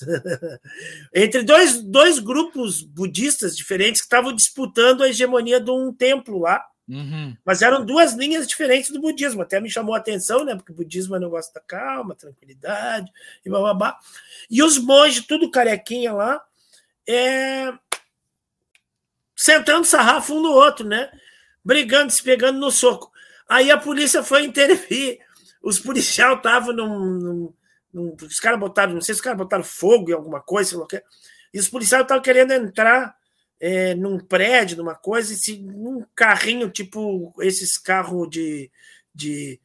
entre 1.13 1.43
dois, 1.43 1.81
dois 1.81 2.19
grupos 2.19 2.81
budistas 2.81 3.55
diferentes 3.55 4.01
que 4.01 4.05
estavam 4.05 4.33
disputando 4.33 5.03
a 5.03 5.09
hegemonia 5.09 5.59
de 5.59 5.71
um 5.71 5.93
templo 5.93 6.39
lá. 6.39 6.65
Uhum. 6.89 7.35
Mas 7.45 7.61
eram 7.61 7.85
duas 7.85 8.13
linhas 8.13 8.47
diferentes 8.47 8.91
do 8.91 8.99
budismo. 8.99 9.41
Até 9.41 9.59
me 9.59 9.69
chamou 9.69 9.93
a 9.93 9.97
atenção, 9.97 10.43
né? 10.43 10.55
Porque 10.55 10.71
o 10.71 10.75
budismo 10.75 11.15
é 11.15 11.17
um 11.17 11.21
negócio 11.21 11.53
da 11.53 11.61
calma, 11.61 12.15
tranquilidade 12.15 13.11
e 13.45 13.49
babá. 13.49 13.97
E 14.49 14.63
os 14.63 14.77
monges, 14.77 15.25
tudo 15.25 15.51
carequinha 15.51 16.13
lá, 16.13 16.41
é, 17.07 17.73
sentando 19.35 19.85
sarrafo 19.85 20.33
um 20.33 20.41
no 20.41 20.51
outro, 20.51 20.87
né? 20.87 21.09
Brigando, 21.67 22.13
se 22.13 22.23
pegando 22.23 22.59
no 22.59 22.71
soco. 22.71 23.11
Aí 23.49 23.69
a 23.69 23.77
polícia 23.77 24.23
foi 24.23 24.45
intervir. 24.45 25.19
Os 25.61 25.77
policiais 25.77 26.37
estavam 26.37 26.73
num, 26.73 27.19
num, 27.19 27.53
num, 27.93 28.15
Os 28.21 28.39
caras 28.39 28.57
botaram, 28.57 28.93
não 28.93 29.01
sei 29.01 29.13
se 29.13 29.19
os 29.19 29.21
caras 29.21 29.37
botaram 29.37 29.65
fogo 29.65 30.09
em 30.09 30.13
alguma 30.13 30.39
coisa, 30.39 30.69
sei 30.69 30.77
lá 30.77 30.85
o 30.85 30.87
que. 30.87 31.03
E 31.53 31.59
os 31.59 31.67
policiais 31.67 32.03
estavam 32.03 32.23
querendo 32.23 32.53
entrar 32.53 33.17
é, 33.59 33.93
num 33.95 34.17
prédio, 34.17 34.77
numa 34.77 34.95
coisa, 34.95 35.33
e 35.33 35.57
num 35.57 36.05
carrinho, 36.15 36.69
tipo 36.69 37.33
esses 37.41 37.77
carros 37.77 38.29
de, 38.29 38.71
de, 39.13 39.59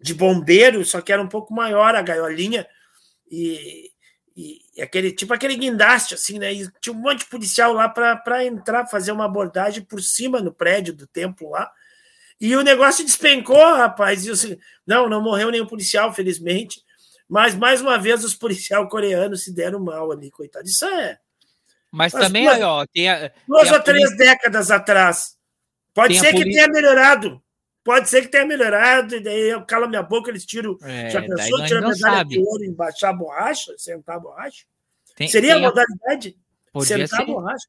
de 0.00 0.14
bombeiro, 0.14 0.84
só 0.84 1.00
que 1.00 1.12
era 1.12 1.20
um 1.20 1.28
pouco 1.28 1.52
maior 1.52 1.96
a 1.96 2.02
gaiolinha. 2.02 2.68
E, 3.28 3.90
e 4.40 4.80
aquele 4.80 5.10
tipo 5.10 5.34
aquele 5.34 5.56
guindaste 5.56 6.14
assim, 6.14 6.38
né? 6.38 6.52
E 6.52 6.70
tinha 6.80 6.94
um 6.94 7.00
monte 7.00 7.20
de 7.20 7.26
policial 7.26 7.72
lá 7.72 7.88
para 7.88 8.44
entrar, 8.44 8.86
fazer 8.86 9.10
uma 9.10 9.24
abordagem 9.24 9.82
por 9.82 10.00
cima 10.00 10.40
no 10.40 10.52
prédio 10.52 10.94
do 10.94 11.08
templo 11.08 11.50
lá. 11.50 11.68
E 12.40 12.54
o 12.54 12.62
negócio 12.62 13.04
despencou, 13.04 13.74
rapaz. 13.74 14.24
E 14.24 14.30
assim, 14.30 14.56
não, 14.86 15.08
não 15.08 15.20
morreu 15.20 15.50
nenhum 15.50 15.66
policial, 15.66 16.14
felizmente. 16.14 16.80
Mas 17.28 17.56
mais 17.56 17.80
uma 17.80 17.98
vez 17.98 18.22
os 18.22 18.36
policiais 18.36 18.88
coreanos 18.88 19.42
se 19.42 19.52
deram 19.52 19.80
mal 19.80 20.12
ali, 20.12 20.30
coitado. 20.30 20.68
Isso 20.68 20.84
é. 20.84 21.18
Mas, 21.90 22.12
Mas 22.12 22.26
também, 22.26 22.44
duas, 22.44 22.60
ó, 22.60 22.86
tem 22.86 23.08
a, 23.08 23.32
duas 23.48 23.64
tem 23.64 23.72
ou 23.72 23.82
três 23.82 24.04
polícia... 24.04 24.24
décadas 24.24 24.70
atrás. 24.70 25.36
Pode 25.92 26.14
tem 26.14 26.20
ser 26.20 26.32
que 26.32 26.44
tenha 26.44 26.68
melhorado. 26.68 27.42
Pode 27.88 28.10
ser 28.10 28.20
que 28.20 28.28
tenha 28.28 28.44
melhorado, 28.44 29.16
e 29.16 29.20
daí 29.20 29.48
eu 29.48 29.64
calo 29.64 29.88
minha 29.88 30.02
boca, 30.02 30.28
eles 30.28 30.44
tiram. 30.44 30.76
É, 30.82 31.08
já 31.08 31.22
pensou? 31.22 31.64
Tira 31.64 31.78
a 31.78 31.88
medalha 31.88 32.22
de 32.22 32.38
ouro, 32.38 32.62
embaixar 32.62 33.08
a 33.08 33.12
borracha, 33.14 33.72
sentar 33.78 34.16
a 34.16 34.20
borracha? 34.20 34.66
Tem, 35.16 35.26
Seria 35.26 35.54
tem 35.54 35.64
a 35.64 35.66
modalidade? 35.66 36.36
Sentar 36.82 37.08
ser. 37.08 37.22
a 37.22 37.24
borracha. 37.24 37.66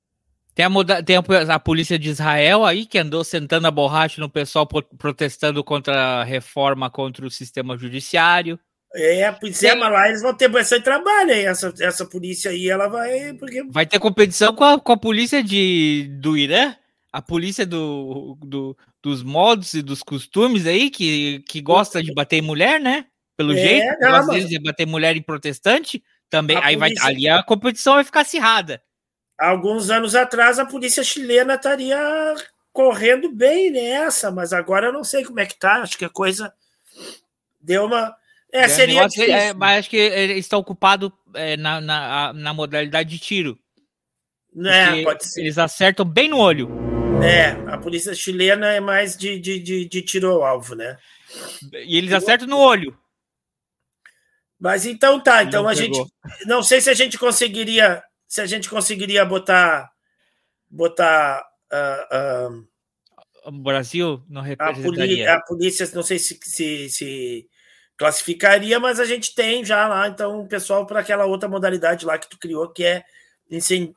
Tem, 0.54 0.66
a, 0.66 0.70
moda, 0.70 1.02
tem 1.02 1.16
a, 1.16 1.22
a, 1.54 1.58
polícia 1.58 1.98
de 1.98 2.10
Israel 2.10 2.66
aí 2.66 2.86
que 2.86 2.98
andou 2.98 3.24
sentando 3.24 3.68
a 3.68 3.72
borracha 3.72 4.20
no 4.20 4.30
pessoal 4.30 4.68
protestando 4.68 5.64
contra 5.64 6.20
a 6.20 6.24
reforma 6.26 6.90
contra 6.90 7.26
o 7.26 7.32
sistema 7.32 7.78
judiciário. 7.78 8.60
É, 8.94 9.32
pois 9.32 9.64
é, 9.64 9.74
mas 9.74 9.90
lá 9.90 10.10
eles 10.10 10.22
vão 10.22 10.34
ter 10.34 10.50
bastante 10.50 10.84
trabalho 10.84 11.32
aí. 11.32 11.46
Essa, 11.46 11.74
essa 11.80 12.06
polícia 12.06 12.52
aí, 12.52 12.70
ela 12.70 12.90
vai. 12.90 13.36
Porque... 13.36 13.64
Vai 13.70 13.86
ter 13.86 14.00
competição 14.00 14.54
com 14.54 14.66
a, 14.66 14.78
com 14.78 14.92
a 14.92 14.98
polícia 14.98 15.42
de, 15.42 16.10
do 16.20 16.36
Irã? 16.36 16.76
A 17.12 17.22
polícia 17.24 17.66
do, 17.66 18.38
do, 18.42 18.78
dos 19.02 19.24
modos 19.24 19.74
e 19.74 19.82
dos 19.82 20.04
costumes 20.04 20.66
aí, 20.66 20.90
que, 20.90 21.44
que 21.48 21.62
gosta 21.62 22.04
de 22.04 22.14
bater 22.14 22.38
em 22.38 22.42
mulher, 22.42 22.80
né? 22.80 23.06
Pelo 23.38 23.54
é, 23.54 23.56
jeito, 23.56 24.00
não, 24.02 24.12
gosta 24.12 24.34
mas... 24.34 24.50
de 24.50 24.60
bater 24.60 24.86
mulher 24.86 25.16
em 25.16 25.22
protestante, 25.22 26.04
também. 26.30 26.58
A 26.58 26.66
aí 26.66 26.78
polícia... 26.78 27.04
vai, 27.04 27.14
ali 27.14 27.30
a 27.30 27.42
competição 27.44 27.96
vai 27.96 28.04
ficar 28.04 28.22
acirrada. 28.22 28.82
Alguns 29.40 29.90
anos 29.90 30.16
atrás, 30.16 30.60
a 30.60 30.66
polícia 30.66 31.04
chilena 31.04 31.56
estaria 31.56 31.98
correndo 32.74 33.32
bem 33.32 33.72
nessa, 33.72 34.30
mas 34.30 34.52
agora 34.52 34.88
eu 34.88 34.94
não 34.94 35.04
sei 35.04 35.24
como 35.24 35.40
é 35.40 35.46
que 35.46 35.58
tá. 35.58 35.82
Acho 35.82 35.98
que 35.98 36.06
a 36.06 36.10
coisa 36.10 36.54
deu 37.62 37.86
uma. 37.86 38.14
É, 38.52 38.64
é 38.64 38.68
seria. 38.68 38.96
Negócio, 38.96 39.24
é, 39.24 39.54
mas 39.54 39.80
acho 39.80 39.90
que 39.90 39.98
eles 39.98 40.40
estão 40.40 40.60
ocupados 40.60 41.10
é, 41.34 41.56
na, 41.56 41.80
na, 41.80 42.34
na 42.34 42.54
modalidade 42.54 43.10
de 43.10 43.20
tiro. 43.20 43.58
É, 44.66 45.04
pode 45.04 45.26
ser. 45.26 45.42
Eles 45.42 45.58
acertam 45.58 46.06
bem 46.06 46.28
no 46.28 46.38
olho. 46.38 46.99
É, 47.24 47.50
a 47.72 47.78
polícia 47.78 48.14
chilena 48.14 48.68
é 48.68 48.80
mais 48.80 49.18
de, 49.18 49.40
de, 49.40 49.60
de, 49.60 49.86
de 49.86 50.02
tiro 50.02 50.32
ao 50.32 50.44
alvo, 50.44 50.76
né? 50.76 50.98
E 51.74 51.98
eles 51.98 52.14
acertam 52.14 52.48
no 52.48 52.58
olho. 52.58 52.98
Mas 54.60 54.86
então 54.86 55.20
tá, 55.20 55.44
então 55.44 55.64
não 55.64 55.70
a 55.70 55.76
pegou. 55.76 56.04
gente. 56.04 56.46
Não 56.46 56.62
sei 56.64 56.82
se 56.82 56.90
a 56.90 56.94
gente 56.94 57.18
conseguiria. 57.18 58.04
Se 58.28 58.42
a 58.42 58.46
gente 58.46 58.70
conseguiria 58.70 59.24
botar. 59.26 59.90
Botar. 60.70 61.46
Uh, 61.72 62.60
uh, 62.60 62.68
o 63.46 63.52
Brasil 63.52 64.24
não 64.28 64.42
representaria. 64.42 65.34
A, 65.34 65.38
a 65.38 65.42
polícia, 65.42 65.90
não 65.94 66.04
sei 66.04 66.20
se, 66.20 66.38
se, 66.44 66.90
se, 66.90 67.50
classificaria, 67.98 68.80
mas 68.80 69.00
a 69.00 69.06
gente 69.06 69.36
tem 69.36 69.64
já 69.64 69.88
lá, 69.88 70.08
então, 70.08 70.42
o 70.42 70.48
pessoal 70.48 70.86
para 70.86 71.02
aquela 71.02 71.26
outra 71.26 71.50
modalidade 71.50 72.06
lá 72.06 72.18
que 72.18 72.30
tu 72.30 72.38
criou, 72.38 72.70
que 72.70 72.84
é 72.84 73.04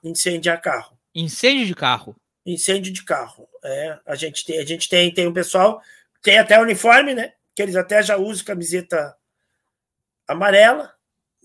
incendiar 0.02 0.60
carro. 0.60 0.98
Incêndio 1.14 1.66
de 1.66 1.74
carro. 1.74 2.16
Incêndio 2.44 2.92
de 2.92 3.04
carro. 3.04 3.48
É, 3.64 3.98
a 4.06 4.14
gente 4.14 4.44
tem, 4.44 4.58
a 4.58 4.64
gente 4.64 4.88
tem, 4.88 5.12
tem 5.12 5.26
um 5.26 5.32
pessoal, 5.32 5.80
tem 6.22 6.38
até 6.38 6.60
uniforme, 6.60 7.14
né? 7.14 7.32
Que 7.54 7.62
eles 7.62 7.76
até 7.76 8.02
já 8.02 8.16
usam 8.16 8.44
camiseta 8.44 9.16
amarela. 10.26 10.92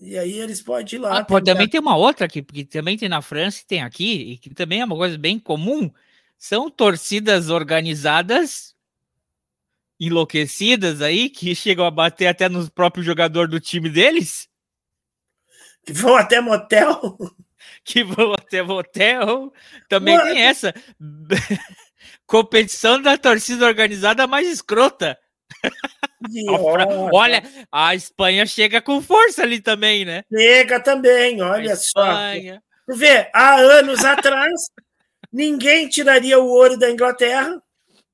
E 0.00 0.16
aí 0.16 0.38
eles 0.38 0.62
podem 0.62 0.98
ir 0.98 1.02
lá. 1.02 1.18
Ah, 1.18 1.24
pode, 1.24 1.44
também 1.44 1.68
tem 1.68 1.80
uma 1.80 1.96
outra 1.96 2.26
aqui, 2.26 2.40
porque 2.40 2.64
também 2.64 2.96
tem 2.96 3.08
na 3.08 3.20
França 3.20 3.60
e 3.62 3.66
tem 3.66 3.82
aqui, 3.82 4.32
e 4.32 4.38
que 4.38 4.54
também 4.54 4.80
é 4.80 4.84
uma 4.84 4.96
coisa 4.96 5.18
bem 5.18 5.38
comum. 5.38 5.90
São 6.36 6.70
torcidas 6.70 7.50
organizadas 7.50 8.76
enlouquecidas 9.98 11.02
aí, 11.02 11.28
que 11.28 11.54
chegam 11.54 11.84
a 11.84 11.90
bater 11.90 12.28
até 12.28 12.48
no 12.48 12.70
próprio 12.70 13.02
jogador 13.02 13.48
do 13.48 13.58
time 13.58 13.90
deles. 13.90 14.48
Que 15.84 15.92
vão 15.92 16.14
até 16.16 16.40
motel. 16.40 17.18
Que 17.88 18.04
vão 18.04 18.34
até 18.34 18.62
motel. 18.62 19.50
Também 19.88 20.14
Mano. 20.14 20.30
tem 20.30 20.42
essa. 20.42 20.74
Competição 22.26 23.00
da 23.00 23.16
torcida 23.16 23.64
organizada 23.64 24.26
mais 24.26 24.46
escrota. 24.46 25.18
olha, 27.10 27.42
a 27.72 27.94
Espanha 27.94 28.44
chega 28.44 28.82
com 28.82 29.00
força 29.00 29.42
ali 29.42 29.62
também, 29.62 30.04
né? 30.04 30.22
Chega 30.30 30.78
também, 30.80 31.40
olha 31.40 31.74
só. 31.76 32.34
Tu 32.86 32.94
vê, 32.94 33.30
há 33.32 33.56
anos 33.56 34.04
atrás, 34.04 34.52
ninguém 35.32 35.88
tiraria 35.88 36.38
o 36.38 36.46
ouro 36.46 36.78
da 36.78 36.90
Inglaterra, 36.90 37.62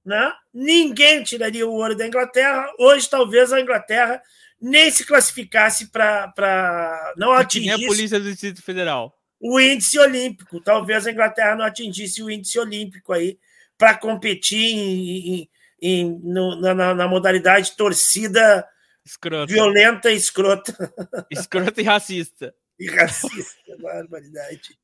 né? 0.07 0.33
Ninguém 0.53 1.25
tiraria 1.25 1.66
o 1.66 1.72
ouro 1.72 1.97
da 1.97 2.07
Inglaterra. 2.07 2.72
Hoje, 2.79 3.11
talvez 3.11 3.53
a 3.53 3.61
Inglaterra 3.61 4.22
nem 4.61 4.89
se 4.93 5.05
classificasse 5.05 5.91
para 5.91 7.12
não 7.16 7.33
atingir 7.33 7.70
a 7.70 7.89
Polícia 7.89 8.20
do 8.20 8.31
Distrito 8.31 8.62
Federal. 8.62 9.12
O 9.47 9.61
índice 9.61 9.99
olímpico. 9.99 10.59
Talvez 10.59 11.07
a 11.07 11.11
Inglaterra 11.13 11.55
não 11.55 11.67
atingisse 11.67 12.23
o 12.23 12.31
índice 12.31 12.59
olímpico 12.59 13.13
aí 13.13 13.39
para 13.77 13.95
competir 13.95 14.75
em, 14.75 15.35
em, 15.35 15.51
em 15.83 16.19
no, 16.23 16.59
na, 16.59 16.95
na, 16.95 17.07
modalidade 17.07 17.77
torcida 17.77 18.67
escrota. 19.05 19.53
violenta 19.53 20.11
e 20.11 20.17
escrota. 20.17 20.73
Escrota 21.31 21.79
e 21.79 21.85
racista. 21.85 22.55
E 22.81 22.91
racista, 22.91 23.77
barbaridade. 23.83 24.79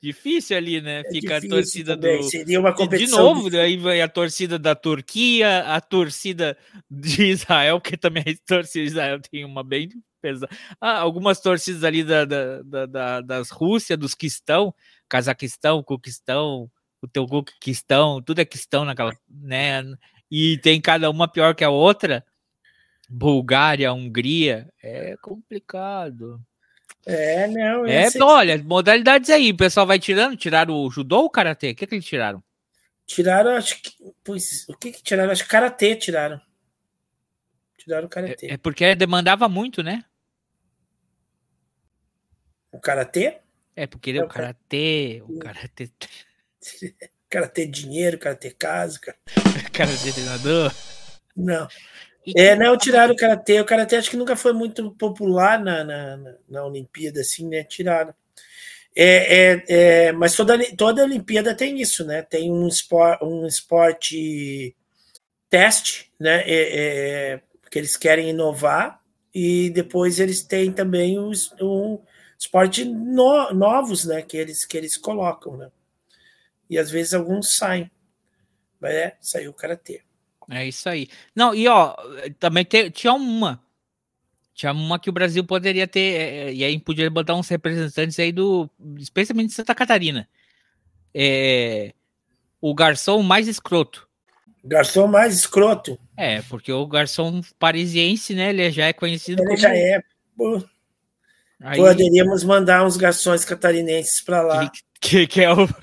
Difícil 0.00 0.56
ali, 0.56 0.80
né? 0.80 1.00
É 1.04 1.10
Fica 1.10 1.38
a 1.38 1.40
torcida 1.40 1.96
também. 1.96 2.18
do. 2.18 2.30
Seria 2.30 2.60
uma 2.60 2.72
competição. 2.72 3.34
De 3.34 3.42
novo, 3.42 3.56
aí 3.58 3.76
vai 3.76 4.00
a 4.00 4.08
torcida 4.08 4.56
da 4.56 4.76
Turquia, 4.76 5.64
a 5.74 5.80
torcida 5.80 6.56
de 6.88 7.24
Israel, 7.24 7.80
que 7.80 7.96
também 7.96 8.22
a 8.24 8.46
torcida 8.46 8.84
de 8.84 8.90
Israel 8.90 9.20
tem 9.20 9.44
uma 9.44 9.64
bem 9.64 9.88
pesada. 10.20 10.52
Ah, 10.80 10.98
algumas 10.98 11.40
torcidas 11.40 11.84
ali 11.84 12.04
da, 12.04 12.24
da, 12.24 12.62
da, 12.62 12.86
da 12.86 13.20
das 13.20 13.50
Rússia, 13.50 13.96
dos 13.96 14.14
Quistão, 14.14 14.74
Cazaquistão, 15.08 15.82
Cuquistão, 15.82 16.70
o 17.02 17.08
teu 17.08 17.26
Cuquistão, 17.26 18.22
tudo 18.22 18.40
é 18.40 18.44
Quistão 18.44 18.84
naquela, 18.84 19.12
né? 19.28 19.82
E 20.30 20.58
tem 20.58 20.80
cada 20.80 21.10
uma 21.10 21.26
pior 21.26 21.54
que 21.54 21.64
a 21.64 21.70
outra. 21.70 22.24
Bulgária, 23.08 23.92
Hungria, 23.92 24.68
é 24.80 25.16
complicado. 25.20 26.40
É, 27.04 27.46
não. 27.48 27.86
É, 27.86 28.08
olha, 28.22 28.62
modalidades 28.62 29.30
aí, 29.30 29.50
o 29.50 29.56
pessoal 29.56 29.86
vai 29.86 29.98
tirando. 29.98 30.36
Tiraram 30.36 30.74
o 30.74 30.90
judô 30.90 31.18
ou 31.18 31.24
o 31.24 31.30
karatê? 31.30 31.70
O 31.70 31.74
que, 31.74 31.84
é 31.84 31.86
que 31.88 31.94
eles 31.96 32.04
tiraram? 32.04 32.42
Tiraram, 33.06 33.56
acho 33.56 33.82
que. 33.82 33.90
Pois, 34.22 34.68
o 34.68 34.76
que, 34.76 34.92
que 34.92 35.02
tiraram? 35.02 35.32
Acho 35.32 35.42
que 35.42 35.50
karatê 35.50 35.96
tiraram. 35.96 36.40
Tiraram 37.76 38.06
o 38.06 38.08
karatê. 38.08 38.46
É, 38.46 38.52
é 38.52 38.56
porque 38.56 38.94
demandava 38.94 39.48
muito, 39.48 39.82
né? 39.82 40.04
O 42.72 42.78
karatê? 42.78 43.38
É, 43.74 43.86
porque 43.86 44.10
é 44.10 44.22
o 44.22 44.28
karatê, 44.28 45.22
o 45.26 45.38
karatê. 45.38 45.90
karatê 47.28 47.66
dinheiro, 47.66 48.18
karatê 48.18 48.50
casa, 48.50 48.98
karatê 49.72 50.12
treinador. 50.12 50.74
Não. 51.36 51.68
É, 52.36 52.54
não, 52.54 52.76
tiraram 52.76 53.14
o 53.14 53.16
karatê. 53.16 53.60
O 53.60 53.64
karatê 53.64 53.96
acho 53.96 54.10
que 54.10 54.16
nunca 54.16 54.36
foi 54.36 54.52
muito 54.52 54.90
popular 54.92 55.58
na, 55.58 55.84
na, 55.84 56.34
na 56.48 56.64
Olimpíada, 56.66 57.20
assim, 57.20 57.48
né? 57.48 57.64
Tiraram. 57.64 58.14
É, 58.94 59.52
é, 59.52 59.64
é, 59.68 60.12
mas 60.12 60.34
toda, 60.34 60.58
toda 60.76 61.04
Olimpíada 61.04 61.54
tem 61.54 61.80
isso, 61.80 62.04
né? 62.04 62.22
Tem 62.22 62.50
um, 62.50 62.66
espor, 62.66 63.18
um 63.22 63.46
esporte 63.46 64.76
teste, 65.48 66.12
né? 66.18 66.42
É, 66.46 67.32
é, 67.34 67.40
que 67.70 67.78
eles 67.78 67.96
querem 67.96 68.30
inovar 68.30 69.00
e 69.32 69.70
depois 69.70 70.18
eles 70.18 70.42
têm 70.42 70.72
também 70.72 71.18
os 71.18 71.52
um 71.60 71.98
esporte 72.40 72.86
no, 72.86 73.52
novos, 73.52 74.06
né? 74.06 74.22
Que 74.22 74.38
eles 74.38 74.64
que 74.64 74.76
eles 74.76 74.96
colocam, 74.96 75.58
né? 75.58 75.70
E 76.68 76.78
às 76.78 76.90
vezes 76.90 77.12
alguns 77.12 77.54
saem. 77.54 77.90
Mas 78.80 78.94
é, 78.94 79.16
saiu 79.20 79.50
o 79.50 79.54
karatê. 79.54 80.02
É 80.48 80.66
isso 80.66 80.88
aí. 80.88 81.08
Não, 81.36 81.54
e 81.54 81.68
ó, 81.68 81.94
também 82.38 82.64
te, 82.64 82.90
tinha 82.90 83.12
uma. 83.12 83.62
Tinha 84.54 84.72
uma 84.72 84.98
que 84.98 85.08
o 85.08 85.12
Brasil 85.12 85.44
poderia 85.44 85.86
ter, 85.86 86.00
é, 86.00 86.36
é, 86.48 86.54
e 86.54 86.64
aí 86.64 86.78
podia 86.78 87.08
botar 87.10 87.34
uns 87.34 87.48
representantes 87.48 88.18
aí 88.18 88.32
do. 88.32 88.68
Especialmente 88.96 89.48
de 89.48 89.54
Santa 89.54 89.74
Catarina. 89.74 90.26
É, 91.14 91.92
o 92.60 92.74
garçom 92.74 93.22
mais 93.22 93.48
escroto. 93.48 94.08
Garçom 94.64 95.06
mais 95.06 95.34
escroto. 95.34 95.98
É, 96.16 96.42
porque 96.42 96.72
o 96.72 96.86
garçom 96.86 97.42
parisiense, 97.58 98.34
né? 98.34 98.50
Ele 98.50 98.70
já 98.70 98.86
é 98.86 98.92
conhecido 98.92 99.42
ele 99.42 99.48
como. 99.48 99.58
já 99.58 99.76
é. 99.76 100.02
Pô. 100.36 100.62
Aí... 101.60 101.78
Poderíamos 101.78 102.42
mandar 102.42 102.84
uns 102.86 102.96
garçons 102.96 103.44
catarinenses 103.44 104.22
para 104.22 104.40
lá. 104.40 104.72
Que, 105.00 105.26
que, 105.26 105.42
é 105.42 105.52
o. 105.52 105.68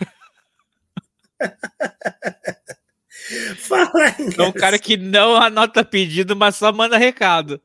Fala 3.58 4.16
É 4.38 4.42
um 4.42 4.52
cara 4.52 4.80
que 4.80 4.96
não 4.98 5.36
anota 5.36 5.84
pedido, 5.84 6.36
mas 6.36 6.56
só 6.56 6.72
manda 6.72 6.98
recado. 6.98 7.62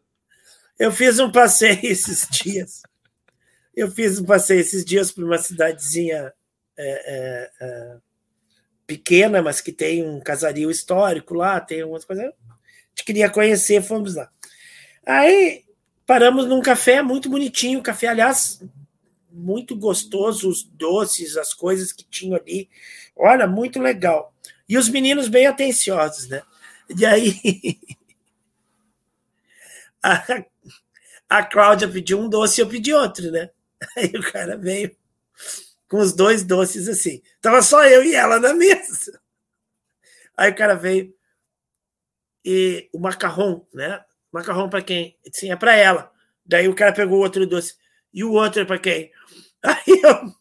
Eu 0.78 0.92
fiz 0.92 1.18
um 1.18 1.30
passeio 1.30 1.78
esses 1.84 2.28
dias. 2.30 2.82
Eu 3.74 3.90
fiz 3.90 4.18
um 4.18 4.24
passeio 4.24 4.60
esses 4.60 4.84
dias 4.84 5.10
para 5.10 5.24
uma 5.24 5.38
cidadezinha 5.38 6.32
é, 6.76 6.84
é, 6.86 7.50
é, 7.60 7.96
pequena, 8.86 9.40
mas 9.40 9.60
que 9.62 9.72
tem 9.72 10.06
um 10.06 10.20
casario 10.20 10.70
histórico 10.70 11.34
lá, 11.34 11.60
tem 11.60 11.80
algumas 11.80 12.04
coisas. 12.04 12.26
A 12.26 12.28
gente 12.28 13.04
queria 13.06 13.30
conhecer, 13.30 13.82
fomos 13.82 14.16
lá. 14.16 14.30
Aí 15.06 15.64
paramos 16.07 16.46
num 16.46 16.61
café 16.61 17.03
muito 17.03 17.28
bonitinho, 17.28 17.82
café, 17.82 18.09
aliás, 18.09 18.62
muito 19.30 19.74
gostoso, 19.76 20.48
os 20.48 20.62
doces, 20.62 21.36
as 21.36 21.55
coisas 21.55 21.92
que 21.92 22.05
tinham 22.05 22.36
ali. 22.36 22.68
Olha, 23.16 23.46
muito 23.46 23.80
legal. 23.80 24.34
E 24.68 24.76
os 24.76 24.88
meninos 24.88 25.28
bem 25.28 25.46
atenciosos, 25.46 26.28
né? 26.28 26.42
E 26.96 27.07
aí 27.07 27.40
a, 30.03 30.44
a 31.28 31.44
Cláudia 31.44 31.88
pediu 31.88 32.20
um 32.20 32.28
doce 32.28 32.61
e 32.61 32.62
eu 32.62 32.68
pedi 32.68 32.92
outro, 32.92 33.30
né? 33.30 33.50
Aí 33.96 34.12
o 34.14 34.32
cara 34.32 34.57
veio 34.57 34.94
com 35.88 35.98
os 35.98 36.12
dois 36.12 36.44
doces 36.44 36.88
assim. 36.88 37.22
Tava 37.40 37.62
só 37.62 37.84
eu 37.86 38.05
e 38.05 38.14
ela 38.14 38.38
na 38.38 38.55
mesa. 38.55 39.20
Aí 40.36 40.50
o 40.50 40.55
cara 40.55 40.74
veio 40.74 41.14
e 42.44 42.88
o 42.92 42.98
macarrão, 42.98 43.66
né? 43.72 44.05
Macarrão 44.32 44.68
para 44.68 44.82
quem? 44.82 45.16
Sim, 45.32 45.52
é 45.52 45.56
para 45.56 45.76
ela. 45.76 46.10
Daí 46.44 46.68
o 46.68 46.74
cara 46.74 46.92
pegou 46.92 47.18
o 47.18 47.22
outro 47.22 47.46
doce. 47.46 47.74
E 48.12 48.24
o 48.24 48.32
outro 48.32 48.62
é 48.62 48.64
para 48.64 48.78
quem? 48.78 49.10
Aí 49.62 50.00
eu 50.02 50.32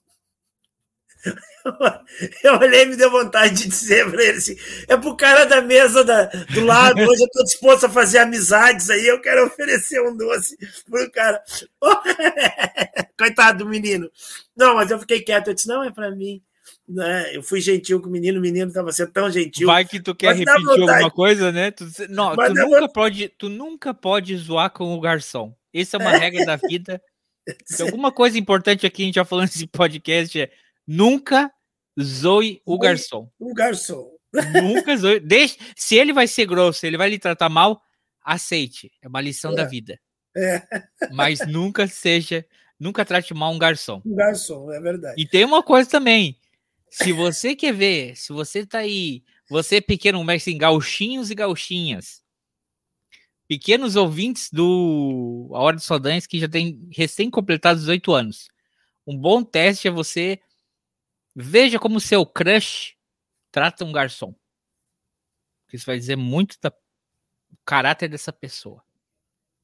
Eu 2.43 2.55
olhei 2.59 2.83
e 2.83 2.85
me 2.87 2.95
deu 2.95 3.09
vontade 3.11 3.53
de 3.55 3.67
dizer 3.67 4.09
para 4.09 4.23
ele 4.23 4.37
assim: 4.37 4.55
é 4.87 4.97
pro 4.97 5.15
cara 5.15 5.45
da 5.45 5.61
mesa 5.61 6.03
da, 6.03 6.25
do 6.25 6.65
lado, 6.65 6.99
hoje 7.01 7.21
eu 7.21 7.27
estou 7.27 7.43
disposto 7.43 7.85
a 7.85 7.89
fazer 7.89 8.19
amizades 8.19 8.89
aí, 8.89 9.07
eu 9.07 9.21
quero 9.21 9.45
oferecer 9.45 10.01
um 10.01 10.15
doce 10.15 10.57
pro 10.89 11.11
cara. 11.11 11.41
Coitado 13.17 13.59
do 13.59 13.69
menino. 13.69 14.09
Não, 14.55 14.75
mas 14.75 14.89
eu 14.89 14.99
fiquei 14.99 15.21
quieto, 15.21 15.47
eu 15.49 15.53
disse: 15.53 15.67
não, 15.67 15.83
é 15.83 15.91
para 15.91 16.11
mim. 16.11 16.41
Né? 16.93 17.35
Eu 17.35 17.43
fui 17.43 17.61
gentil 17.61 18.01
com 18.01 18.09
o 18.09 18.11
menino, 18.11 18.39
o 18.39 18.41
menino 18.41 18.67
estava 18.67 18.91
sendo 18.91 19.11
tão 19.11 19.31
gentil. 19.31 19.67
Vai 19.67 19.85
que 19.85 19.99
tu 19.99 20.13
quer 20.13 20.35
repetir 20.35 20.67
alguma 20.67 21.11
coisa, 21.11 21.51
né? 21.51 21.71
Tu, 21.71 21.85
não, 22.09 22.35
tu 22.35 22.53
nunca, 22.53 22.89
pode, 22.89 23.29
tu 23.29 23.49
nunca 23.49 23.93
pode 23.93 24.35
zoar 24.35 24.69
com 24.71 24.93
o 24.93 24.99
garçom. 24.99 25.55
Essa 25.73 25.97
é 25.97 25.99
uma 25.99 26.11
regra 26.11 26.45
da 26.45 26.55
vida. 26.57 27.01
Se 27.65 27.81
alguma 27.81 28.11
coisa 28.11 28.37
importante 28.37 28.85
aqui 28.85 29.03
a 29.03 29.05
gente 29.05 29.15
já 29.15 29.25
falando 29.25 29.45
nesse 29.45 29.65
podcast 29.65 30.39
é 30.39 30.51
Nunca 30.87 31.51
zoe 32.01 32.61
o 32.65 32.77
garçom. 32.77 33.29
O 33.39 33.53
garçom. 33.53 34.11
Nunca 34.61 34.97
zoe. 34.97 35.19
Deixe, 35.19 35.57
se 35.75 35.95
ele 35.95 36.13
vai 36.13 36.27
ser 36.27 36.45
grosso, 36.45 36.85
ele 36.85 36.97
vai 36.97 37.09
lhe 37.09 37.19
tratar 37.19 37.49
mal, 37.49 37.81
aceite. 38.23 38.91
É 39.01 39.07
uma 39.07 39.21
lição 39.21 39.53
é. 39.53 39.55
da 39.55 39.63
vida. 39.65 39.99
É. 40.35 40.61
Mas 41.11 41.45
nunca 41.47 41.87
seja, 41.87 42.45
nunca 42.79 43.05
trate 43.05 43.33
mal 43.33 43.51
um 43.51 43.59
garçom. 43.59 44.01
Um 44.05 44.15
garçom, 44.15 44.71
é 44.71 44.79
verdade. 44.79 45.21
E 45.21 45.25
tem 45.25 45.45
uma 45.45 45.61
coisa 45.61 45.89
também. 45.89 46.37
Se 46.91 47.13
você 47.13 47.55
quer 47.55 47.73
ver, 47.73 48.15
se 48.15 48.33
você 48.33 48.65
tá 48.65 48.79
aí, 48.79 49.23
você 49.49 49.81
pequeno, 49.81 50.23
mas 50.23 50.45
em 50.45 50.57
gauchinhos 50.57 51.31
e 51.31 51.35
gauchinhas, 51.35 52.21
pequenos 53.47 53.95
ouvintes 53.95 54.49
do 54.51 55.49
A 55.53 55.59
Hora 55.59 55.77
dos 55.77 55.85
Sodanhos 55.85 56.27
que 56.27 56.39
já 56.39 56.49
tem 56.49 56.87
recém 56.91 57.29
completado 57.29 57.79
18 57.79 58.13
anos. 58.13 58.47
Um 59.07 59.17
bom 59.17 59.43
teste 59.43 59.87
é 59.87 59.91
você 59.91 60.39
Veja 61.35 61.79
como 61.79 61.99
seu 61.99 62.25
crush 62.25 62.95
trata 63.51 63.85
um 63.85 63.91
garçom. 63.91 64.35
Isso 65.71 65.85
vai 65.85 65.97
dizer 65.97 66.17
muito 66.17 66.57
do 66.61 66.73
caráter 67.65 68.09
dessa 68.09 68.33
pessoa. 68.33 68.83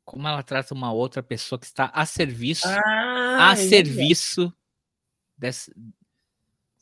Como 0.06 0.26
ela 0.26 0.42
trata 0.42 0.74
uma 0.74 0.94
outra 0.94 1.22
pessoa 1.22 1.60
que 1.60 1.66
está 1.66 1.92
a 1.94 2.06
serviço, 2.06 2.66
Ah, 2.66 3.52
a 3.52 3.56
serviço 3.58 4.54
dessa. 5.38 5.74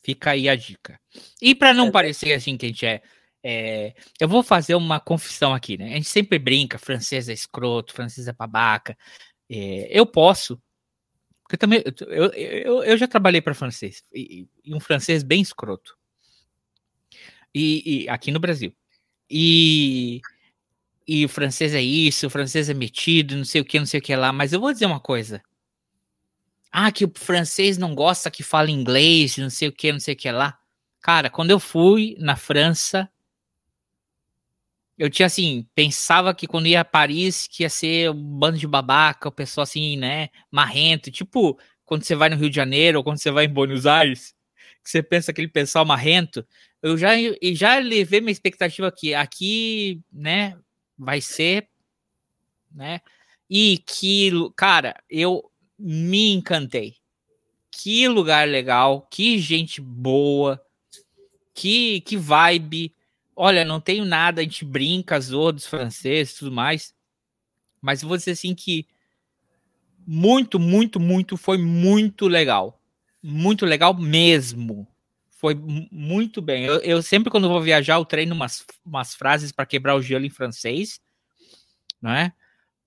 Fica 0.05 0.31
aí 0.31 0.47
a 0.47 0.55
dica. 0.55 0.99
E 1.41 1.55
para 1.55 1.73
não 1.73 1.89
parecer 1.89 2.31
assim 2.33 2.55
que 2.55 2.67
a 2.67 2.69
gente 2.69 2.85
é, 2.85 3.01
é, 3.43 3.95
Eu 4.19 4.29
vou 4.29 4.43
fazer 4.43 4.75
uma 4.75 4.99
confissão 4.99 5.51
aqui, 5.51 5.79
né? 5.79 5.93
A 5.93 5.95
gente 5.95 6.09
sempre 6.09 6.37
brinca, 6.37 6.77
francês 6.77 7.27
é 7.27 7.33
escroto, 7.33 7.91
francês 7.91 8.27
é 8.27 8.33
babaca. 8.33 8.95
É, 9.49 9.87
eu 9.89 10.05
posso. 10.05 10.61
Porque 11.41 11.57
também. 11.57 11.83
Eu, 12.01 12.31
eu, 12.33 12.83
eu 12.83 12.97
já 12.97 13.07
trabalhei 13.07 13.41
para 13.41 13.55
francês. 13.55 14.03
E, 14.13 14.47
e 14.63 14.75
um 14.75 14.79
francês 14.79 15.23
bem 15.23 15.41
escroto. 15.41 15.97
E, 17.53 18.03
e 18.03 18.09
aqui 18.09 18.29
no 18.29 18.39
Brasil. 18.39 18.75
E, 19.27 20.21
e 21.07 21.25
o 21.25 21.29
francês 21.29 21.73
é 21.73 21.81
isso, 21.81 22.27
o 22.27 22.29
francês 22.29 22.69
é 22.69 22.75
metido, 22.75 23.35
não 23.35 23.45
sei 23.45 23.61
o 23.61 23.65
que, 23.65 23.79
não 23.79 23.87
sei 23.87 23.99
o 23.99 24.03
que 24.03 24.15
lá. 24.15 24.31
Mas 24.31 24.53
eu 24.53 24.59
vou 24.59 24.71
dizer 24.71 24.85
uma 24.85 24.99
coisa. 24.99 25.41
Ah, 26.71 26.91
que 26.91 27.05
o 27.05 27.11
francês 27.15 27.77
não 27.77 27.95
gosta 27.95 28.29
que 28.29 28.43
fala 28.43 28.69
inglês, 28.69 29.37
não 29.37 29.49
sei 29.49 29.69
o 29.69 29.71
que, 29.71 29.91
não 29.91 29.99
sei 29.99 30.13
o 30.13 30.17
que 30.17 30.29
lá. 30.31 30.57
Cara, 31.01 31.29
quando 31.29 31.51
eu 31.51 31.59
fui 31.59 32.15
na 32.19 32.35
França, 32.35 33.09
eu 34.97 35.09
tinha 35.09 35.25
assim, 35.25 35.67
pensava 35.75 36.33
que 36.33 36.47
quando 36.47 36.67
ia 36.67 36.81
a 36.81 36.85
Paris, 36.85 37.47
que 37.47 37.63
ia 37.63 37.69
ser 37.69 38.09
um 38.11 38.39
bando 38.39 38.57
de 38.57 38.67
babaca, 38.67 39.27
o 39.29 39.31
pessoal 39.31 39.63
assim, 39.63 39.97
né, 39.97 40.29
marrento, 40.49 41.11
tipo 41.11 41.59
quando 41.85 42.03
você 42.03 42.15
vai 42.15 42.29
no 42.29 42.35
Rio 42.35 42.49
de 42.49 42.55
Janeiro 42.55 42.97
ou 42.97 43.03
quando 43.03 43.19
você 43.19 43.29
vai 43.29 43.45
em 43.45 43.53
Buenos 43.53 43.85
Aires, 43.85 44.33
que 44.83 44.89
você 44.89 45.03
pensa 45.03 45.31
aquele 45.31 45.47
pessoal 45.47 45.85
marrento. 45.85 46.45
Eu 46.81 46.97
já, 46.97 47.11
já 47.53 47.77
levei 47.77 48.21
minha 48.21 48.31
expectativa 48.31 48.87
aqui, 48.87 49.13
aqui, 49.13 50.01
né, 50.11 50.57
vai 50.97 51.21
ser, 51.21 51.69
né, 52.71 53.01
e 53.49 53.77
que, 53.85 54.31
cara, 54.55 54.95
eu 55.09 55.51
me 55.77 56.33
encantei. 56.33 56.95
Que 57.71 58.07
lugar 58.07 58.47
legal, 58.47 59.07
que 59.11 59.37
gente 59.39 59.81
boa, 59.81 60.61
que, 61.53 62.01
que 62.01 62.15
vibe. 62.15 62.93
Olha, 63.35 63.65
não 63.65 63.81
tenho 63.81 64.05
nada, 64.05 64.41
a 64.41 64.43
gente 64.43 64.63
brinca, 64.63 65.19
zoa 65.19 65.51
dos 65.51 65.67
franceses 65.67 66.35
e 66.35 66.39
tudo 66.39 66.51
mais. 66.51 66.93
Mas 67.81 68.01
vou 68.01 68.15
dizer 68.17 68.31
assim 68.31 68.55
que 68.55 68.87
muito, 70.07 70.59
muito, 70.59 70.99
muito, 70.99 71.35
foi 71.35 71.57
muito 71.57 72.27
legal. 72.27 72.79
Muito 73.21 73.65
legal 73.65 73.93
mesmo. 73.93 74.87
Foi 75.31 75.53
mu- 75.53 75.87
muito 75.91 76.41
bem. 76.41 76.65
Eu, 76.65 76.79
eu 76.79 77.01
sempre, 77.01 77.29
quando 77.29 77.49
vou 77.49 77.61
viajar, 77.61 77.95
eu 77.95 78.05
treino 78.05 78.33
umas, 78.33 78.65
umas 78.85 79.15
frases 79.15 79.51
para 79.51 79.65
quebrar 79.65 79.95
o 79.95 80.01
gelo 80.01 80.25
em 80.25 80.29
francês, 80.29 80.99
não 82.01 82.11
é? 82.11 82.31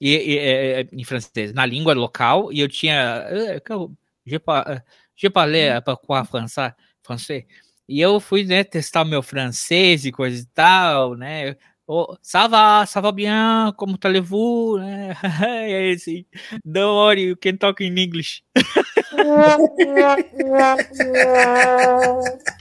E, 0.00 0.10
e, 0.34 0.38
é, 0.38 0.80
é, 0.82 0.88
em 0.92 1.04
francês, 1.04 1.52
na 1.52 1.66
língua 1.66 1.92
local, 1.94 2.52
e 2.52 2.60
eu 2.60 2.68
tinha. 2.68 3.24
que 3.64 3.72
eu- 3.72 3.92
Je, 4.26 4.38
pa- 4.38 4.64
eh, 4.68 4.82
je 5.16 5.28
parlais 5.30 5.80
pas 5.82 5.96
quoi 5.96 6.22
français, 6.24 6.74
français. 7.02 7.46
E 7.88 8.00
eu 8.00 8.20
fui 8.20 8.44
né, 8.44 8.62
testar 8.64 9.04
meu 9.04 9.22
francês 9.22 10.04
e 10.04 10.12
coisa 10.12 10.42
e 10.42 10.46
tal, 10.54 11.14
né? 11.16 11.56
Oh, 11.86 12.14
ça 12.20 12.46
va, 12.46 12.84
ça 12.86 13.00
va 13.00 13.10
bien, 13.12 13.72
como 13.78 13.96
allez-vous? 14.02 14.78
Né? 14.84 15.14
E 15.70 15.74
aí, 15.74 15.92
assim, 15.94 16.26
don't 16.64 16.92
worry, 16.94 17.22
you 17.30 17.36
can 17.36 17.56
talk 17.56 17.82
in 17.82 17.96
English. 17.96 18.42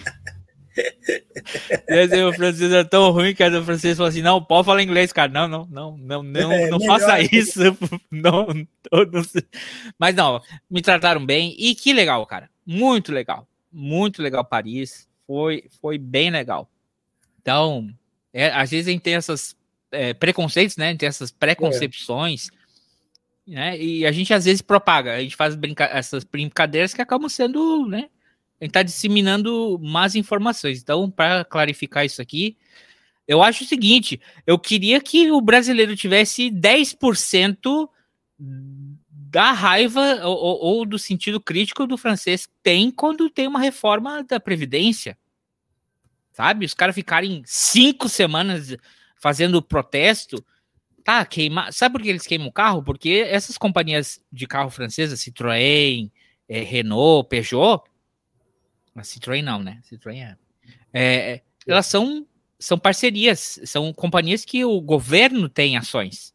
O 2.28 2.34
francês 2.34 2.72
é 2.72 2.84
tão 2.84 3.12
ruim 3.12 3.34
que 3.34 3.44
o 3.44 3.64
francês 3.64 3.98
falou 3.98 4.10
assim: 4.10 4.22
não, 4.22 4.44
pode 4.44 4.66
falar 4.66 4.84
inglês, 4.84 5.12
cara. 5.12 5.32
Não, 5.32 5.48
não, 5.48 5.66
não, 5.70 5.98
não, 5.98 6.24
não, 6.24 6.52
É, 6.52 6.70
não 6.70 6.80
faça 6.80 7.20
isso. 7.22 7.60
Não, 8.12 8.48
não, 8.48 9.06
não. 9.12 9.22
Mas 10.00 10.16
não, 10.16 10.42
me 10.70 10.82
trataram 10.82 11.26
bem 11.26 11.56
e 11.58 11.76
que 11.76 11.94
legal, 11.94 12.26
cara. 12.26 12.50
Muito 12.66 13.12
legal. 13.12 13.48
Muito 13.72 14.22
legal 14.22 14.44
Paris. 14.44 15.08
Foi, 15.26 15.66
foi 15.82 15.98
bem 15.98 16.32
legal. 16.32 16.70
Então, 17.42 17.90
é, 18.34 18.50
às 18.50 18.72
vezes 18.72 18.88
a 18.88 18.92
gente 18.92 19.02
tem 19.02 19.16
essas 19.16 19.56
é, 19.92 20.14
preconceitos, 20.14 20.78
né? 20.78 20.88
A 20.88 20.92
gente 20.92 21.00
tem 21.00 21.10
essas 21.10 21.32
preconcepções, 21.32 22.50
né? 23.46 23.78
E 23.78 24.06
a 24.06 24.12
gente 24.12 24.34
às 24.34 24.46
vezes 24.46 24.62
propaga, 24.62 25.16
a 25.16 25.22
gente 25.22 25.36
faz 25.36 25.56
brinca 25.56 25.86
essas 25.86 26.24
brincadeiras 26.24 26.94
que 26.94 27.02
acabam 27.02 27.30
sendo, 27.30 27.88
né? 27.88 28.10
Gente 28.62 28.72
tá 28.72 28.82
disseminando 28.84 29.80
más 29.82 30.16
informações. 30.16 30.82
Então, 30.82 31.10
para 31.12 31.46
clarificar 31.46 32.06
isso 32.06 32.22
aqui, 32.22 32.58
eu 33.28 33.44
acho 33.44 33.64
o 33.64 33.68
seguinte: 33.68 34.20
eu 34.46 34.58
queria 34.58 35.00
que 35.00 35.32
o 35.32 35.40
brasileiro 35.42 35.96
tivesse 35.96 36.50
10% 36.50 37.90
da 38.40 39.52
raiva 39.52 40.26
ou, 40.26 40.38
ou- 40.64 40.86
do 40.86 40.98
sentido 40.98 41.40
crítico 41.40 41.86
do 41.86 41.98
francês 41.98 42.48
tem 42.64 42.90
quando 42.90 43.30
tem 43.30 43.48
uma 43.48 43.60
reforma 43.60 44.24
da 44.24 44.40
Previdência. 44.40 45.18
Sabe? 46.32 46.66
Os 46.66 46.74
caras 46.74 46.96
ficarem 46.96 47.42
cinco 47.46 48.08
semanas 48.08 48.76
fazendo 49.16 49.62
protesto. 49.62 50.44
Tá, 51.04 51.26
queimar. 51.26 51.74
Sabe 51.74 51.94
por 51.94 52.02
que 52.02 52.10
eles 52.10 52.28
queimam 52.28 52.48
o 52.48 52.52
carro? 52.52 52.84
Porque 52.84 53.26
essas 53.28 53.58
companhias 53.58 54.20
de 54.32 54.46
carro 54.46 54.70
francesas, 54.70 55.20
Citroën, 55.20 56.12
eh, 56.48 56.62
Renault, 56.62 57.28
Peugeot. 57.30 57.82
A 58.98 59.02
Citroën 59.04 59.42
não, 59.44 59.62
né? 59.62 59.80
Citroën 59.90 60.18
é. 60.24 60.38
é, 60.94 61.42
elas 61.68 61.86
são, 61.86 62.26
são 62.60 62.78
parcerias, 62.78 63.60
são 63.66 63.94
companhias 63.94 64.44
que 64.44 64.66
o 64.66 64.82
governo 64.82 65.48
tem 65.48 65.78
ações. 65.78 66.34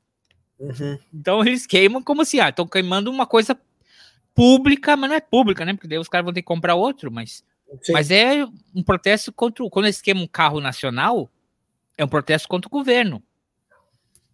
Uhum. 0.58 0.98
Então 1.12 1.40
eles 1.40 1.66
queimam 1.66 2.02
como 2.02 2.24
se, 2.24 2.40
ah, 2.40 2.48
estão 2.50 2.66
queimando 2.66 3.10
uma 3.10 3.26
coisa 3.26 3.58
pública, 4.34 4.96
mas 4.96 5.10
não 5.10 5.16
é 5.16 5.20
pública, 5.20 5.64
né? 5.64 5.74
Porque 5.74 5.88
daí 5.88 5.98
os 5.98 6.08
caras 6.08 6.24
vão 6.24 6.32
ter 6.32 6.40
que 6.42 6.46
comprar 6.46 6.74
outro, 6.76 7.10
mas, 7.10 7.44
Sim. 7.82 7.92
mas 7.92 8.10
é 8.10 8.46
um 8.74 8.82
protesto 8.82 9.32
contra. 9.32 9.64
o- 9.64 9.68
Quando 9.70 9.86
eles 9.86 10.00
queimam 10.00 10.22
um 10.22 10.28
carro 10.28 10.60
nacional, 10.60 11.28
é 11.98 12.04
um 12.04 12.08
protesto 12.08 12.48
contra 12.48 12.68
o 12.68 12.70
governo. 12.70 13.22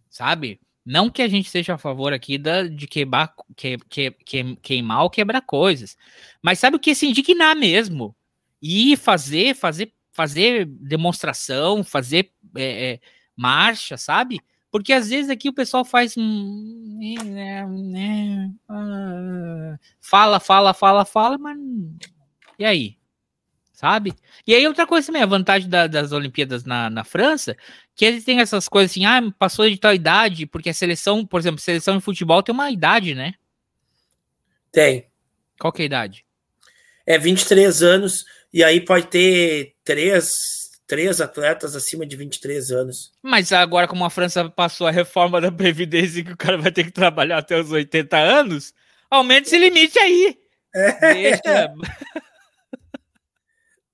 Sabe? 0.09 0.59
Não 0.85 1.09
que 1.09 1.21
a 1.21 1.27
gente 1.27 1.49
seja 1.49 1.73
a 1.75 1.77
favor 1.77 2.13
aqui 2.13 2.37
da, 2.37 2.63
de 2.63 2.87
queimar, 2.87 3.33
que, 3.55 3.77
que, 3.89 4.11
que- 4.11 4.55
queimar 4.57 5.03
ou 5.03 5.09
quebrar 5.09 5.41
coisas. 5.41 5.97
Mas 6.41 6.59
sabe 6.59 6.77
o 6.77 6.79
que 6.79 6.91
é 6.91 6.93
se 6.93 7.07
indignar 7.07 7.55
mesmo? 7.55 8.15
E 8.61 8.97
fazer, 8.97 9.55
fazer, 9.55 9.93
fazer 10.11 10.65
demonstração, 10.65 11.83
fazer 11.83 12.31
é, 12.55 12.93
é, 12.93 12.99
marcha, 13.35 13.97
sabe? 13.97 14.39
Porque 14.71 14.93
às 14.93 15.09
vezes 15.09 15.29
aqui 15.31 15.49
o 15.49 15.53
pessoal 15.53 15.83
faz. 15.83 16.15
hum, 16.17 16.99
né, 17.25 17.65
né, 17.65 18.51
ah, 18.67 19.77
Fala, 19.99 20.39
fala, 20.39 20.73
fala, 20.73 21.05
fala, 21.05 21.37
mas. 21.37 21.57
E 22.57 22.65
aí? 22.65 22.97
Sabe? 23.71 24.13
E 24.45 24.53
aí, 24.53 24.67
outra 24.67 24.85
coisa 24.85 25.07
também, 25.07 25.21
a 25.23 25.25
vantagem 25.25 25.69
da- 25.69 25.87
das 25.87 26.11
Olimpíadas 26.11 26.65
na, 26.65 26.89
na 26.89 27.05
França, 27.05 27.55
que 27.95 28.03
eles 28.03 28.25
têm 28.25 28.41
essas 28.41 28.67
coisas 28.67 28.91
assim, 28.91 29.05
ah, 29.05 29.21
passou 29.39 29.69
de 29.69 29.77
tal 29.77 29.93
idade, 29.93 30.45
porque 30.45 30.69
a 30.69 30.73
seleção, 30.73 31.25
por 31.25 31.39
exemplo, 31.39 31.61
seleção 31.61 31.97
de 31.97 32.03
futebol 32.03 32.43
tem 32.43 32.53
uma 32.53 32.69
idade, 32.69 33.15
né? 33.15 33.35
Tem. 34.69 35.07
Qual 35.57 35.71
que 35.71 35.81
é 35.81 35.83
a 35.83 35.85
idade? 35.85 36.25
É 37.05 37.17
23 37.17 37.81
anos, 37.81 38.25
e 38.53 38.63
aí 38.63 38.81
pode 38.81 39.07
ter 39.07 39.75
três, 39.83 40.31
três 40.87 41.21
atletas 41.21 41.75
acima 41.75 42.05
de 42.05 42.15
23 42.15 42.71
anos. 42.71 43.11
Mas 43.21 43.51
agora, 43.51 43.87
como 43.87 44.05
a 44.05 44.09
França 44.09 44.49
passou 44.49 44.87
a 44.87 44.91
reforma 44.91 45.39
da 45.39 45.51
Previdência 45.51 46.23
que 46.23 46.33
o 46.33 46.37
cara 46.37 46.57
vai 46.57 46.71
ter 46.71 46.83
que 46.83 46.91
trabalhar 46.91 47.37
até 47.37 47.59
os 47.59 47.71
80 47.71 48.17
anos, 48.17 48.73
aumenta 49.09 49.47
esse 49.47 49.57
limite 49.57 49.99
aí. 49.99 50.37
Deixa. 50.73 51.73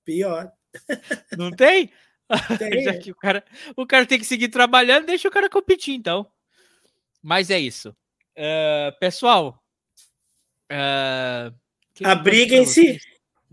Pior. 0.04 0.52
Não 1.36 1.50
tem? 1.50 1.90
Tem. 2.58 2.82
Já 2.82 2.98
que 2.98 3.12
o 3.12 3.14
cara, 3.14 3.44
o 3.76 3.86
cara 3.86 4.04
tem 4.04 4.18
que 4.18 4.24
seguir 4.24 4.48
trabalhando, 4.48 5.06
deixa 5.06 5.28
o 5.28 5.30
cara 5.30 5.48
competir, 5.48 5.94
então. 5.94 6.26
Mas 7.22 7.50
é 7.50 7.58
isso. 7.58 7.96
Eh, 8.34 8.92
pessoal, 8.98 9.62
pra 10.68 11.52
Abriguem-se. 12.02 13.00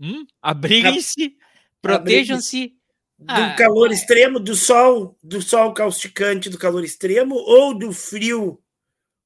Hum? 0.04 0.26
Abriguem-se, 0.42 1.38
protejam-se. 1.80 2.76
Do 3.16 3.32
Ah, 3.32 3.54
calor 3.56 3.90
extremo, 3.90 4.38
do 4.38 4.54
sol, 4.54 5.16
do 5.22 5.40
sol 5.40 5.72
causticante, 5.72 6.50
do 6.50 6.58
calor 6.58 6.84
extremo, 6.84 7.36
ou 7.36 7.72
do 7.78 7.90
frio 7.90 8.62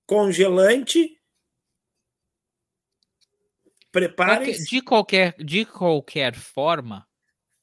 congelante. 0.07 1.21
Preparem. 3.91 4.53
qualquer- 4.53 4.65
de 4.65 4.83
qualquer, 4.83 5.45
de 5.45 5.65
qualquer 5.65 6.35
forma, 6.37 7.09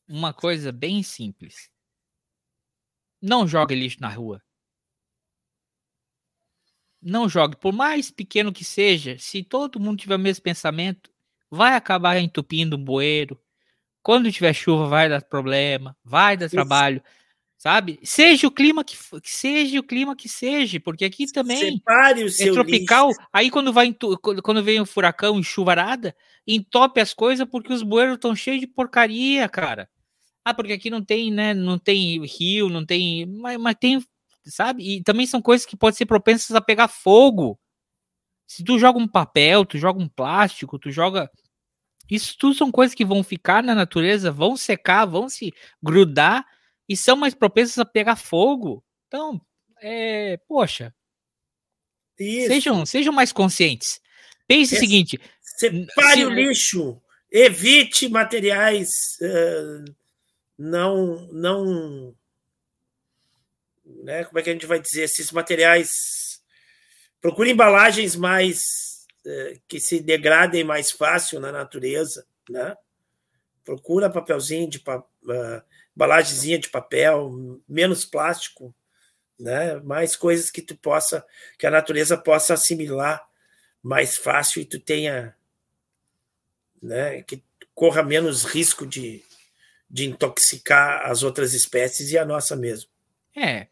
uma 0.07 0.33
coisa 0.33 0.71
bem 0.71 1.01
simples. 1.03 1.69
Não 3.21 3.47
jogue 3.47 3.75
lixo 3.75 4.01
na 4.01 4.09
rua. 4.09 4.41
Não 7.01 7.29
jogue, 7.29 7.55
por 7.55 7.71
mais 7.71 8.09
pequeno 8.11 8.51
que 8.51 8.65
seja, 8.65 9.17
se 9.19 9.43
todo 9.43 9.79
mundo 9.79 9.99
tiver 9.99 10.15
o 10.15 10.19
mesmo 10.19 10.43
pensamento, 10.43 11.13
vai 11.49 11.73
acabar 11.75 12.19
entupindo 12.19 12.75
um 12.75 12.83
bueiro, 12.83 13.39
Quando 14.01 14.31
tiver 14.31 14.53
chuva, 14.53 14.87
vai 14.87 15.09
dar 15.09 15.21
problema, 15.23 15.97
vai 16.03 16.37
dar 16.37 16.45
Isso. 16.45 16.55
trabalho, 16.55 17.01
sabe? 17.57 17.99
Seja 18.03 18.47
o 18.47 18.51
clima 18.51 18.83
que, 18.83 18.95
que 19.21 19.31
seja 19.31 19.79
o 19.79 19.83
clima 19.83 20.15
que 20.15 20.29
seja, 20.29 20.79
porque 20.79 21.05
aqui 21.05 21.25
também 21.31 21.81
é 22.39 22.51
tropical. 22.51 23.07
Lixo. 23.09 23.21
Aí 23.33 23.49
quando 23.49 23.73
vai 23.73 23.95
quando 24.43 24.63
vem 24.63 24.79
o 24.79 24.85
furacão 24.85 25.39
e 25.39 25.43
chuvarada, 25.43 26.15
entope 26.45 26.99
as 27.01 27.13
coisas 27.13 27.47
porque 27.49 27.73
os 27.73 27.81
bueiros 27.81 28.15
estão 28.15 28.35
cheios 28.35 28.59
de 28.59 28.67
porcaria, 28.67 29.49
cara. 29.49 29.89
Ah, 30.43 30.53
porque 30.53 30.73
aqui 30.73 30.91
não 30.91 31.03
tem, 31.03 31.31
né? 31.31 31.55
Não 31.55 31.79
tem 31.79 32.23
rio, 32.23 32.69
não 32.69 32.85
tem. 32.85 33.25
Mas, 33.25 33.57
mas 33.57 33.75
tem, 33.79 34.05
sabe? 34.45 34.97
E 34.97 35.03
também 35.03 35.25
são 35.25 35.41
coisas 35.41 35.65
que 35.65 35.75
podem 35.75 35.97
ser 35.97 36.05
propensas 36.05 36.55
a 36.55 36.61
pegar 36.61 36.87
fogo. 36.87 37.59
Se 38.47 38.63
tu 38.63 38.77
joga 38.77 38.99
um 38.99 39.07
papel, 39.07 39.65
tu 39.65 39.77
joga 39.77 40.01
um 40.01 40.07
plástico, 40.07 40.79
tu 40.79 40.91
joga. 40.91 41.29
Isso 42.09 42.37
tudo 42.37 42.53
são 42.53 42.71
coisas 42.71 42.93
que 42.93 43.03
vão 43.03 43.23
ficar 43.23 43.63
na 43.63 43.73
natureza, 43.73 44.31
vão 44.31 44.55
secar, 44.55 45.05
vão 45.05 45.27
se 45.27 45.51
grudar 45.81 46.45
e 46.87 46.95
são 46.95 47.15
mais 47.15 47.33
propensas 47.33 47.79
a 47.79 47.85
pegar 47.85 48.15
fogo. 48.15 48.83
Então, 49.07 49.41
é, 49.81 50.37
poxa. 50.47 50.93
Isso. 52.19 52.47
Sejam, 52.47 52.85
sejam 52.85 53.13
mais 53.13 53.31
conscientes. 53.31 53.99
Pense 54.47 54.75
o 54.75 54.79
seguinte: 54.79 55.19
separe 55.41 56.21
se... 56.21 56.25
o 56.25 56.29
lixo, 56.29 57.01
evite 57.31 58.07
materiais 58.07 58.89
uh, 59.21 59.95
não, 60.57 61.27
não, 61.31 62.15
né? 63.85 64.23
Como 64.25 64.39
é 64.39 64.41
que 64.41 64.49
a 64.49 64.53
gente 64.53 64.65
vai 64.65 64.79
dizer 64.79 65.03
esses 65.03 65.31
materiais? 65.31 65.89
Procure 67.25 67.49
embalagens 67.49 68.15
mais 68.15 69.03
uh, 69.25 69.59
que 69.67 69.79
se 69.79 69.99
degradem 69.99 70.63
mais 70.63 70.91
fácil 70.91 71.39
na 71.39 71.51
natureza, 71.51 72.23
né? 72.47 72.77
Procura 73.63 74.11
papelzinho 74.11 74.69
de 74.69 74.77
pa, 74.79 75.03
embalagemzinha 75.95 76.59
de 76.59 76.69
papel, 76.69 77.59
menos 77.67 78.05
plástico, 78.05 78.75
né? 79.39 79.73
Mais 79.77 80.15
coisas 80.15 80.51
que 80.51 80.61
tu 80.61 80.77
possa, 80.77 81.25
que 81.57 81.65
a 81.65 81.71
natureza 81.71 82.15
possa 82.15 82.53
assimilar 82.53 83.27
mais 83.81 84.15
fácil 84.15 84.61
e 84.61 84.65
tu 84.65 84.79
tenha, 84.79 85.35
né? 86.79 87.23
Que 87.23 87.43
corra 87.73 88.03
menos 88.03 88.43
risco 88.43 88.85
de, 88.85 89.23
de 89.89 90.05
intoxicar 90.05 91.09
as 91.09 91.23
outras 91.23 91.55
espécies 91.55 92.11
e 92.11 92.19
a 92.19 92.23
nossa 92.23 92.55
mesmo. 92.55 92.91
É. 93.35 93.65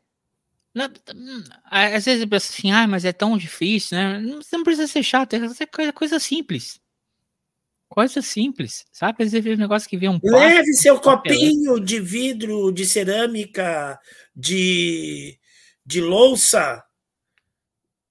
às 1.66 2.06
vezes 2.06 2.22
eu 2.22 2.28
penso 2.28 2.52
assim, 2.52 2.72
ah, 2.72 2.88
mas 2.88 3.06
é 3.06 3.14
tão 3.14 3.38
difícil, 3.38 3.98
né? 3.98 4.22
Você 4.38 4.58
não 4.58 4.64
precisa 4.64 4.88
ser 4.88 5.04
chato, 5.04 5.34
é 5.34 5.66
coisa, 5.68 5.94
coisa 5.94 6.20
simples. 6.20 6.82
Coisa 7.88 8.24
simples, 8.24 8.86
sabe? 8.92 9.24
Às 9.24 9.32
vezes 9.32 9.54
um 9.54 9.62
negócio 9.62 9.88
que 9.88 9.98
vem 9.98 10.10
um 10.10 10.20
Leve 10.24 10.74
seu 10.74 11.00
copinho 11.00 11.80
de 11.80 12.00
vidro, 12.00 12.72
de 12.72 12.86
cerâmica, 12.86 14.00
de, 14.36 15.38
de 15.86 16.02
louça, 16.02 16.84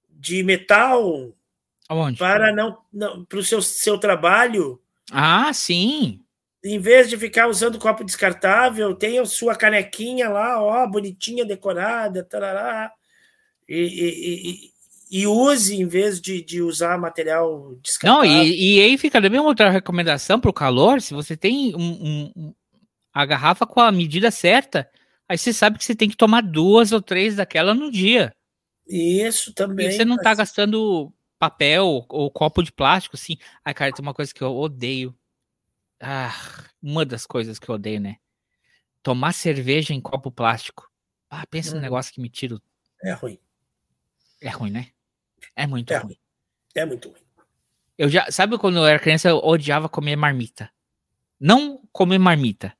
de 0.09 0.45
metal. 0.45 1.35
Aonde? 1.89 2.17
Para 2.17 2.55
não, 2.55 2.79
não 2.93 3.25
para 3.25 3.41
o 3.41 3.45
seu, 3.45 3.61
seu 3.61 3.99
trabalho. 3.99 4.81
Ah, 5.11 5.53
sim 5.53 6.22
em 6.65 6.79
vez 6.79 7.09
de 7.09 7.17
ficar 7.17 7.49
usando 7.49 7.79
copo 7.79 8.05
descartável, 8.05 8.95
tenha 8.95 9.25
sua 9.25 9.55
canequinha 9.57 10.29
lá, 10.29 10.63
ó, 10.63 10.87
bonitinha, 10.87 11.45
decorada, 11.45 12.23
tarará, 12.23 12.93
e, 13.69 13.81
e, 13.81 14.51
e, 14.51 15.21
e 15.23 15.27
use 15.27 15.75
em 15.75 15.87
vez 15.87 16.21
de, 16.21 16.43
de 16.43 16.63
usar 16.63 16.97
material 16.99 17.75
descartável. 17.83 18.29
Não, 18.29 18.45
e, 18.45 18.77
e 18.77 18.81
aí 18.81 18.97
fica 18.97 19.21
também 19.21 19.41
outra 19.41 19.71
recomendação 19.71 20.39
para 20.39 20.51
o 20.51 20.55
calor, 20.55 21.01
se 21.01 21.13
você 21.15 21.37
tem 21.37 21.75
um, 21.75 22.33
um, 22.37 22.55
a 23.13 23.27
garrafa 23.27 23.67
com 23.67 23.81
a 23.81 23.91
medida 23.91 24.31
certa, 24.31 24.89
aí 25.29 25.37
você 25.37 25.53
sabe 25.53 25.79
que 25.79 25.85
você 25.85 25.97
tem 25.97 26.09
que 26.09 26.17
tomar 26.17 26.43
duas 26.43 26.93
ou 26.93 27.03
três 27.03 27.37
daquela 27.37 27.75
no 27.75 27.91
dia. 27.91 28.33
Isso 28.87 29.53
também. 29.53 29.89
E 29.89 29.93
você 29.93 30.05
não 30.05 30.17
está 30.17 30.35
gastando 30.35 31.13
papel 31.39 32.07
ou 32.09 32.31
copo 32.31 32.63
de 32.63 32.71
plástico, 32.71 33.17
assim. 33.17 33.37
Ai, 33.65 33.75
cara, 33.75 33.93
tem 33.93 34.03
uma 34.03 34.15
coisa 34.15 34.33
que 34.33 34.43
eu 34.43 34.57
odeio 34.57 35.15
ah, 36.03 36.35
uma 36.83 37.07
das 37.07 37.25
coisas 37.25 37.61
que 37.61 37.69
eu 37.69 37.77
odeio, 37.77 38.01
né? 38.01 38.17
Tomar 39.03 39.33
cerveja 39.33 39.95
em 39.95 40.01
copo 40.01 40.33
plástico. 40.33 40.91
Ah, 41.31 41.47
pensa 41.47 41.71
hum. 41.71 41.77
num 41.77 41.81
negócio 41.81 42.13
que 42.13 42.21
me 42.21 42.29
tira. 42.29 42.61
É 43.03 43.13
ruim. 43.13 43.39
É 44.41 44.49
ruim, 44.49 44.71
né? 44.71 44.89
É 45.55 45.65
muito 45.65 45.93
é 45.93 45.97
ruim. 45.97 46.07
ruim. 46.07 46.19
É 46.75 46.85
muito 46.85 47.09
ruim. 47.09 47.21
Eu 47.97 48.09
já, 48.09 48.29
sabe 48.33 48.59
quando 48.59 48.79
eu 48.79 48.85
era 48.85 48.99
criança 48.99 49.29
eu 49.29 49.39
odiava 49.39 49.89
comer 49.89 50.17
marmita. 50.17 50.69
Não 51.39 51.81
comer 51.93 52.19
marmita. 52.19 52.77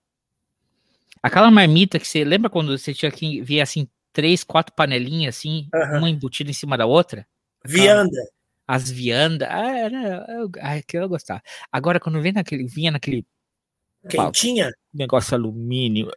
Aquela 1.23 1.51
marmita 1.51 2.01
que 2.01 2.09
você 2.09 2.25
lembra 2.25 2.51
quando 2.51 2.77
você 2.77 2.93
tinha 2.93 3.11
que 3.13 3.41
ver 3.41 3.61
assim 3.61 3.89
três, 4.13 4.43
quatro 4.43 4.75
panelinhas 4.75 5.37
assim, 5.37 5.69
uma 5.97 6.11
embutida 6.11 6.51
em 6.51 6.55
cima 6.55 6.77
da 6.77 6.87
outra? 6.87 7.27
Vianda 7.65 8.21
as 8.67 8.91
viandas. 8.91 9.49
Ah, 9.51 9.77
era, 9.77 10.27
eu, 10.29 10.51
eu 10.93 11.09
gostava. 11.09 11.43
Agora, 11.71 12.01
quando 12.01 12.21
vem 12.21 12.33
naquele, 12.33 12.67
vinha 12.67 12.91
naquele. 12.91 13.27
Quentinha? 14.09 14.73
Negócio 14.93 15.35
alumínio. 15.35 16.11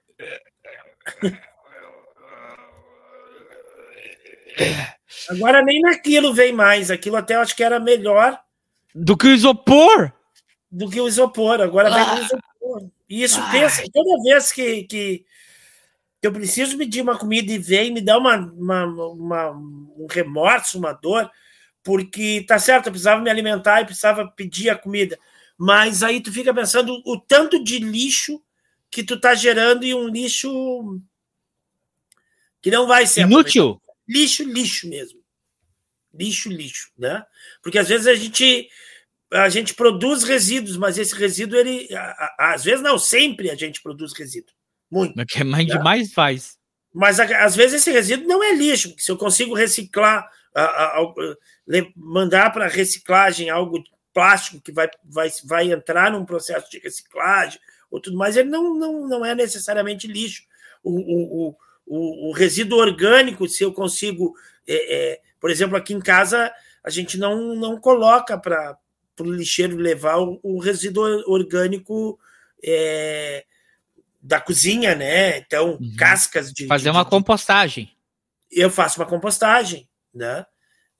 Agora 5.30 5.62
nem 5.62 5.82
naquilo 5.82 6.34
vem 6.34 6.52
mais. 6.54 6.90
Aquilo 6.90 7.18
até 7.18 7.36
eu 7.36 7.42
acho 7.42 7.56
que 7.56 7.64
era 7.64 7.80
melhor. 7.80 8.40
Do 8.94 9.18
que 9.18 9.28
o 9.28 9.34
isopor? 9.34 10.12
Do 10.72 10.90
que 10.90 11.00
o 11.00 11.08
isopor. 11.08 11.62
Agora 11.62 11.90
ah. 11.90 12.16
vem 12.16 12.20
o 12.20 12.26
isopor. 12.26 12.90
E 13.08 13.24
isso 13.24 13.40
Ai. 13.40 13.52
pensa, 13.52 13.84
toda 13.94 14.24
vez 14.24 14.52
que, 14.52 14.84
que, 14.84 15.26
eu 16.24 16.32
preciso 16.32 16.76
medir 16.76 17.02
uma 17.02 17.18
comida 17.18 17.52
e 17.52 17.60
vem, 17.60 17.94
me 17.94 18.02
dá 18.02 18.18
uma, 18.18 18.36
uma, 18.36 18.86
uma, 18.86 19.52
um 19.52 20.08
remorso, 20.10 20.80
uma 20.80 20.92
dor 20.92 21.30
porque 21.86 22.44
tá 22.48 22.58
certo, 22.58 22.88
eu 22.88 22.92
precisava 22.92 23.22
me 23.22 23.30
alimentar 23.30 23.80
e 23.80 23.86
precisava 23.86 24.28
pedir 24.28 24.72
a 24.72 24.76
comida, 24.76 25.20
mas 25.56 26.02
aí 26.02 26.20
tu 26.20 26.34
fica 26.34 26.52
pensando 26.52 27.00
o 27.06 27.18
tanto 27.18 27.64
de 27.64 27.78
lixo 27.78 28.42
que 28.90 29.04
tu 29.04 29.20
tá 29.20 29.36
gerando 29.36 29.86
e 29.86 29.94
um 29.94 30.08
lixo 30.08 31.00
que 32.60 32.72
não 32.72 32.88
vai 32.88 33.06
ser 33.06 33.22
inútil. 33.22 33.80
Lixo, 34.10 34.44
lixo 34.44 34.90
mesmo. 34.90 35.20
Lixo, 36.12 36.50
lixo, 36.50 36.92
né? 36.98 37.24
Porque 37.62 37.78
às 37.78 37.88
vezes 37.88 38.08
a 38.08 38.16
gente 38.16 38.68
a 39.32 39.50
gente 39.50 39.76
produz 39.76 40.24
resíduos, 40.24 40.78
mas 40.78 40.98
esse 40.98 41.14
resíduo 41.14 41.58
ele 41.58 41.88
às 42.40 42.64
vezes 42.64 42.82
não, 42.82 42.98
sempre 42.98 43.52
a 43.52 43.56
gente 43.56 43.82
produz 43.84 44.12
resíduo. 44.14 44.56
Muito. 44.90 45.20
É 45.20 45.26
que 45.26 45.44
mais 45.44 45.68
né? 45.68 45.78
demais 45.78 46.12
faz. 46.14 46.58
Mas 46.92 47.20
às 47.20 47.56
vezes 47.56 47.82
esse 47.82 47.92
resíduo 47.92 48.28
não 48.28 48.44
é 48.44 48.56
lixo, 48.56 48.96
se 48.98 49.12
eu 49.12 49.18
consigo 49.18 49.54
reciclar 49.54 50.28
a, 50.56 50.64
a, 50.64 51.02
a, 51.02 51.14
mandar 51.96 52.52
para 52.52 52.68
reciclagem 52.68 53.50
algo 53.50 53.84
plástico 54.14 54.62
que 54.62 54.72
vai, 54.72 54.90
vai, 55.04 55.30
vai 55.44 55.72
entrar 55.72 56.12
num 56.12 56.26
processo 56.26 56.72
de 56.72 56.80
reciclagem 56.80 57.60
ou 57.92 58.00
tudo 58.00 58.18
mais, 58.18 58.36
ele 58.36 58.50
não, 58.50 58.74
não, 58.74 59.08
não 59.08 59.26
é 59.26 59.36
necessariamente 59.36 60.08
lixo. 60.08 60.44
O, 60.84 60.92
o, 60.92 61.58
o, 61.86 62.30
o 62.30 62.32
resíduo 62.34 62.80
orgânico, 62.80 63.48
se 63.48 63.64
eu 63.64 63.72
consigo, 63.72 64.36
é, 64.68 64.96
é, 65.14 65.22
por 65.40 65.50
exemplo, 65.50 65.78
aqui 65.78 65.94
em 65.94 66.00
casa, 66.00 66.52
a 66.84 66.90
gente 66.90 67.18
não, 67.18 67.56
não 67.56 67.80
coloca 67.80 68.38
para 68.38 68.78
o 69.20 69.32
lixeiro 69.32 69.78
levar 69.78 70.18
o, 70.18 70.40
o 70.44 70.60
resíduo 70.60 71.04
orgânico 71.28 72.20
é, 72.64 73.46
da 74.22 74.42
cozinha, 74.42 74.96
né? 74.96 75.38
Então, 75.38 75.78
uhum. 75.80 75.96
cascas 75.98 76.52
de. 76.52 76.68
Fazer 76.68 76.86
de, 76.86 76.90
uma 76.90 77.04
de, 77.04 77.10
compostagem. 77.10 77.92
Eu 78.52 78.70
faço 78.70 79.00
uma 79.00 79.08
compostagem, 79.08 79.88
né? 80.16 80.46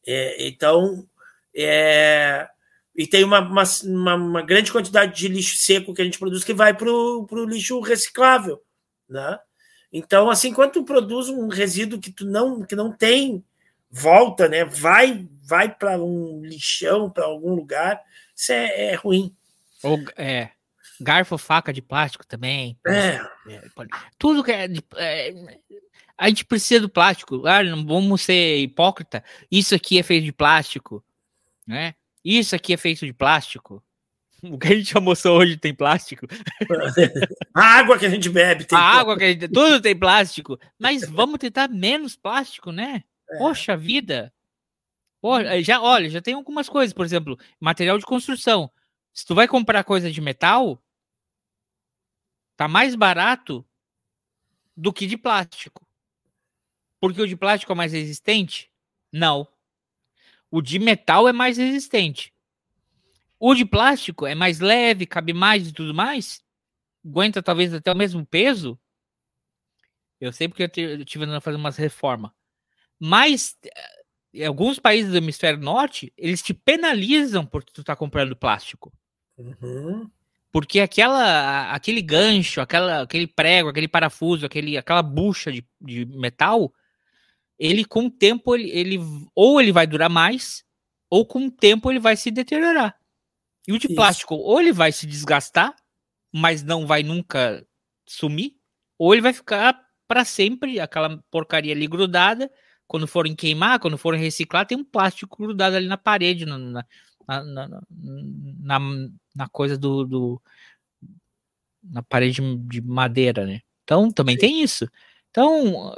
É, 0.06 0.48
então, 0.48 1.08
é, 1.56 2.48
e 2.96 3.08
tem 3.08 3.24
uma, 3.24 3.40
uma, 3.40 4.16
uma, 4.16 4.42
grande 4.42 4.72
quantidade 4.72 5.16
de 5.16 5.28
lixo 5.28 5.58
seco 5.58 5.94
que 5.94 6.02
a 6.02 6.06
gente 6.06 6.20
produz 6.20 6.44
que 6.44 6.54
vai 6.54 6.74
para 6.74 6.92
o 6.92 7.46
lixo 7.46 7.80
reciclável, 7.80 8.62
né? 9.10 9.40
Então, 9.92 10.30
assim, 10.30 10.54
quando 10.54 10.74
tu 10.74 10.84
produz 10.84 11.30
um 11.30 11.48
resíduo 11.48 12.00
que 12.00 12.12
tu 12.12 12.26
não, 12.26 12.62
que 12.64 12.76
não 12.76 12.92
tem 12.92 13.44
volta, 13.90 14.50
né? 14.50 14.66
Vai, 14.66 15.26
vai 15.42 15.74
para 15.74 15.98
um 15.98 16.42
lixão, 16.44 17.10
para 17.10 17.26
algum 17.26 17.56
lugar, 17.56 18.02
isso 18.36 18.52
é, 18.52 18.92
é 18.92 18.96
ruim. 18.96 19.34
Ou, 19.82 19.98
é, 20.18 20.50
garfo, 21.00 21.38
faca 21.38 21.72
de 21.72 21.82
plástico 21.82 22.26
também. 22.26 22.78
É. 22.86 23.22
é 23.50 23.62
tudo 24.18 24.44
que 24.44 24.52
é, 24.52 24.68
é, 24.98 25.60
a 26.18 26.30
gente 26.30 26.46
precisa 26.46 26.82
do 26.82 26.90
plástico. 26.90 27.46
Ah, 27.46 27.64
não 27.64 27.86
vamos 27.86 28.22
ser 28.22 28.60
hipócrita. 28.60 29.24
Isso 29.52 29.76
aqui 29.76 30.00
é 30.00 30.04
feito 30.04 30.24
de 30.24 30.32
plástico, 30.32 31.04
né? 31.68 31.96
Isso 32.24 32.56
aqui 32.56 32.74
é 32.74 32.78
feito 32.78 33.06
de 33.06 33.14
plástico. 33.14 33.84
O 34.44 34.60
que 34.60 34.68
a 34.68 34.76
gente 34.76 34.96
almoçou 34.96 35.40
hoje 35.40 35.58
tem 35.58 35.74
plástico. 35.74 36.28
A 37.56 37.80
água 37.80 37.98
que 37.98 38.06
a 38.06 38.10
gente 38.10 38.30
bebe 38.30 38.64
tem. 38.66 38.78
A 38.78 38.82
plástico. 38.82 39.00
água 39.00 39.18
que 39.18 39.24
a 39.24 39.28
gente. 39.30 39.48
Tudo 39.48 39.82
tem 39.82 39.98
plástico. 39.98 40.60
Mas 40.78 41.02
vamos 41.10 41.40
tentar 41.40 41.68
menos 41.68 42.16
plástico, 42.16 42.72
né? 42.72 43.04
É. 43.28 43.38
Poxa 43.40 43.76
vida. 43.76 44.32
Poxa, 45.20 45.64
já, 45.64 45.82
olha, 45.82 46.10
já 46.12 46.22
tem 46.22 46.36
algumas 46.36 46.70
coisas, 46.70 46.94
por 46.94 47.04
exemplo, 47.04 47.40
material 47.60 47.98
de 47.98 48.06
construção. 48.06 48.70
Se 49.12 49.26
tu 49.26 49.34
vai 49.34 49.48
comprar 49.48 49.84
coisa 49.84 50.12
de 50.12 50.22
metal, 50.22 50.80
tá 52.56 52.68
mais 52.68 52.94
barato 52.94 53.66
do 54.78 54.94
que 54.94 55.08
de 55.08 55.18
plástico. 55.18 55.85
Porque 57.06 57.22
o 57.22 57.28
de 57.28 57.36
plástico 57.36 57.72
é 57.72 57.76
mais 57.76 57.94
resistente? 57.94 58.72
Não. 59.14 59.48
O 60.50 60.60
de 60.60 60.80
metal 60.80 61.28
é 61.30 61.32
mais 61.32 61.56
resistente. 61.56 62.34
O 63.40 63.54
de 63.54 63.64
plástico 63.64 64.26
é 64.26 64.34
mais 64.34 64.60
leve, 64.60 65.06
cabe 65.06 65.32
mais 65.32 65.68
e 65.68 65.72
tudo 65.72 65.94
mais. 65.94 66.44
Aguenta 67.06 67.44
talvez 67.44 67.72
até 67.76 67.92
o 67.92 67.96
mesmo 67.96 68.26
peso. 68.26 68.76
Eu 70.20 70.34
sei 70.34 70.48
porque 70.48 70.64
eu 70.64 71.00
estive 71.02 71.26
andando 71.26 71.42
fazendo 71.42 71.60
umas 71.60 71.78
reformas. 71.78 72.32
Mas 73.00 73.56
eh, 73.64 74.04
em 74.34 74.46
alguns 74.48 74.80
países 74.80 75.12
do 75.12 75.18
hemisfério 75.18 75.60
norte, 75.60 76.12
eles 76.18 76.42
te 76.42 76.56
penalizam 76.56 77.46
por 77.46 77.64
tu 77.64 77.82
estar 77.82 77.94
tá 77.94 77.96
comprando 77.96 78.36
plástico. 78.36 78.92
Uhum. 79.38 80.10
Porque 80.52 80.80
aquela, 80.80 81.72
aquele 81.72 82.02
gancho, 82.02 82.62
aquela, 82.62 83.04
aquele 83.04 83.28
prego, 83.28 83.70
aquele 83.70 83.88
parafuso, 83.88 84.44
aquele, 84.44 84.76
aquela 84.76 85.04
bucha 85.04 85.52
de, 85.52 85.64
de 85.80 86.04
metal, 86.06 86.74
ele 87.58 87.86
com 87.86 88.06
o 88.06 88.12
tempo, 88.12 88.56
ele, 88.56 88.70
ele, 88.70 89.00
ou 89.34 89.60
ele 89.60 89.72
vai 89.72 89.88
durar 89.88 90.10
mais, 90.10 90.64
ou 91.10 91.26
com 91.26 91.46
o 91.46 91.52
tempo 91.52 91.92
ele 91.92 92.00
vai 92.00 92.16
se 92.16 92.30
deteriorar. 92.32 92.98
E 93.68 93.74
o 93.74 93.80
de 93.80 93.88
Isso. 93.88 93.96
plástico, 93.96 94.36
ou 94.36 94.60
ele 94.60 94.72
vai 94.72 94.92
se 94.92 95.08
desgastar, 95.08 95.76
mas 96.32 96.64
não 96.64 96.86
vai 96.86 97.02
nunca 97.04 97.66
sumir, 98.08 98.56
ou 98.98 99.14
ele 99.14 99.22
vai 99.22 99.34
ficar 99.34 99.82
para 100.08 100.24
sempre 100.24 100.80
aquela 100.80 101.18
porcaria 101.32 101.74
ali 101.74 101.88
grudada. 101.88 102.52
Quando 102.88 103.08
forem 103.08 103.36
queimar, 103.36 103.80
quando 103.80 103.98
forem 103.98 104.22
reciclar, 104.22 104.68
tem 104.68 104.78
um 104.78 104.84
plástico 104.84 105.36
grudado 105.42 105.76
ali 105.76 105.88
na 105.88 105.98
parede, 105.98 106.46
na, 106.46 106.58
na, 106.58 106.86
na, 107.28 107.82
na, 108.60 108.80
na 109.36 109.50
coisa 109.50 109.76
do, 109.76 110.06
do, 110.06 110.42
na 111.84 112.04
parede 112.04 112.42
de 112.68 112.82
madeira, 112.82 113.46
né? 113.46 113.62
Então 113.84 114.12
também 114.12 114.36
Sim. 114.36 114.42
tem 114.42 114.62
isso. 114.62 114.88
Então, 115.32 115.96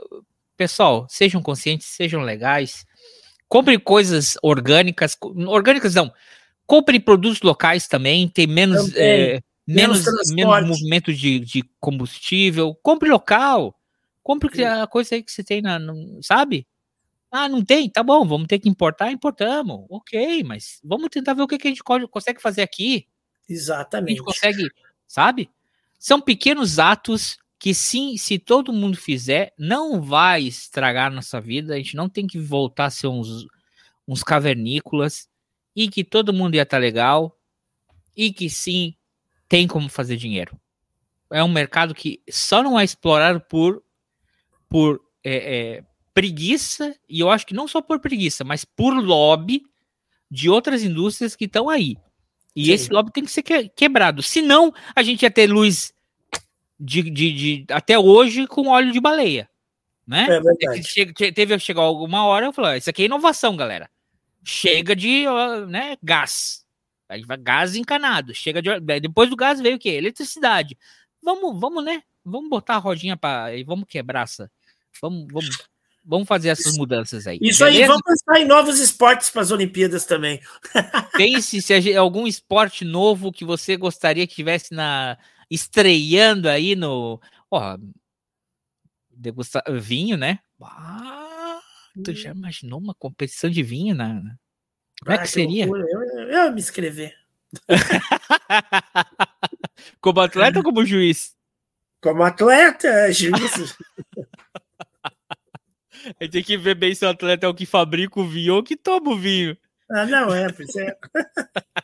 pessoal, 0.57 1.05
sejam 1.09 1.41
conscientes, 1.41 1.87
sejam 1.87 2.21
legais, 2.21 2.85
compre 3.47 3.77
coisas 3.79 4.37
orgânicas, 4.41 5.15
orgânicas 5.21 5.93
não, 5.93 6.11
compre 6.65 6.99
produtos 6.99 7.41
locais 7.41 7.87
também, 7.87 8.27
tem 8.27 8.47
menos 8.47 8.93
é, 8.95 9.41
menos, 9.65 10.03
menos, 10.03 10.31
menos 10.31 10.67
movimento 10.67 11.13
de, 11.13 11.39
de 11.39 11.63
combustível, 11.79 12.73
compre 12.81 13.09
local, 13.09 13.79
compre 14.23 14.49
Sim. 14.55 14.63
a 14.63 14.87
coisa 14.87 15.15
aí 15.15 15.23
que 15.23 15.31
você 15.31 15.43
tem 15.43 15.61
na, 15.61 15.77
no, 15.77 16.19
sabe? 16.21 16.67
Ah, 17.29 17.49
não 17.49 17.63
tem? 17.63 17.89
Tá 17.89 18.01
bom, 18.01 18.25
vamos 18.25 18.47
ter 18.47 18.57
que 18.57 18.69
importar, 18.69 19.11
importamos. 19.11 19.85
Ok, 19.89 20.43
mas 20.43 20.79
vamos 20.83 21.09
tentar 21.09 21.33
ver 21.33 21.41
o 21.41 21.47
que, 21.47 21.57
que 21.57 21.67
a 21.67 21.71
gente 21.71 21.83
consegue 21.83 22.41
fazer 22.41 22.61
aqui. 22.61 23.05
Exatamente. 23.49 24.11
A 24.11 24.15
gente 24.15 24.25
consegue, 24.25 24.69
sabe? 25.05 25.49
São 25.99 26.21
pequenos 26.21 26.79
atos 26.79 27.37
que 27.59 27.73
sim, 27.73 28.17
se 28.17 28.37
todo 28.37 28.71
mundo 28.71 28.97
fizer, 28.97 29.53
não 29.57 30.01
vai 30.01 30.43
estragar 30.43 31.11
nossa 31.11 31.41
vida. 31.41 31.73
A 31.73 31.77
gente 31.77 31.95
não 31.95 32.07
tem 32.07 32.27
que 32.27 32.39
voltar 32.39 32.85
a 32.85 32.89
ser 32.89 33.07
uns, 33.07 33.47
uns 34.07 34.23
cavernícolas 34.23 35.27
e 35.75 35.89
que 35.89 36.03
todo 36.03 36.33
mundo 36.33 36.55
ia 36.55 36.63
estar 36.63 36.77
tá 36.77 36.81
legal 36.81 37.35
e 38.15 38.31
que 38.31 38.49
sim, 38.49 38.95
tem 39.47 39.67
como 39.67 39.89
fazer 39.89 40.17
dinheiro. 40.17 40.59
É 41.31 41.43
um 41.43 41.51
mercado 41.51 41.93
que 41.93 42.21
só 42.29 42.63
não 42.63 42.79
é 42.79 42.83
explorado 42.83 43.41
por, 43.41 43.83
por 44.69 45.01
é, 45.23 45.35
é, 45.77 45.83
preguiça, 46.13 46.95
e 47.07 47.19
eu 47.19 47.29
acho 47.29 47.45
que 47.45 47.53
não 47.53 47.67
só 47.67 47.81
por 47.81 47.99
preguiça, 47.99 48.43
mas 48.43 48.65
por 48.65 48.93
lobby 48.93 49.63
de 50.29 50.49
outras 50.49 50.83
indústrias 50.83 51.35
que 51.35 51.45
estão 51.45 51.69
aí. 51.69 51.95
E 52.55 52.65
Sim. 52.65 52.71
esse 52.71 52.91
lobby 52.91 53.11
tem 53.11 53.23
que 53.23 53.31
ser 53.31 53.43
quebrado. 53.43 54.23
Senão, 54.23 54.73
a 54.95 55.03
gente 55.03 55.21
ia 55.21 55.31
ter 55.31 55.47
luz 55.47 55.93
de, 56.79 57.01
de, 57.03 57.33
de 57.33 57.65
até 57.71 57.97
hoje 57.97 58.47
com 58.47 58.67
óleo 58.67 58.91
de 58.91 58.99
baleia. 58.99 59.49
Né? 60.05 60.27
É 60.29 60.39
verdade. 60.39 60.83
Chega, 60.83 61.13
teve 61.13 61.57
que 61.57 61.59
chegar 61.59 61.81
alguma 61.81 62.25
hora 62.25 62.45
eu 62.45 62.53
falei: 62.53 62.77
Isso 62.77 62.89
aqui 62.89 63.03
é 63.03 63.05
inovação, 63.05 63.55
galera. 63.57 63.89
Chega 64.43 64.95
de 64.95 65.25
né, 65.67 65.97
gás. 66.01 66.65
Gás 67.39 67.75
encanado. 67.75 68.33
Chega 68.33 68.61
de. 68.61 68.79
Depois 69.01 69.29
do 69.29 69.35
gás 69.35 69.59
veio 69.59 69.75
o 69.75 69.79
quê? 69.79 69.89
Eletricidade. 69.89 70.77
Vamos, 71.21 71.59
vamos, 71.59 71.83
né? 71.83 72.03
Vamos 72.23 72.49
botar 72.49 72.75
a 72.75 72.79
rodinha 72.79 73.17
para. 73.17 73.51
Vamos 73.65 73.85
quebrar 73.87 74.23
essa. 74.23 74.49
Vamos, 75.01 75.27
vamos 75.31 75.67
Vamos 76.09 76.25
fazer 76.25 76.47
essas 76.47 76.77
mudanças 76.77 77.27
aí. 77.27 77.37
Isso 77.41 77.65
beleza? 77.65 77.83
aí, 77.83 77.85
vamos 77.85 78.01
pensar 78.01 78.39
em 78.39 78.45
novos 78.45 78.79
esportes 78.79 79.29
para 79.29 79.41
as 79.41 79.51
Olimpíadas 79.51 80.05
também. 80.05 80.39
Pense 81.17 81.61
se 81.61 81.97
algum 81.97 82.25
esporte 82.25 82.85
novo 82.85 83.29
que 83.29 83.43
você 83.43 83.75
gostaria 83.75 84.25
que 84.25 84.33
tivesse 84.33 84.73
na 84.73 85.17
estreando 85.49 86.49
aí 86.49 86.75
no, 86.75 87.21
ó, 87.49 87.77
degustar 89.09 89.63
vinho, 89.79 90.17
né? 90.17 90.39
Ah, 90.61 91.61
tu 92.03 92.13
já 92.13 92.31
hum. 92.31 92.35
imaginou 92.35 92.79
uma 92.79 92.93
competição 92.93 93.49
de 93.49 93.63
vinho 93.63 93.95
na 93.95 94.21
Como 95.01 95.11
é 95.11 95.15
ah, 95.15 95.19
que 95.19 95.27
seria? 95.27 95.65
Eu, 95.65 95.77
eu, 95.77 96.29
eu 96.29 96.51
me 96.51 96.59
inscrever. 96.59 97.15
como 100.01 100.19
atleta 100.19 100.59
ou 100.59 100.63
como 100.63 100.85
juiz? 100.85 101.35
Como 102.01 102.23
atleta, 102.23 103.11
juiz. 103.11 103.33
A 106.19 106.23
gente 106.23 106.31
tem 106.31 106.43
que 106.43 106.57
ver 106.57 106.75
bem 106.75 106.95
se 106.95 107.05
o 107.05 107.09
atleta 107.09 107.45
é 107.45 107.49
o 107.49 107.53
que 107.53 107.65
fabrica 107.65 108.19
o 108.19 108.27
vinho 108.27 108.55
ou 108.55 108.63
que 108.63 108.77
toma 108.77 109.11
o 109.11 109.17
vinho. 109.17 109.57
Ah, 109.89 110.05
não, 110.05 110.33
é, 110.33 110.51
pois 110.51 110.75
é. 110.75 110.97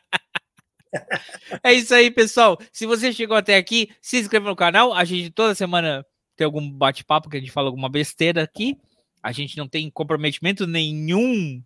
é 1.64 1.74
isso 1.74 1.94
aí, 1.94 2.12
pessoal. 2.12 2.58
Se 2.72 2.86
você 2.86 3.12
chegou 3.12 3.36
até 3.36 3.58
aqui, 3.58 3.89
se 4.02 4.20
inscreva 4.20 4.50
no 4.50 4.56
canal. 4.56 4.94
A 4.94 5.04
gente 5.04 5.30
toda 5.30 5.56
semana 5.56 6.06
tem 6.36 6.46
algum 6.46 6.70
bate-papo 6.70 7.30
que 7.30 7.38
a 7.38 7.39
gente 7.39 7.52
fala 7.52 7.68
alguma 7.68 7.89
besteira 7.89 8.44
aqui. 8.44 8.78
A 9.22 9.32
gente 9.32 9.58
não 9.58 9.68
tem 9.68 9.89
comprometimento 9.89 10.68
nenhum 10.68 11.64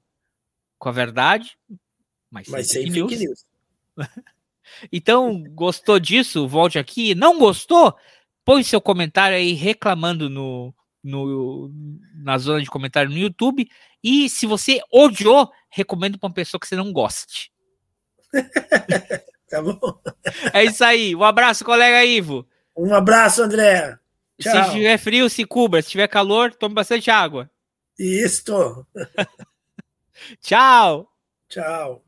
com 0.77 0.89
a 0.89 0.91
verdade, 0.91 1.57
mas, 2.29 2.47
mas 2.47 2.69
sem 2.69 2.91
fake 2.91 3.15
news. 3.15 3.19
News. 3.19 3.45
então, 4.91 5.43
gostou 5.55 5.99
disso? 5.99 6.47
Volte 6.47 6.77
aqui. 6.77 7.15
Não 7.15 7.39
gostou? 7.39 7.95
Põe 8.45 8.63
seu 8.63 8.79
comentário 8.79 9.35
aí 9.35 9.53
reclamando 9.53 10.29
no, 10.29 10.73
no, 11.03 11.71
na 12.15 12.37
zona 12.37 12.61
de 12.61 12.69
comentário 12.69 13.09
no 13.09 13.17
YouTube. 13.17 13.67
E 14.03 14.29
se 14.29 14.45
você 14.45 14.79
odiou, 14.91 15.51
recomendo 15.69 16.19
para 16.19 16.27
uma 16.27 16.33
pessoa 16.33 16.59
que 16.59 16.67
você 16.67 16.75
não 16.75 16.93
goste. 16.93 17.51
tá 19.49 19.61
bom. 19.61 19.99
É 20.53 20.63
isso 20.63 20.83
aí. 20.83 21.15
Um 21.15 21.23
abraço, 21.23 21.63
colega 21.65 22.03
Ivo. 22.05 22.47
Um 22.75 22.93
abraço, 22.93 23.43
André. 23.43 23.97
Tchau. 24.39 24.53
Se 24.53 24.59
estiver 24.59 24.97
frio, 24.97 25.29
se 25.29 25.45
cubra. 25.45 25.81
Se 25.81 25.89
tiver 25.89 26.07
calor, 26.07 26.53
tome 26.53 26.75
bastante 26.75 27.09
água. 27.09 27.49
Isso. 27.97 28.85
Tchau. 30.41 31.09
Tchau. 31.49 32.06